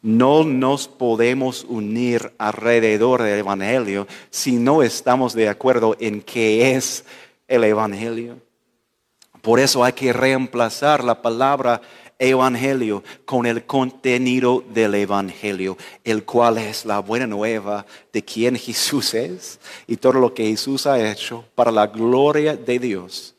No 0.00 0.42
nos 0.42 0.88
podemos 0.88 1.64
unir 1.64 2.32
alrededor 2.38 3.20
del 3.20 3.40
Evangelio 3.40 4.08
si 4.30 4.52
no 4.52 4.82
estamos 4.82 5.34
de 5.34 5.50
acuerdo 5.50 5.98
en 6.00 6.22
qué 6.22 6.74
es 6.74 7.04
el 7.46 7.62
Evangelio. 7.64 8.45
Por 9.46 9.60
eso 9.60 9.84
hay 9.84 9.92
que 9.92 10.12
reemplazar 10.12 11.04
la 11.04 11.22
palabra 11.22 11.80
evangelio 12.18 13.04
con 13.24 13.46
el 13.46 13.64
contenido 13.64 14.64
del 14.74 14.96
evangelio, 14.96 15.78
el 16.02 16.24
cual 16.24 16.58
es 16.58 16.84
la 16.84 16.98
buena 16.98 17.28
nueva 17.28 17.86
de 18.12 18.24
quién 18.24 18.56
Jesús 18.58 19.14
es 19.14 19.60
y 19.86 19.98
todo 19.98 20.14
lo 20.14 20.34
que 20.34 20.48
Jesús 20.48 20.88
ha 20.88 20.98
hecho 21.12 21.44
para 21.54 21.70
la 21.70 21.86
gloria 21.86 22.56
de 22.56 22.80
Dios 22.80 23.36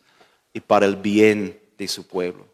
y 0.53 0.61
para 0.61 0.85
el 0.85 0.95
bien 0.95 1.59
de 1.77 1.89
su 1.89 2.07
pueblo. 2.07 2.45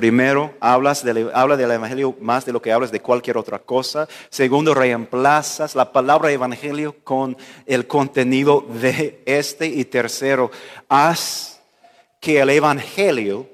Primero, 0.00 0.56
hablas 0.60 1.04
habla 1.34 1.58
del 1.58 1.72
Evangelio 1.72 2.16
más 2.22 2.46
de 2.46 2.54
lo 2.54 2.62
que 2.62 2.72
hablas 2.72 2.90
de 2.90 3.02
cualquier 3.02 3.36
otra 3.36 3.58
cosa. 3.58 4.08
Segundo, 4.30 4.72
reemplazas 4.72 5.74
la 5.74 5.92
palabra 5.92 6.32
Evangelio 6.32 6.96
con 7.04 7.36
el 7.66 7.86
contenido 7.86 8.62
de 8.80 9.22
este. 9.26 9.66
Y 9.66 9.84
tercero, 9.84 10.50
haz 10.88 11.60
que 12.18 12.40
el 12.40 12.48
Evangelio 12.48 13.46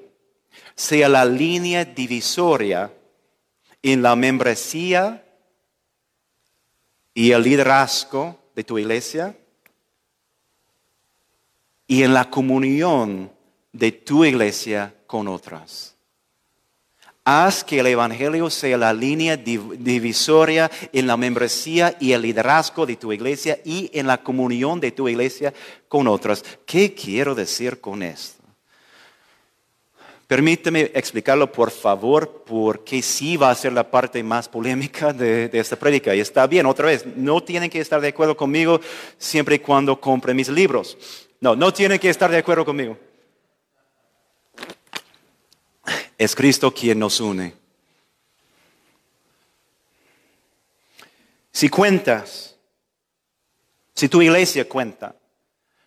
sea 0.73 1.09
la 1.09 1.25
línea 1.25 1.83
divisoria 1.83 2.93
en 3.83 4.01
la 4.01 4.15
membresía 4.15 5.25
y 7.13 7.31
el 7.31 7.43
liderazgo 7.43 8.39
de 8.55 8.63
tu 8.63 8.77
iglesia 8.79 9.37
y 11.87 12.03
en 12.03 12.13
la 12.13 12.29
comunión 12.29 13.33
de 13.73 13.91
tu 13.91 14.23
iglesia 14.23 14.95
con 15.07 15.27
otras. 15.27 15.96
Haz 17.29 17.61
que 17.61 17.79
el 17.81 17.87
Evangelio 17.87 18.49
sea 18.49 18.77
la 18.77 18.93
línea 18.93 19.35
divisoria 19.35 20.71
en 20.93 21.07
la 21.07 21.17
membresía 21.17 21.93
y 21.99 22.13
el 22.13 22.21
liderazgo 22.21 22.85
de 22.85 22.95
tu 22.95 23.11
iglesia 23.11 23.59
y 23.65 23.91
en 23.91 24.07
la 24.07 24.23
comunión 24.23 24.79
de 24.79 24.93
tu 24.93 25.09
iglesia 25.09 25.53
con 25.89 26.07
otras. 26.07 26.41
¿Qué 26.65 26.93
quiero 26.93 27.35
decir 27.35 27.81
con 27.81 28.01
esto? 28.01 28.41
Permíteme 30.25 30.89
explicarlo, 30.93 31.51
por 31.51 31.69
favor, 31.69 32.45
porque 32.45 33.01
sí 33.01 33.35
va 33.35 33.51
a 33.51 33.55
ser 33.55 33.73
la 33.73 33.91
parte 33.91 34.23
más 34.23 34.47
polémica 34.47 35.11
de, 35.11 35.49
esta 35.51 35.75
prédica. 35.75 36.15
Y 36.15 36.21
está 36.21 36.47
bien, 36.47 36.65
otra 36.65 36.85
vez, 36.85 37.05
no 37.17 37.43
tienen 37.43 37.69
que 37.69 37.81
estar 37.81 37.99
de 37.99 38.07
acuerdo 38.07 38.37
conmigo 38.37 38.79
siempre 39.17 39.55
y 39.57 39.59
cuando 39.59 39.99
compren 39.99 40.37
mis 40.37 40.47
libros. 40.47 40.97
No, 41.41 41.57
no 41.57 41.73
tienen 41.73 41.99
que 41.99 42.09
estar 42.09 42.31
de 42.31 42.37
acuerdo 42.37 42.63
conmigo. 42.63 42.97
Es 46.17 46.35
Cristo 46.35 46.73
quien 46.73 46.99
nos 46.99 47.19
une. 47.19 47.53
Si 51.51 51.69
cuentas, 51.69 52.55
si 53.93 54.07
tu 54.07 54.21
iglesia 54.21 54.67
cuenta 54.67 55.15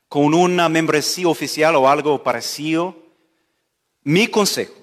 con 0.09 0.35
una 0.35 0.69
membresía 0.69 1.29
oficial 1.29 1.77
o 1.77 1.89
algo 1.89 2.23
parecido, 2.23 2.97
mi 4.03 4.27
consejo 4.27 4.75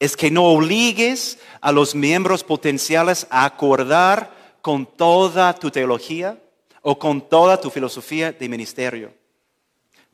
es 0.00 0.16
que 0.16 0.32
no 0.32 0.46
obligues 0.46 1.38
a 1.60 1.70
los 1.70 1.94
miembros 1.94 2.42
potenciales 2.42 3.26
a 3.30 3.44
acordar 3.44 4.58
con 4.60 4.84
toda 4.84 5.54
tu 5.54 5.70
teología 5.70 6.42
o 6.80 6.98
con 6.98 7.28
toda 7.28 7.60
tu 7.60 7.70
filosofía 7.70 8.32
de 8.32 8.48
ministerio. 8.48 9.14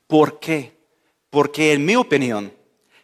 ¿Por 0.06 0.38
qué? 0.38 0.76
Porque 1.30 1.72
en 1.72 1.86
mi 1.86 1.96
opinión, 1.96 2.52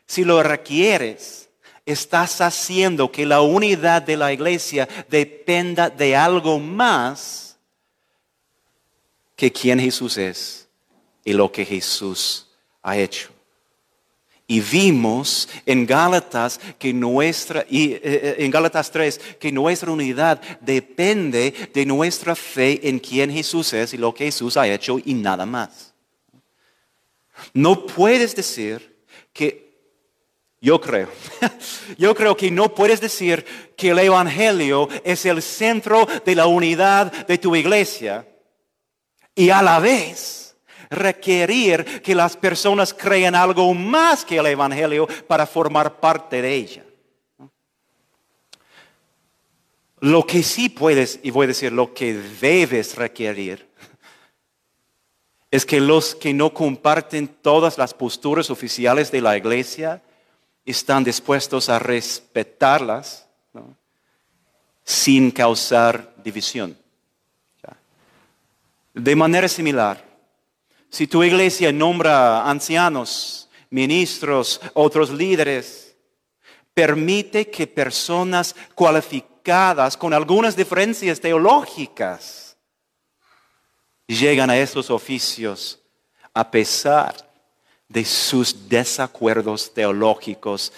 si 0.06 0.24
lo 0.24 0.42
requieres, 0.42 1.48
estás 1.86 2.40
haciendo 2.40 3.10
que 3.10 3.26
la 3.26 3.40
unidad 3.40 4.02
de 4.02 4.16
la 4.16 4.32
iglesia 4.32 4.88
dependa 5.08 5.90
de 5.90 6.16
algo 6.16 6.58
más 6.58 7.58
que 9.36 9.52
quién 9.52 9.80
Jesús 9.80 10.16
es 10.16 10.68
y 11.24 11.32
lo 11.32 11.50
que 11.50 11.64
Jesús 11.64 12.48
ha 12.82 12.96
hecho. 12.96 13.30
Y 14.46 14.60
vimos 14.60 15.48
en 15.64 15.86
Gálatas 15.86 16.60
que 16.78 16.92
nuestra, 16.92 17.64
y, 17.68 17.92
eh, 17.92 18.00
eh, 18.04 18.36
en 18.40 18.50
Gálatas 18.50 18.90
3 18.90 19.18
que 19.40 19.50
nuestra 19.50 19.90
unidad 19.90 20.40
depende 20.60 21.70
de 21.72 21.86
nuestra 21.86 22.34
fe 22.36 22.86
en 22.86 22.98
quién 22.98 23.32
Jesús 23.32 23.72
es 23.72 23.94
y 23.94 23.96
lo 23.96 24.14
que 24.14 24.26
Jesús 24.26 24.58
ha 24.58 24.68
hecho 24.68 24.98
y 25.02 25.14
nada 25.14 25.46
más. 25.46 25.94
No 27.54 27.86
puedes 27.86 28.36
decir 28.36 28.96
que, 29.32 29.63
yo 30.64 30.80
creo, 30.80 31.10
yo 31.98 32.14
creo 32.14 32.34
que 32.34 32.50
no 32.50 32.74
puedes 32.74 32.98
decir 32.98 33.44
que 33.76 33.90
el 33.90 33.98
Evangelio 33.98 34.88
es 35.04 35.26
el 35.26 35.42
centro 35.42 36.08
de 36.24 36.34
la 36.34 36.46
unidad 36.46 37.26
de 37.26 37.36
tu 37.36 37.54
iglesia 37.54 38.26
y 39.34 39.50
a 39.50 39.60
la 39.60 39.78
vez 39.78 40.56
requerir 40.88 42.00
que 42.00 42.14
las 42.14 42.38
personas 42.38 42.94
crean 42.94 43.34
algo 43.34 43.74
más 43.74 44.24
que 44.24 44.38
el 44.38 44.46
Evangelio 44.46 45.06
para 45.28 45.46
formar 45.46 46.00
parte 46.00 46.40
de 46.40 46.54
ella. 46.54 46.84
Lo 50.00 50.26
que 50.26 50.42
sí 50.42 50.70
puedes, 50.70 51.20
y 51.22 51.30
voy 51.30 51.44
a 51.44 51.48
decir 51.48 51.72
lo 51.72 51.92
que 51.92 52.14
debes 52.14 52.96
requerir, 52.96 53.68
es 55.50 55.66
que 55.66 55.78
los 55.78 56.14
que 56.14 56.32
no 56.32 56.54
comparten 56.54 57.28
todas 57.28 57.76
las 57.76 57.92
posturas 57.92 58.48
oficiales 58.48 59.10
de 59.10 59.20
la 59.20 59.36
iglesia 59.36 60.02
están 60.64 61.04
dispuestos 61.04 61.68
a 61.68 61.78
respetarlas 61.78 63.26
sin 64.84 65.30
causar 65.30 66.14
división. 66.22 66.76
De 68.92 69.16
manera 69.16 69.48
similar, 69.48 70.04
si 70.88 71.08
tu 71.08 71.24
iglesia 71.24 71.72
nombra 71.72 72.48
ancianos, 72.48 73.48
ministros, 73.70 74.60
otros 74.74 75.10
líderes, 75.10 75.96
permite 76.72 77.50
que 77.50 77.66
personas 77.66 78.54
cualificadas 78.74 79.96
con 79.96 80.14
algunas 80.14 80.54
diferencias 80.54 81.20
teológicas 81.20 82.56
lleguen 84.06 84.50
a 84.50 84.56
esos 84.56 84.90
oficios 84.90 85.80
a 86.32 86.48
pesar 86.50 87.33
de 87.88 88.04
sus 88.04 88.68
desacuerdos 88.68 89.72
teológicos 89.72 90.72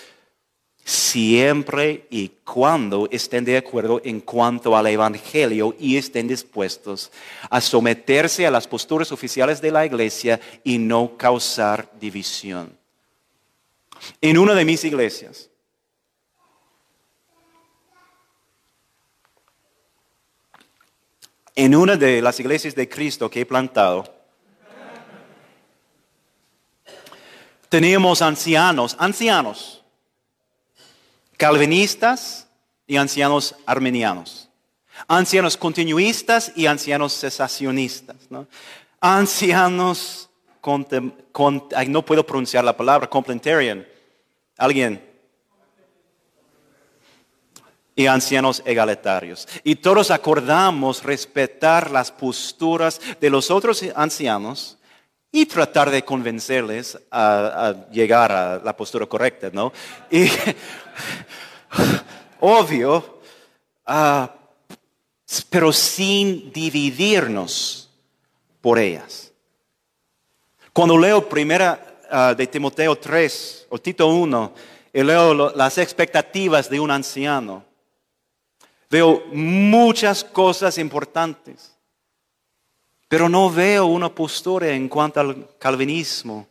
siempre 0.87 2.07
y 2.11 2.29
cuando 2.45 3.09
estén 3.11 3.45
de 3.45 3.57
acuerdo 3.57 4.01
en 4.05 4.21
cuanto 4.21 4.77
al 4.77 4.87
Evangelio 4.87 5.75
y 5.81 5.97
estén 5.97 6.29
dispuestos 6.29 7.11
a 7.51 7.61
someterse 7.61 8.47
a 8.47 8.53
las 8.53 8.69
posturas 8.69 9.11
oficiales 9.11 9.61
de 9.61 9.73
la 9.73 9.85
iglesia 9.85 10.41
y 10.63 10.79
no 10.79 11.17
causar 11.17 11.91
división. 11.99 12.79
En 14.21 14.39
una 14.39 14.55
de 14.55 14.65
mis 14.65 14.85
iglesias, 14.85 15.51
en 21.57 21.75
una 21.75 21.97
de 21.97 22.23
las 22.23 22.39
iglesias 22.39 22.77
de 22.77 22.89
Cristo 22.89 23.29
que 23.29 23.41
he 23.41 23.47
plantado, 23.47 24.16
teníamos 27.69 28.23
ancianos, 28.23 28.97
ancianos, 28.99 29.83
calvinistas 31.37 32.47
y 32.87 32.97
ancianos 32.97 33.55
armenianos, 33.67 34.49
ancianos 35.09 35.57
continuistas 35.57 36.53
y 36.55 36.67
ancianos 36.67 37.19
cesacionistas, 37.19 38.17
¿no? 38.31 38.47
ancianos, 39.01 40.29
no 41.89 42.05
puedo 42.05 42.27
pronunciar 42.27 42.65
la 42.65 42.77
palabra, 42.77 43.09
complementarian, 43.09 43.87
alguien, 44.57 45.03
y 47.99 48.07
ancianos 48.07 48.63
egalitarios. 48.67 49.49
Y 49.65 49.77
todos 49.77 50.11
acordamos 50.11 51.03
respetar 51.03 51.91
las 51.91 52.13
posturas 52.13 53.01
de 53.21 53.31
los 53.31 53.51
otros 53.51 53.83
ancianos 53.95 54.76
y 55.37 55.45
tratar 55.45 55.91
de 55.91 56.03
convencerles 56.03 56.99
a, 57.11 57.75
llegar 57.93 58.33
a 58.33 58.59
la 58.59 58.75
postura 58.75 59.05
correcta, 59.05 59.51
¿no? 59.53 59.71
Y, 60.11 60.31
obvio, 62.41 63.21
ah, 63.85 64.35
pero 65.51 65.75
sin 65.75 66.51
dividirnos 66.51 67.91
por 68.63 68.79
ellas. 68.79 69.31
Cuando 70.73 70.97
leo 70.97 71.29
primera 71.29 71.99
ah, 72.11 72.33
de 72.35 72.47
Timoteo 72.47 72.97
3 72.97 73.67
o 73.69 73.79
Tito 73.79 74.09
1 74.09 74.55
y 74.95 75.03
leo 75.03 75.35
las 75.55 75.77
expectativas 75.77 76.71
de 76.71 76.81
un 76.81 76.91
anciano, 76.91 77.63
veo 78.89 79.23
muchas 79.35 80.25
cosas 80.25 80.79
importantes. 80.79 81.76
Pero 83.09 83.29
no 83.29 83.51
veo 83.51 83.87
una 83.87 84.09
postura 84.09 84.71
en 84.71 84.89
cuanto 84.89 85.21
al 85.21 85.49
calvinismo. 85.59 86.47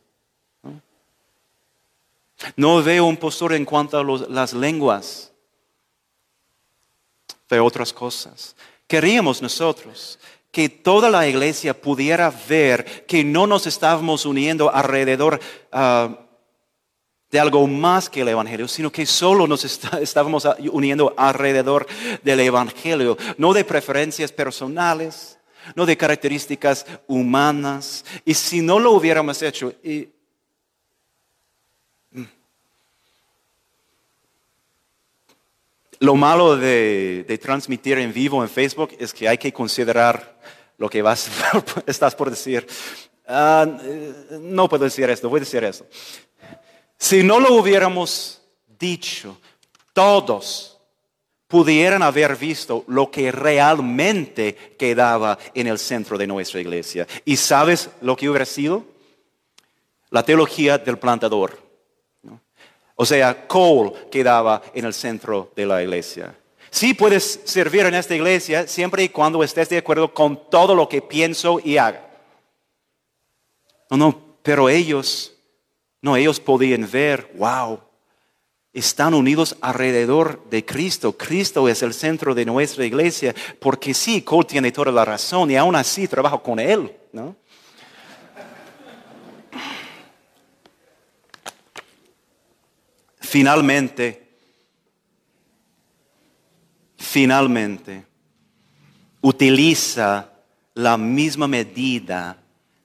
No, 2.56 2.82
veo 2.84 3.06
una 3.06 3.20
postura 3.20 3.56
en 3.56 3.66
cuanto 3.66 3.98
a 3.98 4.04
las 4.30 4.54
lenguas. 4.54 5.32
Veo 7.50 7.66
otras 7.66 7.92
cosas. 7.92 8.56
Queríamos 8.88 9.42
nosotros 9.42 10.20
que 10.52 10.70
toda 10.70 11.10
la 11.10 11.28
iglesia 11.28 11.80
pudiera 11.80 12.34
ver 12.48 13.06
que 13.06 13.24
no 13.24 13.46
nos 13.46 13.68
estábamos 13.68 14.26
uniendo 14.26 14.74
alrededor 14.74 15.40
ah, 15.72 16.18
de 17.30 17.40
algo 17.40 17.68
más 17.68 18.10
que 18.10 18.22
el 18.22 18.30
Evangelio, 18.30 18.68
sino 18.68 18.90
que 18.90 19.06
solo 19.06 19.48
nos 19.48 19.66
estábamos 19.66 20.48
uniendo 20.72 21.14
alrededor 21.18 21.86
del 22.24 22.40
Evangelio, 22.40 23.18
no 23.38 23.52
de 23.52 23.66
preferencias 23.66 24.32
personales, 24.32 25.38
no 25.76 25.86
de 25.86 25.98
características 25.98 26.86
humanas. 27.08 28.06
Y 28.24 28.34
si 28.34 28.62
no 28.62 28.80
lo 28.80 28.92
hubiéramos 28.92 29.42
hecho, 29.42 29.74
mm, 32.12 32.24
lo 36.00 36.16
malo 36.16 36.58
de, 36.58 37.40
transmitir 37.42 37.98
en 37.98 38.14
vivo 38.14 38.44
en 38.44 38.50
Facebook 38.50 38.96
es 39.00 39.14
que 39.14 39.28
hay 39.28 39.38
que 39.38 39.52
considerar 39.52 40.40
lo 40.78 40.90
que 40.90 41.02
vas, 41.02 41.30
estás 41.86 42.16
por 42.16 42.30
decir. 42.30 42.68
Ah, 43.28 43.66
no 44.40 44.70
puedo 44.70 44.84
decir 44.84 45.10
esto, 45.10 45.30
voy 45.30 45.40
a 45.40 45.42
decir 45.42 45.64
esto. 45.64 45.88
Si 46.98 47.24
no 47.24 47.40
lo 47.40 47.54
hubiéramos 47.56 48.42
dicho, 48.80 49.40
todos 49.94 50.75
pudieran 51.48 52.02
haber 52.02 52.36
visto 52.36 52.84
lo 52.88 53.12
que 53.12 53.32
realmente 53.32 54.56
quedaba 54.78 55.38
en 55.54 55.68
el 55.68 55.78
centro 55.78 56.18
de 56.18 56.28
nuestra 56.28 56.60
iglesia. 56.60 57.08
¿Y 57.24 57.38
sabes 57.38 57.90
lo 58.02 58.16
que 58.16 58.30
hubiera 58.30 58.46
sido? 58.46 58.86
La 60.10 60.24
teología 60.24 60.78
del 60.78 60.98
plantador. 60.98 61.66
O 62.96 63.06
sea, 63.06 63.48
Cole 63.48 63.92
quedaba 64.10 64.62
en 64.74 64.86
el 64.86 64.94
centro 64.94 65.52
de 65.56 65.66
la 65.66 65.84
iglesia. 65.84 66.36
Sí 66.72 66.94
puedes 66.94 67.42
servir 67.46 67.86
en 67.86 67.94
esta 67.94 68.16
iglesia 68.16 68.68
siempre 68.68 69.04
y 69.04 69.10
cuando 69.10 69.44
estés 69.44 69.70
de 69.70 69.78
acuerdo 69.78 70.14
con 70.14 70.50
todo 70.50 70.76
lo 70.76 70.90
que 70.90 71.02
pienso 71.02 71.60
y 71.64 71.78
haga. 71.78 72.06
No, 73.90 73.98
no, 73.98 74.38
pero 74.42 74.70
ellos, 74.70 75.34
no, 76.02 76.16
ellos 76.16 76.40
podían 76.40 76.90
ver, 76.90 77.32
wow, 77.36 77.80
están 78.76 79.14
unidos 79.14 79.56
alrededor 79.62 80.44
de 80.50 80.66
Cristo. 80.66 81.14
Cristo 81.18 81.70
es 81.70 81.82
el 81.82 81.94
centro 81.94 82.36
de 82.36 82.46
nuestra 82.46 82.86
iglesia, 82.86 83.34
porque 83.60 83.94
sí, 83.94 84.22
Cole 84.22 84.46
tiene 84.46 84.72
toda 84.72 84.92
la 84.92 85.06
razón 85.06 85.50
y 85.50 85.56
aún 85.56 85.76
así 85.76 86.10
trabajo 86.10 86.44
con 86.44 86.60
Él. 86.60 86.92
Finalmente, 93.22 94.28
finalmente, 96.98 98.06
utiliza 99.22 100.32
la 100.74 100.98
misma 100.98 101.48
medida 101.48 102.38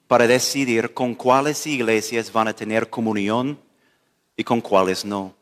para 0.06 0.28
decidir 0.28 0.94
con 0.94 1.16
cuáles 1.16 1.66
iglesias 1.66 2.32
van 2.32 2.46
a 2.46 2.52
tener 2.52 2.88
comunión 2.88 3.58
y 4.36 4.44
con 4.44 4.60
cuáles 4.60 5.04
no. 5.04 5.39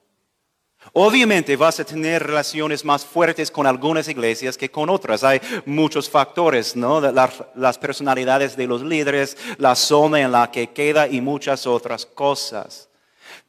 Obviamente 0.92 1.56
vas 1.56 1.80
a 1.80 1.84
tener 1.84 2.22
relaciones 2.22 2.84
más 2.84 3.04
fuertes 3.04 3.50
con 3.50 3.66
algunas 3.66 4.08
iglesias 4.08 4.56
que 4.56 4.70
con 4.70 4.90
otras. 4.90 5.24
Hay 5.24 5.40
muchos 5.66 6.08
factores, 6.08 6.76
¿no? 6.76 7.00
Las, 7.00 7.78
personalidades 7.78 8.56
de 8.56 8.66
los 8.66 8.82
líderes, 8.82 9.36
la 9.58 9.74
zona 9.74 10.20
en 10.20 10.32
la 10.32 10.50
que 10.50 10.70
queda 10.70 11.08
y 11.08 11.20
muchas 11.20 11.66
otras 11.66 12.06
cosas. 12.06 12.88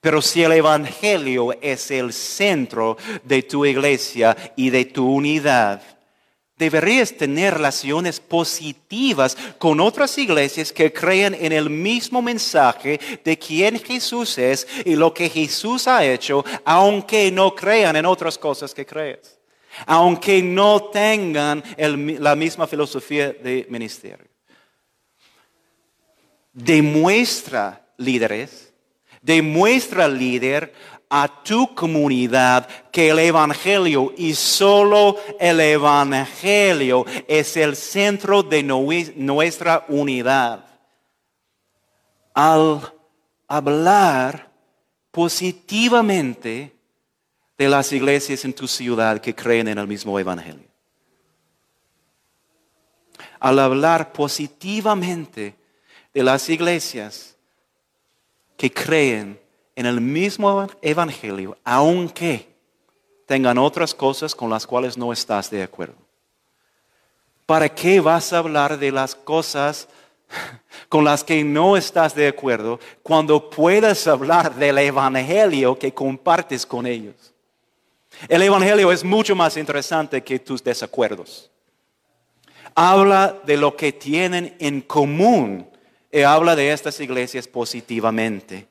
Pero 0.01 0.21
si 0.21 0.43
el 0.43 0.53
Evangelio 0.53 1.53
es 1.61 1.91
el 1.91 2.13
centro 2.13 2.97
de 3.23 3.43
tu 3.43 3.65
iglesia 3.65 4.35
y 4.55 4.69
de 4.69 4.85
tu 4.85 5.09
unidad, 5.11 5.81
Deberías 6.59 7.13
tener 7.13 7.53
relaciones 7.53 8.19
positivas 8.19 9.37
con 9.57 9.79
otras 9.79 10.17
iglesias 10.17 10.73
que 10.73 10.91
creen 10.91 11.33
en 11.33 11.53
el 11.53 11.69
mismo 11.69 12.21
mensaje 12.21 12.99
de 13.23 13.39
quién 13.39 13.79
Jesús 13.79 14.37
es 14.37 14.67
y 14.83 14.97
lo 14.97 15.13
que 15.13 15.29
Jesús 15.29 15.87
ha 15.87 16.03
hecho, 16.03 16.43
aunque 16.65 17.31
no 17.31 17.55
crean 17.55 17.95
en 17.95 18.05
otras 18.05 18.37
cosas 18.37 18.73
que 18.73 18.85
crees, 18.85 19.39
aunque 19.85 20.43
no 20.43 20.89
tengan 20.89 21.63
la 21.77 22.35
misma 22.35 22.67
filosofía 22.67 23.31
de 23.31 23.65
ministerio. 23.69 24.27
Demuestra 26.51 27.87
líderes, 27.95 28.73
demuestra 29.21 30.09
líder 30.09 30.73
a 31.09 31.43
tu 31.43 31.73
comunidad 31.73 32.67
que 32.91 33.09
el 33.09 33.19
Evangelio 33.19 34.13
y 34.15 34.35
solo 34.35 35.17
el 35.39 35.59
Evangelio 35.59 37.05
es 37.27 37.57
el 37.57 37.75
centro 37.75 38.43
de 38.43 38.61
nuestra 38.61 39.85
unidad. 39.87 40.65
Al 42.33 42.93
hablar 43.47 44.51
positivamente 45.11 46.75
de 47.57 47.67
las 47.67 47.91
iglesias 47.91 48.45
en 48.45 48.53
tu 48.53 48.67
ciudad 48.67 49.19
que 49.19 49.33
creen 49.35 49.67
en 49.67 49.79
el 49.79 49.87
mismo 49.87 50.17
Evangelio. 50.19 50.69
Al 53.39 53.57
hablar 53.57 54.13
positivamente 54.13 55.55
de 56.13 56.23
las 56.23 56.47
iglesias 56.49 57.35
que 58.55 58.71
creen 58.71 59.39
en 59.79 59.85
el 59.85 60.01
mismo 60.01 60.67
Evangelio, 60.81 61.57
aunque 61.63 62.49
tengan 63.25 63.57
otras 63.57 63.95
cosas 63.95 64.35
con 64.35 64.49
las 64.49 64.67
cuales 64.67 64.97
no 64.97 65.13
estás 65.13 65.49
de 65.49 65.63
acuerdo. 65.63 65.95
¿Para 67.45 67.69
qué 67.69 68.01
vas 68.01 68.33
a 68.33 68.39
hablar 68.39 68.77
de 68.77 68.91
las 68.91 69.15
cosas 69.15 69.87
con 70.89 71.05
las 71.05 71.23
que 71.23 71.45
no 71.45 71.77
estás 71.77 72.13
de 72.13 72.27
acuerdo 72.27 72.77
cuando 73.01 73.49
puedes 73.49 74.05
hablar 74.05 74.53
del 74.53 74.79
Evangelio 74.79 75.79
que 75.79 75.93
compartes 75.93 76.65
con 76.65 76.85
ellos? 76.85 77.33
El 78.27 78.41
Evangelio 78.41 78.91
es 78.91 79.01
mucho 79.01 79.33
más 79.33 79.55
interesante 79.55 80.21
que 80.21 80.39
tus 80.39 80.61
desacuerdos. 80.61 81.49
Habla 82.75 83.33
de 83.45 83.55
lo 83.55 83.77
que 83.77 83.93
tienen 83.93 84.57
en 84.59 84.81
común 84.81 85.69
y 86.11 86.21
habla 86.23 86.53
de 86.57 86.69
estas 86.69 86.99
iglesias 86.99 87.47
positivamente 87.47 88.67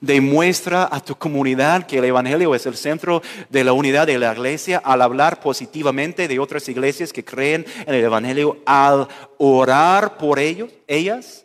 demuestra 0.00 0.88
a 0.90 1.00
tu 1.00 1.16
comunidad 1.16 1.86
que 1.86 1.98
el 1.98 2.04
Evangelio 2.04 2.54
es 2.54 2.66
el 2.66 2.76
centro 2.76 3.22
de 3.48 3.64
la 3.64 3.72
unidad 3.72 4.06
de 4.06 4.18
la 4.18 4.32
iglesia 4.32 4.80
al 4.84 5.02
hablar 5.02 5.40
positivamente 5.40 6.28
de 6.28 6.38
otras 6.38 6.68
iglesias 6.68 7.12
que 7.12 7.24
creen 7.24 7.66
en 7.86 7.94
el 7.94 8.04
Evangelio, 8.04 8.58
al 8.66 9.08
orar 9.38 10.18
por 10.18 10.38
ellos, 10.38 10.70
ellas, 10.86 11.44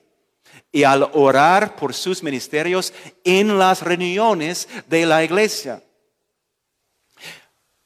y 0.72 0.84
al 0.84 1.10
orar 1.14 1.76
por 1.76 1.94
sus 1.94 2.24
ministerios 2.24 2.94
en 3.24 3.60
las 3.60 3.82
reuniones 3.82 4.68
de 4.90 5.06
la 5.06 5.24
iglesia. 5.24 5.84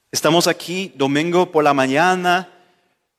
Estamos 0.09 0.47
aquí 0.47 0.93
domingo 0.95 1.51
por 1.51 1.65
la 1.65 1.73
mañana 1.73 2.56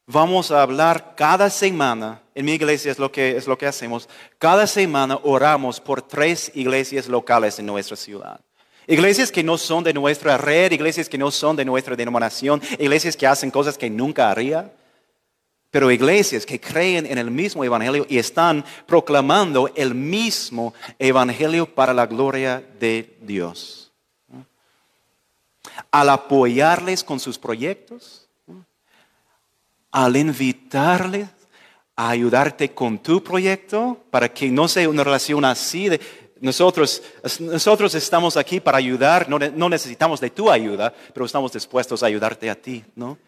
vamos 0.08 0.50
a 0.50 0.62
hablar 0.62 1.14
cada 1.14 1.50
semana, 1.50 2.20
en 2.34 2.46
mi 2.46 2.52
iglesia 2.52 2.90
es 2.90 2.98
lo 2.98 3.12
que, 3.12 3.36
es 3.36 3.46
lo 3.46 3.56
que 3.56 3.66
hacemos, 3.66 4.08
cada 4.38 4.66
semana 4.66 5.18
oramos 5.22 5.80
por 5.80 6.02
tres 6.02 6.50
iglesias 6.54 7.06
locales 7.06 7.58
en 7.58 7.66
nuestra 7.66 7.96
ciudad. 7.96 8.40
Iglesias 8.86 9.30
que 9.30 9.44
no 9.44 9.58
son 9.58 9.84
de 9.84 9.92
nuestra 9.92 10.38
red, 10.38 10.72
iglesias 10.72 11.10
que 11.10 11.18
no 11.18 11.30
son 11.30 11.56
de 11.56 11.64
nuestra 11.64 11.94
denominación, 11.94 12.62
iglesias 12.78 13.16
que 13.16 13.26
hacen 13.26 13.50
cosas 13.50 13.76
que 13.76 13.90
nunca 13.90 14.30
haría, 14.30 14.72
pero 15.70 15.90
iglesias 15.90 16.46
que 16.46 16.58
creen 16.58 17.04
en 17.04 17.18
el 17.18 17.30
mismo 17.30 17.62
evangelio 17.62 18.06
y 18.08 18.16
están 18.16 18.64
proclamando 18.86 19.70
el 19.74 19.94
mismo 19.94 20.72
evangelio 20.98 21.66
para 21.66 21.92
la 21.92 22.06
gloria 22.06 22.64
de 22.80 23.18
Dios. 23.20 23.92
Al 25.90 26.08
apoyarles 26.08 27.04
con 27.04 27.20
sus 27.20 27.38
proyectos, 27.38 28.27
al 29.90 30.16
invitarles 30.16 31.28
a 31.96 32.10
ayudarte 32.10 32.74
con 32.74 32.98
tu 32.98 33.22
proyecto 33.22 34.04
para 34.10 34.32
que 34.32 34.50
no 34.50 34.68
sea 34.68 34.88
una 34.88 35.04
relación 35.04 35.44
así 35.44 35.88
de 35.88 36.00
nosotros, 36.40 37.02
nosotros 37.40 37.94
estamos 37.94 38.36
aquí 38.36 38.60
para 38.60 38.78
ayudar, 38.78 39.28
no, 39.28 39.38
no, 39.38 39.68
necesitamos 39.68 40.20
de 40.20 40.30
tu 40.30 40.50
ayuda, 40.50 40.94
pero 41.12 41.26
estamos 41.26 41.52
dispuestos 41.52 42.02
a 42.02 42.06
ayudarte 42.06 42.48
a 42.48 42.54
ti, 42.54 42.84
¿no? 42.94 43.18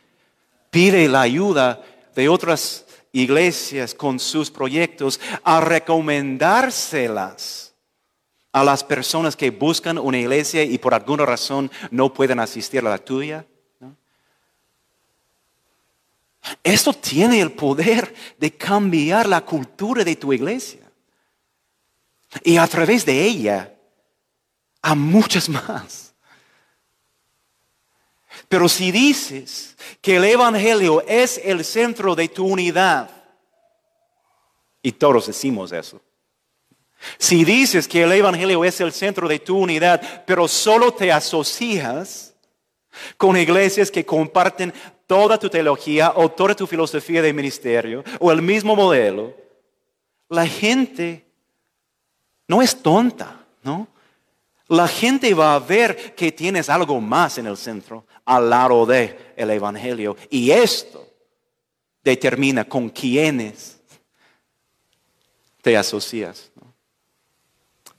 Pide 0.70 1.08
la 1.08 1.22
ayuda 1.22 1.82
de 2.14 2.28
otras 2.28 2.86
iglesias 3.12 3.94
con 3.94 4.20
sus 4.20 4.50
proyectos 4.50 5.20
a 5.42 5.60
recomendárselas 5.60 7.74
a 8.52 8.64
las 8.64 8.82
personas 8.84 9.36
que 9.36 9.50
buscan 9.50 9.98
una 9.98 10.18
iglesia 10.18 10.62
y 10.62 10.78
por 10.78 10.94
alguna 10.94 11.26
razón 11.26 11.70
no 11.90 12.12
pueden 12.12 12.40
asistir 12.40 12.86
a 12.86 12.90
la 12.90 12.98
tuya. 12.98 13.46
Esto 16.62 16.92
tiene 16.92 17.40
el 17.40 17.52
poder 17.52 18.14
de 18.38 18.54
cambiar 18.56 19.28
la 19.28 19.44
cultura 19.44 20.04
de 20.04 20.16
tu 20.16 20.32
iglesia. 20.32 20.80
Y 22.44 22.56
a 22.56 22.66
través 22.66 23.04
de 23.04 23.24
ella, 23.24 23.74
a 24.82 24.94
muchas 24.94 25.48
más. 25.48 26.14
Pero 28.48 28.68
si 28.68 28.90
dices 28.90 29.76
que 30.00 30.16
el 30.16 30.24
Evangelio 30.24 31.02
es 31.06 31.40
el 31.44 31.64
centro 31.64 32.14
de 32.14 32.28
tu 32.28 32.46
unidad, 32.46 33.10
y 34.82 34.92
todos 34.92 35.26
decimos 35.26 35.72
eso, 35.72 36.00
si 37.18 37.44
dices 37.44 37.88
que 37.88 38.02
el 38.02 38.12
Evangelio 38.12 38.64
es 38.64 38.80
el 38.80 38.92
centro 38.92 39.28
de 39.28 39.38
tu 39.38 39.58
unidad, 39.58 40.24
pero 40.26 40.46
solo 40.48 40.92
te 40.92 41.10
asocias 41.10 42.29
con 43.16 43.36
iglesias 43.36 43.90
que 43.90 44.04
comparten 44.04 44.72
toda 45.06 45.38
tu 45.38 45.48
teología 45.48 46.12
o 46.16 46.30
toda 46.30 46.54
tu 46.54 46.66
filosofía 46.66 47.22
de 47.22 47.32
ministerio 47.32 48.04
o 48.18 48.30
el 48.30 48.42
mismo 48.42 48.76
modelo, 48.76 49.34
la 50.28 50.46
gente 50.46 51.26
no 52.46 52.62
es 52.62 52.80
tonta, 52.80 53.44
¿no? 53.62 53.88
La 54.68 54.86
gente 54.86 55.34
va 55.34 55.56
a 55.56 55.58
ver 55.58 56.14
que 56.14 56.30
tienes 56.30 56.68
algo 56.68 57.00
más 57.00 57.38
en 57.38 57.46
el 57.46 57.56
centro 57.56 58.04
al 58.24 58.48
lado 58.48 58.86
del 58.86 59.16
el 59.36 59.50
evangelio 59.50 60.16
y 60.30 60.52
esto 60.52 61.08
determina 62.04 62.64
con 62.64 62.88
quiénes 62.88 63.80
te 65.62 65.76
asocias. 65.76 66.50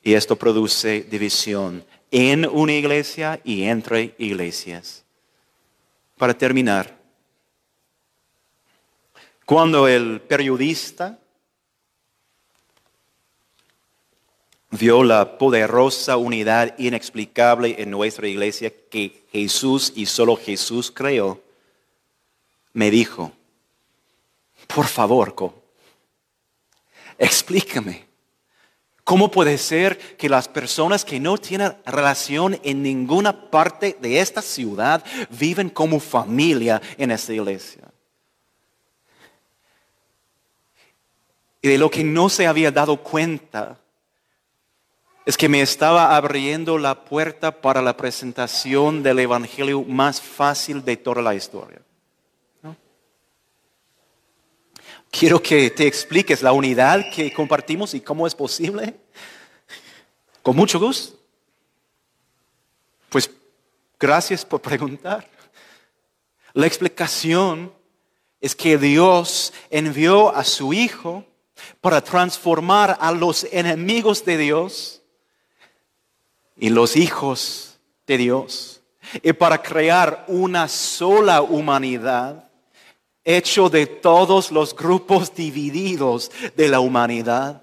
Y 0.04 0.14
esto 0.14 0.36
produce 0.36 1.02
división 1.02 1.86
en 2.12 2.46
una 2.46 2.74
iglesia 2.74 3.40
y 3.44 3.64
entre 3.64 4.14
iglesias. 4.18 5.04
Para 6.18 6.34
terminar, 6.34 7.00
cuando 9.46 9.88
el 9.88 10.22
periodista 10.22 11.18
vio 14.72 15.04
la 15.04 15.38
poderosa 15.38 16.18
unidad 16.18 16.78
inexplicable 16.78 17.76
en 17.80 17.90
nuestra 17.90 18.28
iglesia 18.28 18.72
que 18.90 19.26
Jesús 19.32 19.92
y 19.96 20.06
solo 20.06 20.36
Jesús 20.36 20.92
creó, 20.92 21.42
me 22.74 22.92
dijo, 22.92 23.32
por 24.68 24.88
favor, 24.88 25.36
explícame. 27.18 28.11
¿Cómo 29.04 29.32
puede 29.32 29.58
ser 29.58 29.98
que 30.18 30.30
las 30.30 30.48
personas 30.48 31.04
que 31.04 31.20
no 31.20 31.38
tienen 31.38 31.76
relación 31.86 32.60
en 32.64 32.84
ninguna 32.84 33.50
parte 33.50 33.98
de 34.00 34.20
esta 34.20 34.42
ciudad 34.42 35.04
viven 35.30 35.70
como 35.70 36.00
familia 36.00 36.82
en 36.98 37.12
esta 37.12 37.34
iglesia? 37.34 37.92
Y 41.62 41.68
de 41.68 41.78
lo 41.78 41.90
que 41.90 42.04
no 42.04 42.30
se 42.30 42.48
había 42.48 42.72
dado 42.72 42.98
cuenta 42.98 43.78
es 45.26 45.38
que 45.38 45.50
me 45.50 45.62
estaba 45.62 46.16
abriendo 46.16 46.78
la 46.78 47.06
puerta 47.06 47.62
para 47.62 47.82
la 47.82 47.96
presentación 47.96 49.04
del 49.04 49.20
Evangelio 49.20 49.84
más 49.84 50.20
fácil 50.20 50.84
de 50.84 50.98
toda 50.98 51.22
la 51.22 51.36
historia. 51.36 51.80
Quiero 55.12 55.44
que 55.44 55.70
te 55.70 55.86
expliques 55.86 56.42
la 56.42 56.54
unidad 56.54 57.12
que 57.14 57.32
compartimos 57.34 57.94
y 57.94 58.00
cómo 58.00 58.26
es 58.26 58.34
posible. 58.34 58.96
Con 60.42 60.56
mucho 60.56 60.80
gusto. 60.80 61.20
Pues 63.10 63.30
gracias 64.00 64.46
por 64.46 64.62
preguntar. 64.62 65.28
La 66.54 66.66
explicación 66.66 67.74
es 68.40 68.56
que 68.56 68.78
Dios 68.78 69.54
envió 69.70 70.34
a 70.34 70.46
su 70.46 70.74
Hijo 70.74 71.26
para 71.82 72.02
transformar 72.02 72.98
a 73.00 73.12
los 73.12 73.44
enemigos 73.52 74.24
de 74.24 74.38
Dios 74.38 75.02
y 76.56 76.70
los 76.70 76.96
hijos 76.96 77.80
de 78.08 78.18
Dios. 78.18 78.82
y 79.22 79.34
para 79.34 79.62
crear 79.62 80.24
una 80.28 80.68
sola 80.68 81.42
humanidad, 81.42 82.51
hecho 83.24 83.70
de 83.70 83.86
todos 83.86 84.52
los 84.52 84.76
grupos 84.76 85.34
divididos 85.34 86.32
de 86.56 86.68
la 86.68 86.80
humanidad. 86.80 87.62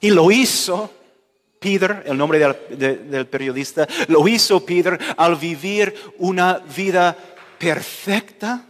Y 0.00 0.10
lo 0.10 0.30
hizo 0.30 0.90
Peter, 1.58 2.04
el 2.06 2.16
nombre 2.16 2.38
del, 2.38 3.26
periodista, 3.26 3.88
lo 4.08 4.26
hizo 4.28 4.64
Peter 4.64 4.98
al 5.16 5.36
vivir 5.36 5.94
una 6.18 6.58
vida 6.58 7.16
perfecta 7.58 8.64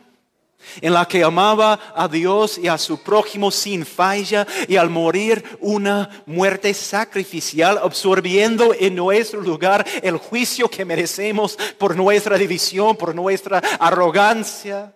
en 0.80 0.92
la 0.92 1.06
que 1.06 1.22
amaba 1.22 1.78
a 1.94 2.08
Dios 2.08 2.58
y 2.58 2.68
a 2.68 2.78
su 2.78 3.02
prójimo 3.02 3.50
sin 3.50 3.86
falla 3.86 4.46
y 4.66 4.76
al 4.76 4.90
morir 4.90 5.44
una 5.60 6.24
muerte 6.26 6.74
sacrificial, 6.74 7.78
absorbiendo 7.78 8.74
en 8.78 8.94
nuestro 8.96 9.40
lugar 9.40 9.86
el 10.02 10.16
juicio 10.16 10.68
que 10.68 10.84
merecemos 10.84 11.56
por 11.78 11.96
nuestra 11.96 12.36
división, 12.36 12.96
por 12.96 13.14
nuestra 13.14 13.58
arrogancia. 13.78 14.92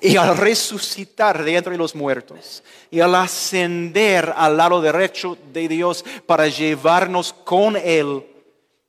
Y 0.00 0.16
al 0.16 0.36
resucitar 0.36 1.42
de 1.42 1.56
entre 1.56 1.76
los 1.76 1.94
muertos 1.94 2.62
y 2.90 3.00
al 3.00 3.14
ascender 3.14 4.32
al 4.36 4.56
lado 4.56 4.80
derecho 4.80 5.36
de 5.52 5.68
Dios 5.68 6.04
para 6.26 6.48
llevarnos 6.48 7.32
con 7.32 7.76
Él 7.76 8.24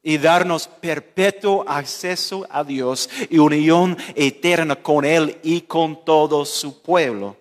y 0.03 0.17
darnos 0.17 0.67
perpetuo 0.67 1.65
acceso 1.67 2.47
a 2.49 2.63
Dios 2.63 3.09
y 3.29 3.39
unión 3.39 3.97
eterna 4.15 4.75
con 4.75 5.03
Él 5.03 5.37
y 5.43 5.61
con 5.61 6.05
todo 6.05 6.45
su 6.45 6.81
pueblo. 6.81 7.35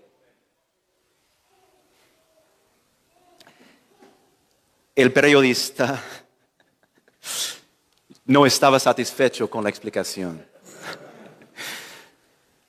El 4.96 5.12
periodista 5.12 6.02
no 8.24 8.46
estaba 8.46 8.80
satisfecho 8.80 9.48
con 9.48 9.62
la 9.62 9.70
explicación. 9.70 10.44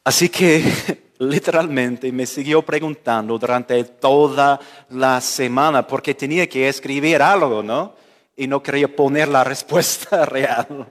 Así 0.08 0.30
que 0.30 0.64
literalmente 1.20 2.10
me 2.14 2.26
siguió 2.26 2.62
preguntando 2.62 3.38
durante 3.38 3.84
toda 3.84 4.58
la 4.92 5.20
semana 5.20 5.86
porque 5.86 6.16
tenía 6.16 6.48
que 6.48 6.70
escribir 6.70 7.22
algo, 7.22 7.62
¿no? 7.62 7.94
y 8.38 8.48
no 8.48 8.64
quería 8.64 8.88
poner 8.88 9.28
la 9.28 9.44
respuesta 9.54 10.26
real. 10.26 10.90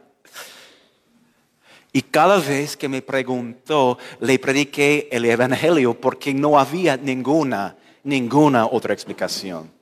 Y 1.93 2.03
cada 2.03 2.39
vez 2.39 2.77
que 2.77 2.91
me 2.91 3.01
preguntó, 3.01 3.97
le 4.21 4.39
prediqué 4.39 5.09
el 5.11 5.25
Evangelio 5.25 5.99
porque 5.99 6.35
no 6.35 6.59
había 6.59 6.99
ninguna, 6.99 7.75
ninguna 8.03 8.67
otra 8.67 8.93
explicación. 8.93 9.73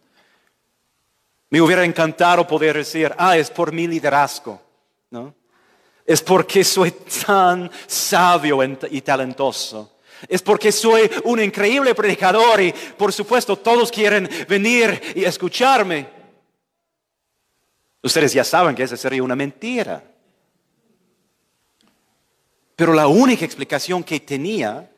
Me 1.51 1.61
hubiera 1.61 1.85
encantado 1.85 2.47
poder 2.47 2.76
decir, 2.76 3.12
ah, 3.18 3.37
es 3.37 3.51
por 3.51 3.72
mi 3.72 3.89
liderazgo, 3.89 4.61
¿no? 5.11 5.35
Es 6.07 6.20
porque 6.22 6.62
soy 6.64 6.90
tan 7.26 7.70
sabio 7.86 8.59
y 8.90 9.00
talentoso. 9.00 9.92
Es 10.28 10.42
porque 10.42 10.72
soy 10.72 11.11
un 11.24 11.40
increíble 11.40 11.94
predicador 11.94 12.61
y 12.61 12.72
por 12.96 13.12
supuesto 13.12 13.57
todos 13.57 13.90
quieren 13.90 14.28
venir 14.48 15.00
y 15.14 15.24
escucharme. 15.24 16.09
Ustedes 18.02 18.32
ya 18.32 18.44
saben 18.44 18.74
que 18.74 18.82
esa 18.82 18.96
sería 18.96 19.22
una 19.22 19.36
mentira. 19.36 20.05
Pero 22.76 22.92
la 22.92 23.07
única 23.07 23.44
explicación 23.44 24.02
que 24.02 24.20
tenía 24.20 24.90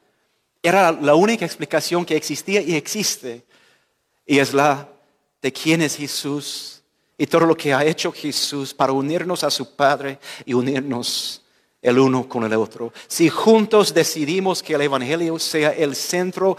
era 0.63 0.91
la 0.91 1.15
única 1.15 1.45
explicación 1.45 2.05
que 2.05 2.17
existía 2.17 2.61
y 2.61 2.75
existe. 2.75 3.45
Y 4.25 4.39
es 4.39 4.53
la 4.53 4.89
de 5.41 5.53
quién 5.53 5.83
es 5.83 5.97
Jesús 5.97 6.76
y 7.19 7.27
todo 7.27 7.47
lo 7.47 7.57
que 7.57 7.73
ha 7.73 7.85
hecho 7.85 8.13
Jesús 8.13 8.75
para 8.75 8.93
unirnos 8.93 9.43
a 9.45 9.51
su 9.51 9.75
Padre 9.75 10.19
y 10.45 10.55
unirnos 10.55 11.43
el 11.81 11.99
uno 11.99 12.29
con 12.29 12.45
el 12.45 12.53
otro. 12.55 12.93
Si 13.07 13.29
juntos 13.29 13.95
decidimos 13.95 14.63
que 14.63 14.75
el 14.75 14.83
Evangelio 14.83 15.39
sea 15.39 15.71
el 15.71 15.95
centro 15.95 16.57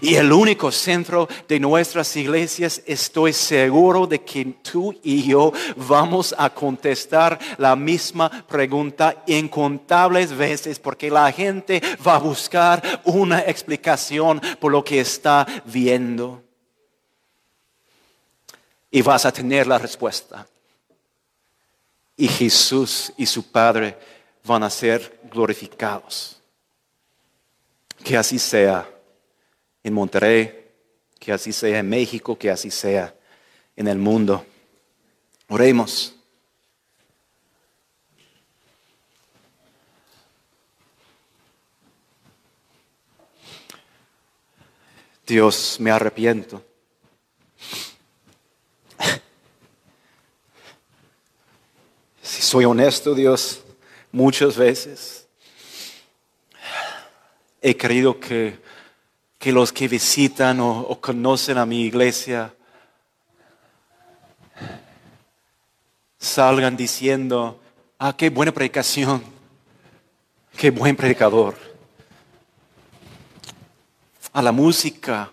y 0.00 0.14
el 0.14 0.32
único 0.32 0.72
centro 0.72 1.28
de 1.46 1.60
nuestras 1.60 2.16
iglesias, 2.16 2.82
estoy 2.86 3.32
seguro 3.32 4.06
de 4.06 4.22
que 4.22 4.44
tú 4.44 4.94
y 5.02 5.22
yo 5.22 5.52
vamos 5.76 6.34
a 6.36 6.50
contestar 6.50 7.38
la 7.58 7.76
misma 7.76 8.30
pregunta 8.46 9.22
incontables 9.26 10.36
veces 10.36 10.78
porque 10.78 11.10
la 11.10 11.30
gente 11.32 11.80
va 12.06 12.16
a 12.16 12.18
buscar 12.18 13.02
una 13.04 13.40
explicación 13.40 14.40
por 14.58 14.72
lo 14.72 14.82
que 14.84 15.00
está 15.00 15.46
viendo. 15.66 16.43
Y 18.94 19.02
vas 19.02 19.26
a 19.26 19.32
tener 19.32 19.66
la 19.66 19.76
respuesta. 19.76 20.46
Y 22.16 22.28
Jesús 22.28 23.12
y 23.16 23.26
su 23.26 23.50
Padre 23.50 23.98
van 24.44 24.62
a 24.62 24.70
ser 24.70 25.18
glorificados. 25.32 26.40
Que 28.04 28.16
así 28.16 28.38
sea 28.38 28.88
en 29.82 29.92
Monterrey, 29.92 30.70
que 31.18 31.32
así 31.32 31.52
sea 31.52 31.80
en 31.80 31.88
México, 31.88 32.38
que 32.38 32.52
así 32.52 32.70
sea 32.70 33.12
en 33.74 33.88
el 33.88 33.98
mundo. 33.98 34.46
Oremos. 35.48 36.14
Dios, 45.26 45.78
me 45.80 45.90
arrepiento. 45.90 46.62
Si 52.24 52.42
soy 52.42 52.64
honesto, 52.64 53.14
Dios, 53.14 53.60
muchas 54.10 54.56
veces 54.56 55.28
he 57.62 57.76
creído 57.76 58.18
que 58.18 58.64
que 59.44 59.52
los 59.52 59.74
que 59.74 59.88
visitan 59.88 60.58
o, 60.58 60.98
conocen 61.02 61.58
a 61.58 61.66
mi 61.66 61.82
iglesia 61.82 62.54
salgan 66.18 66.78
diciendo, 66.78 67.60
ah, 67.98 68.16
qué 68.16 68.30
buena 68.30 68.52
predicación, 68.52 69.22
qué 70.56 70.70
buen 70.70 70.96
predicador. 70.96 71.54
A 74.32 74.40
la 74.40 74.50
música, 74.50 75.30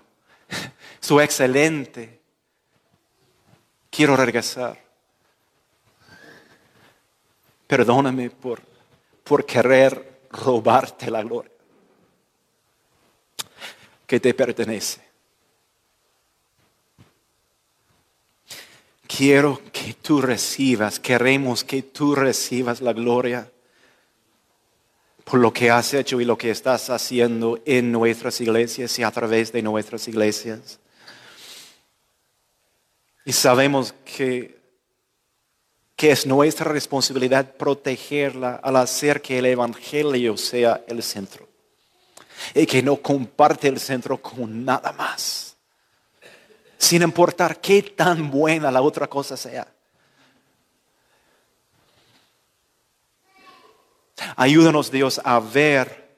su 1.00 1.22
excelente. 1.22 2.20
Quiero 3.90 4.18
regresar. 4.18 4.78
Perdóname 7.72 8.30
por, 8.30 8.62
por 9.24 9.46
querer 9.46 10.28
robarte 10.30 11.10
la 11.10 11.24
gloria 11.24 11.54
que 14.06 14.20
te 14.20 14.34
pertenece. 14.34 15.02
Quiero 19.08 19.62
que 19.72 19.94
tú 19.94 20.22
recibas, 20.22 21.00
queremos 21.00 21.64
que 21.64 21.82
tú 21.82 22.14
recibas 22.14 22.82
la 22.82 22.92
gloria 22.92 23.50
por 25.24 25.40
lo 25.40 25.54
que 25.54 25.72
has 25.72 25.94
hecho 25.94 26.20
y 26.20 26.26
lo 26.26 26.38
que 26.38 26.52
estás 26.52 26.90
haciendo 26.90 27.62
en 27.64 27.90
nuestras 27.90 28.42
iglesias 28.42 29.00
y 29.00 29.04
a 29.04 29.12
través 29.12 29.54
de 29.54 29.62
nuestras 29.62 30.10
iglesias. 30.10 30.82
Y 33.24 33.32
sabemos 33.32 33.94
que, 34.04 34.61
que 36.02 36.10
es 36.10 36.26
nuestra 36.26 36.72
responsabilidad 36.72 37.54
protegerla 37.54 38.56
al 38.56 38.78
hacer 38.78 39.22
que 39.22 39.38
el 39.38 39.46
Evangelio 39.46 40.36
sea 40.36 40.84
el 40.88 41.04
centro 41.04 41.48
y 42.56 42.66
que 42.66 42.82
no 42.82 42.96
comparte 42.96 43.68
el 43.68 43.80
centro 43.80 44.20
con 44.20 44.66
nada 44.66 44.94
más, 44.94 45.56
sin 46.76 47.04
importar 47.04 47.62
qué 47.62 47.84
tan 47.84 48.32
buena 48.32 48.72
la 48.72 48.82
otra 48.82 49.06
cosa 49.06 49.38
sea. 49.38 49.72
Ayúdanos 54.36 54.90
Dios 54.90 55.22
a 55.24 55.40
ver 55.40 56.18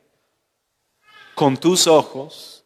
con 1.35 1.57
tus 1.57 1.87
ojos, 1.87 2.63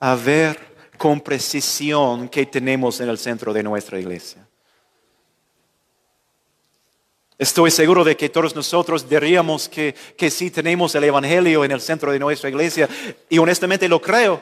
a 0.00 0.16
ver 0.16 0.90
con 0.98 1.20
precisión 1.20 2.28
que 2.28 2.44
tenemos 2.44 2.98
en 2.98 3.08
el 3.08 3.18
centro 3.18 3.52
de 3.52 3.62
nuestra 3.62 4.00
iglesia. 4.00 4.43
Estoy 7.38 7.70
seguro 7.70 8.04
de 8.04 8.16
que 8.16 8.28
todos 8.28 8.54
nosotros 8.54 9.08
diríamos 9.08 9.68
que, 9.68 9.94
que 10.16 10.30
sí 10.30 10.50
tenemos 10.50 10.94
el 10.94 11.04
Evangelio 11.04 11.64
en 11.64 11.72
el 11.72 11.80
centro 11.80 12.12
de 12.12 12.18
nuestra 12.18 12.48
iglesia 12.48 12.88
y 13.28 13.38
honestamente 13.38 13.88
lo 13.88 14.00
creo. 14.00 14.40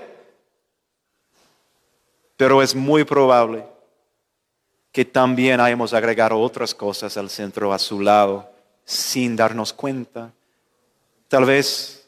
Pero 2.36 2.62
es 2.62 2.74
muy 2.74 3.04
probable 3.04 3.64
que 4.90 5.04
también 5.04 5.58
hayamos 5.58 5.94
agregado 5.94 6.38
otras 6.38 6.74
cosas 6.74 7.16
al 7.16 7.30
centro 7.30 7.72
a 7.72 7.78
su 7.78 8.00
lado 8.00 8.50
sin 8.84 9.36
darnos 9.36 9.72
cuenta. 9.72 10.30
Tal 11.28 11.46
vez 11.46 12.06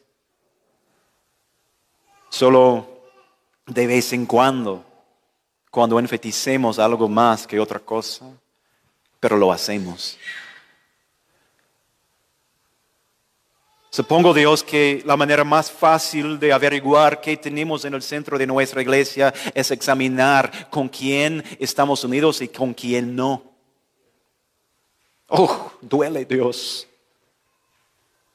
solo 2.29 2.87
de 3.65 3.87
vez 3.87 4.13
en 4.13 4.27
cuando, 4.27 4.85
cuando 5.71 5.97
enfaticemos 5.99 6.77
algo 6.77 7.09
más 7.09 7.47
que 7.47 7.59
otra 7.59 7.79
cosa 7.79 8.25
pero 9.25 9.37
lo 9.37 9.51
hacemos. 9.51 10.19
Supongo, 13.95 14.33
Dios, 14.33 14.61
que 14.61 15.01
la 15.05 15.15
manera 15.15 15.45
más 15.45 15.71
fácil 15.71 16.37
de 16.37 16.51
averiguar 16.51 17.21
qué 17.21 17.37
tenemos 17.37 17.85
en 17.85 17.93
el 17.93 18.01
centro 18.01 18.37
de 18.37 18.45
nuestra 18.45 18.81
iglesia 18.81 19.33
es 19.53 19.71
examinar 19.71 20.69
con 20.69 20.89
quién 20.89 21.41
estamos 21.61 22.03
unidos 22.03 22.41
y 22.41 22.49
con 22.49 22.73
quién 22.73 23.15
no. 23.15 23.41
Oh, 25.29 25.71
duele, 25.79 26.25
Dios. 26.25 26.89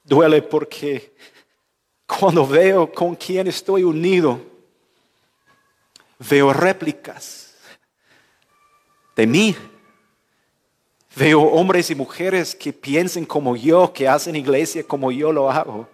Duele 0.03 0.41
porque 0.41 1.15
cuando 2.07 2.47
veo 2.47 2.91
con 2.91 3.15
quién 3.15 3.47
estoy 3.47 3.85
unido, 3.85 4.41
veo 6.21 6.55
réplicas 6.55 7.55
de 9.15 9.27
mí 9.27 9.55
Veo 11.21 11.43
hombres 11.43 11.91
y 11.91 11.95
mujeres 11.95 12.55
que 12.55 12.73
piensen 12.73 13.27
como 13.27 13.55
yo, 13.55 13.93
que 13.93 14.09
hacen 14.09 14.37
iglesia 14.37 14.83
como 14.85 15.13
yo 15.13 15.31
lo 15.31 15.51
hago. 15.51 15.87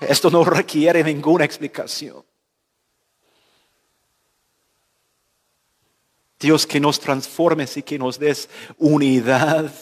Esto 0.00 0.28
no 0.28 0.42
requiere 0.44 1.04
ninguna 1.04 1.44
explicación. 1.44 2.24
Dios 6.40 6.66
que 6.66 6.80
nos 6.80 6.98
transformes 6.98 7.76
y 7.76 7.84
que 7.84 7.96
nos 7.96 8.18
des 8.18 8.48
unidad 8.76 9.72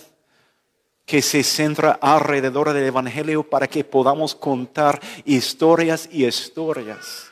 que 1.07 1.22
se 1.22 1.43
centra 1.43 1.93
alrededor 1.93 2.74
del 2.74 2.85
Evangelio 2.85 3.43
para 3.43 3.66
que 3.66 3.85
podamos 3.85 4.35
contar 4.35 5.01
historias 5.24 6.11
y 6.12 6.26
historias 6.26 7.30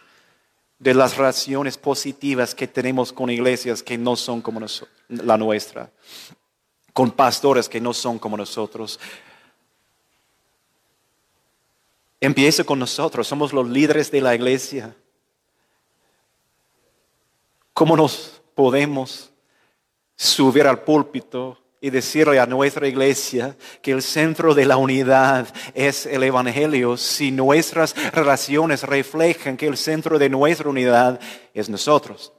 de 0.78 0.94
las 0.94 1.16
relaciones 1.16 1.76
positivas 1.76 2.54
que 2.54 2.68
tenemos 2.68 3.12
con 3.12 3.30
iglesias 3.30 3.82
que 3.82 3.98
no 3.98 4.16
son 4.16 4.40
como 4.40 4.60
la 5.08 5.36
nuestra, 5.36 5.90
con 6.92 7.10
pastores 7.10 7.68
que 7.68 7.80
no 7.80 7.92
son 7.92 8.18
como 8.18 8.36
nosotros. 8.36 9.00
Empieza 12.20 12.64
con 12.64 12.78
nosotros, 12.78 13.26
somos 13.26 13.52
los 13.52 13.68
líderes 13.68 14.10
de 14.10 14.20
la 14.20 14.34
iglesia. 14.34 14.94
¿Cómo 17.72 17.96
nos 17.96 18.40
podemos 18.54 19.30
subir 20.16 20.66
al 20.66 20.82
púlpito 20.82 21.58
y 21.80 21.90
decirle 21.90 22.40
a 22.40 22.46
nuestra 22.46 22.88
iglesia 22.88 23.56
que 23.82 23.92
el 23.92 24.02
centro 24.02 24.54
de 24.54 24.66
la 24.66 24.76
unidad 24.76 25.48
es 25.74 26.06
el 26.06 26.24
Evangelio 26.24 26.96
si 26.96 27.30
nuestras 27.30 27.94
relaciones 28.12 28.82
reflejan 28.82 29.56
que 29.56 29.66
el 29.66 29.76
centro 29.76 30.18
de 30.18 30.28
nuestra 30.28 30.68
unidad 30.68 31.20
es 31.54 31.68
nosotros. 31.68 32.32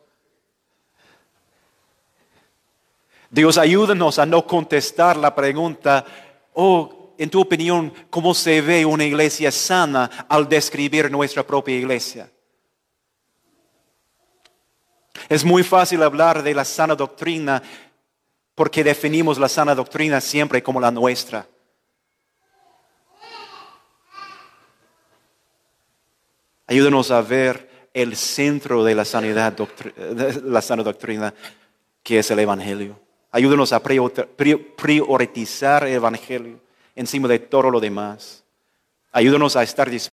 Dios 3.30 3.58
ayúdanos 3.58 4.20
a 4.20 4.26
no 4.26 4.46
contestar 4.46 5.16
la 5.16 5.34
pregunta, 5.36 6.04
oh, 6.54 7.14
en 7.18 7.30
tu 7.30 7.42
opinión, 7.42 7.94
¿cómo 8.10 8.34
se 8.34 8.60
ve 8.62 8.86
una 8.86 9.06
iglesia 9.06 9.52
sana 9.52 10.10
al 10.28 10.50
describir 10.50 11.12
nuestra 11.12 11.44
propia 11.44 11.76
iglesia? 11.76 12.32
Es 15.28 15.46
muy 15.46 15.64
fácil 15.64 16.02
hablar 16.02 16.42
de 16.42 16.54
la 16.54 16.66
sana 16.66 16.96
doctrina 16.96 17.62
porque 18.60 18.84
definimos 18.84 19.40
la 19.40 19.48
sana 19.48 19.74
doctrina 19.74 20.20
siempre 20.20 20.62
como 20.62 20.82
la 20.82 20.92
nuestra. 20.92 21.48
Ayúdanos 26.68 27.10
a 27.10 27.22
ver 27.22 27.88
el 27.94 28.18
centro 28.18 28.84
de 28.84 28.96
la, 28.96 29.06
sanidad, 29.06 29.58
la 30.44 30.62
sana 30.62 30.84
doctrina, 30.84 31.34
que 32.04 32.20
es 32.20 32.30
el 32.32 32.40
Evangelio. 32.40 33.00
Ayúdanos 33.32 33.72
a 33.72 33.82
priorizar 33.82 35.86
el 35.86 35.94
Evangelio 35.94 36.60
encima 36.96 37.30
de 37.30 37.40
todo 37.40 37.72
lo 37.72 37.80
demás. 37.80 38.44
Ayúdanos 39.14 39.56
a 39.56 39.64
estar 39.64 39.90
dispuestos 39.90 40.08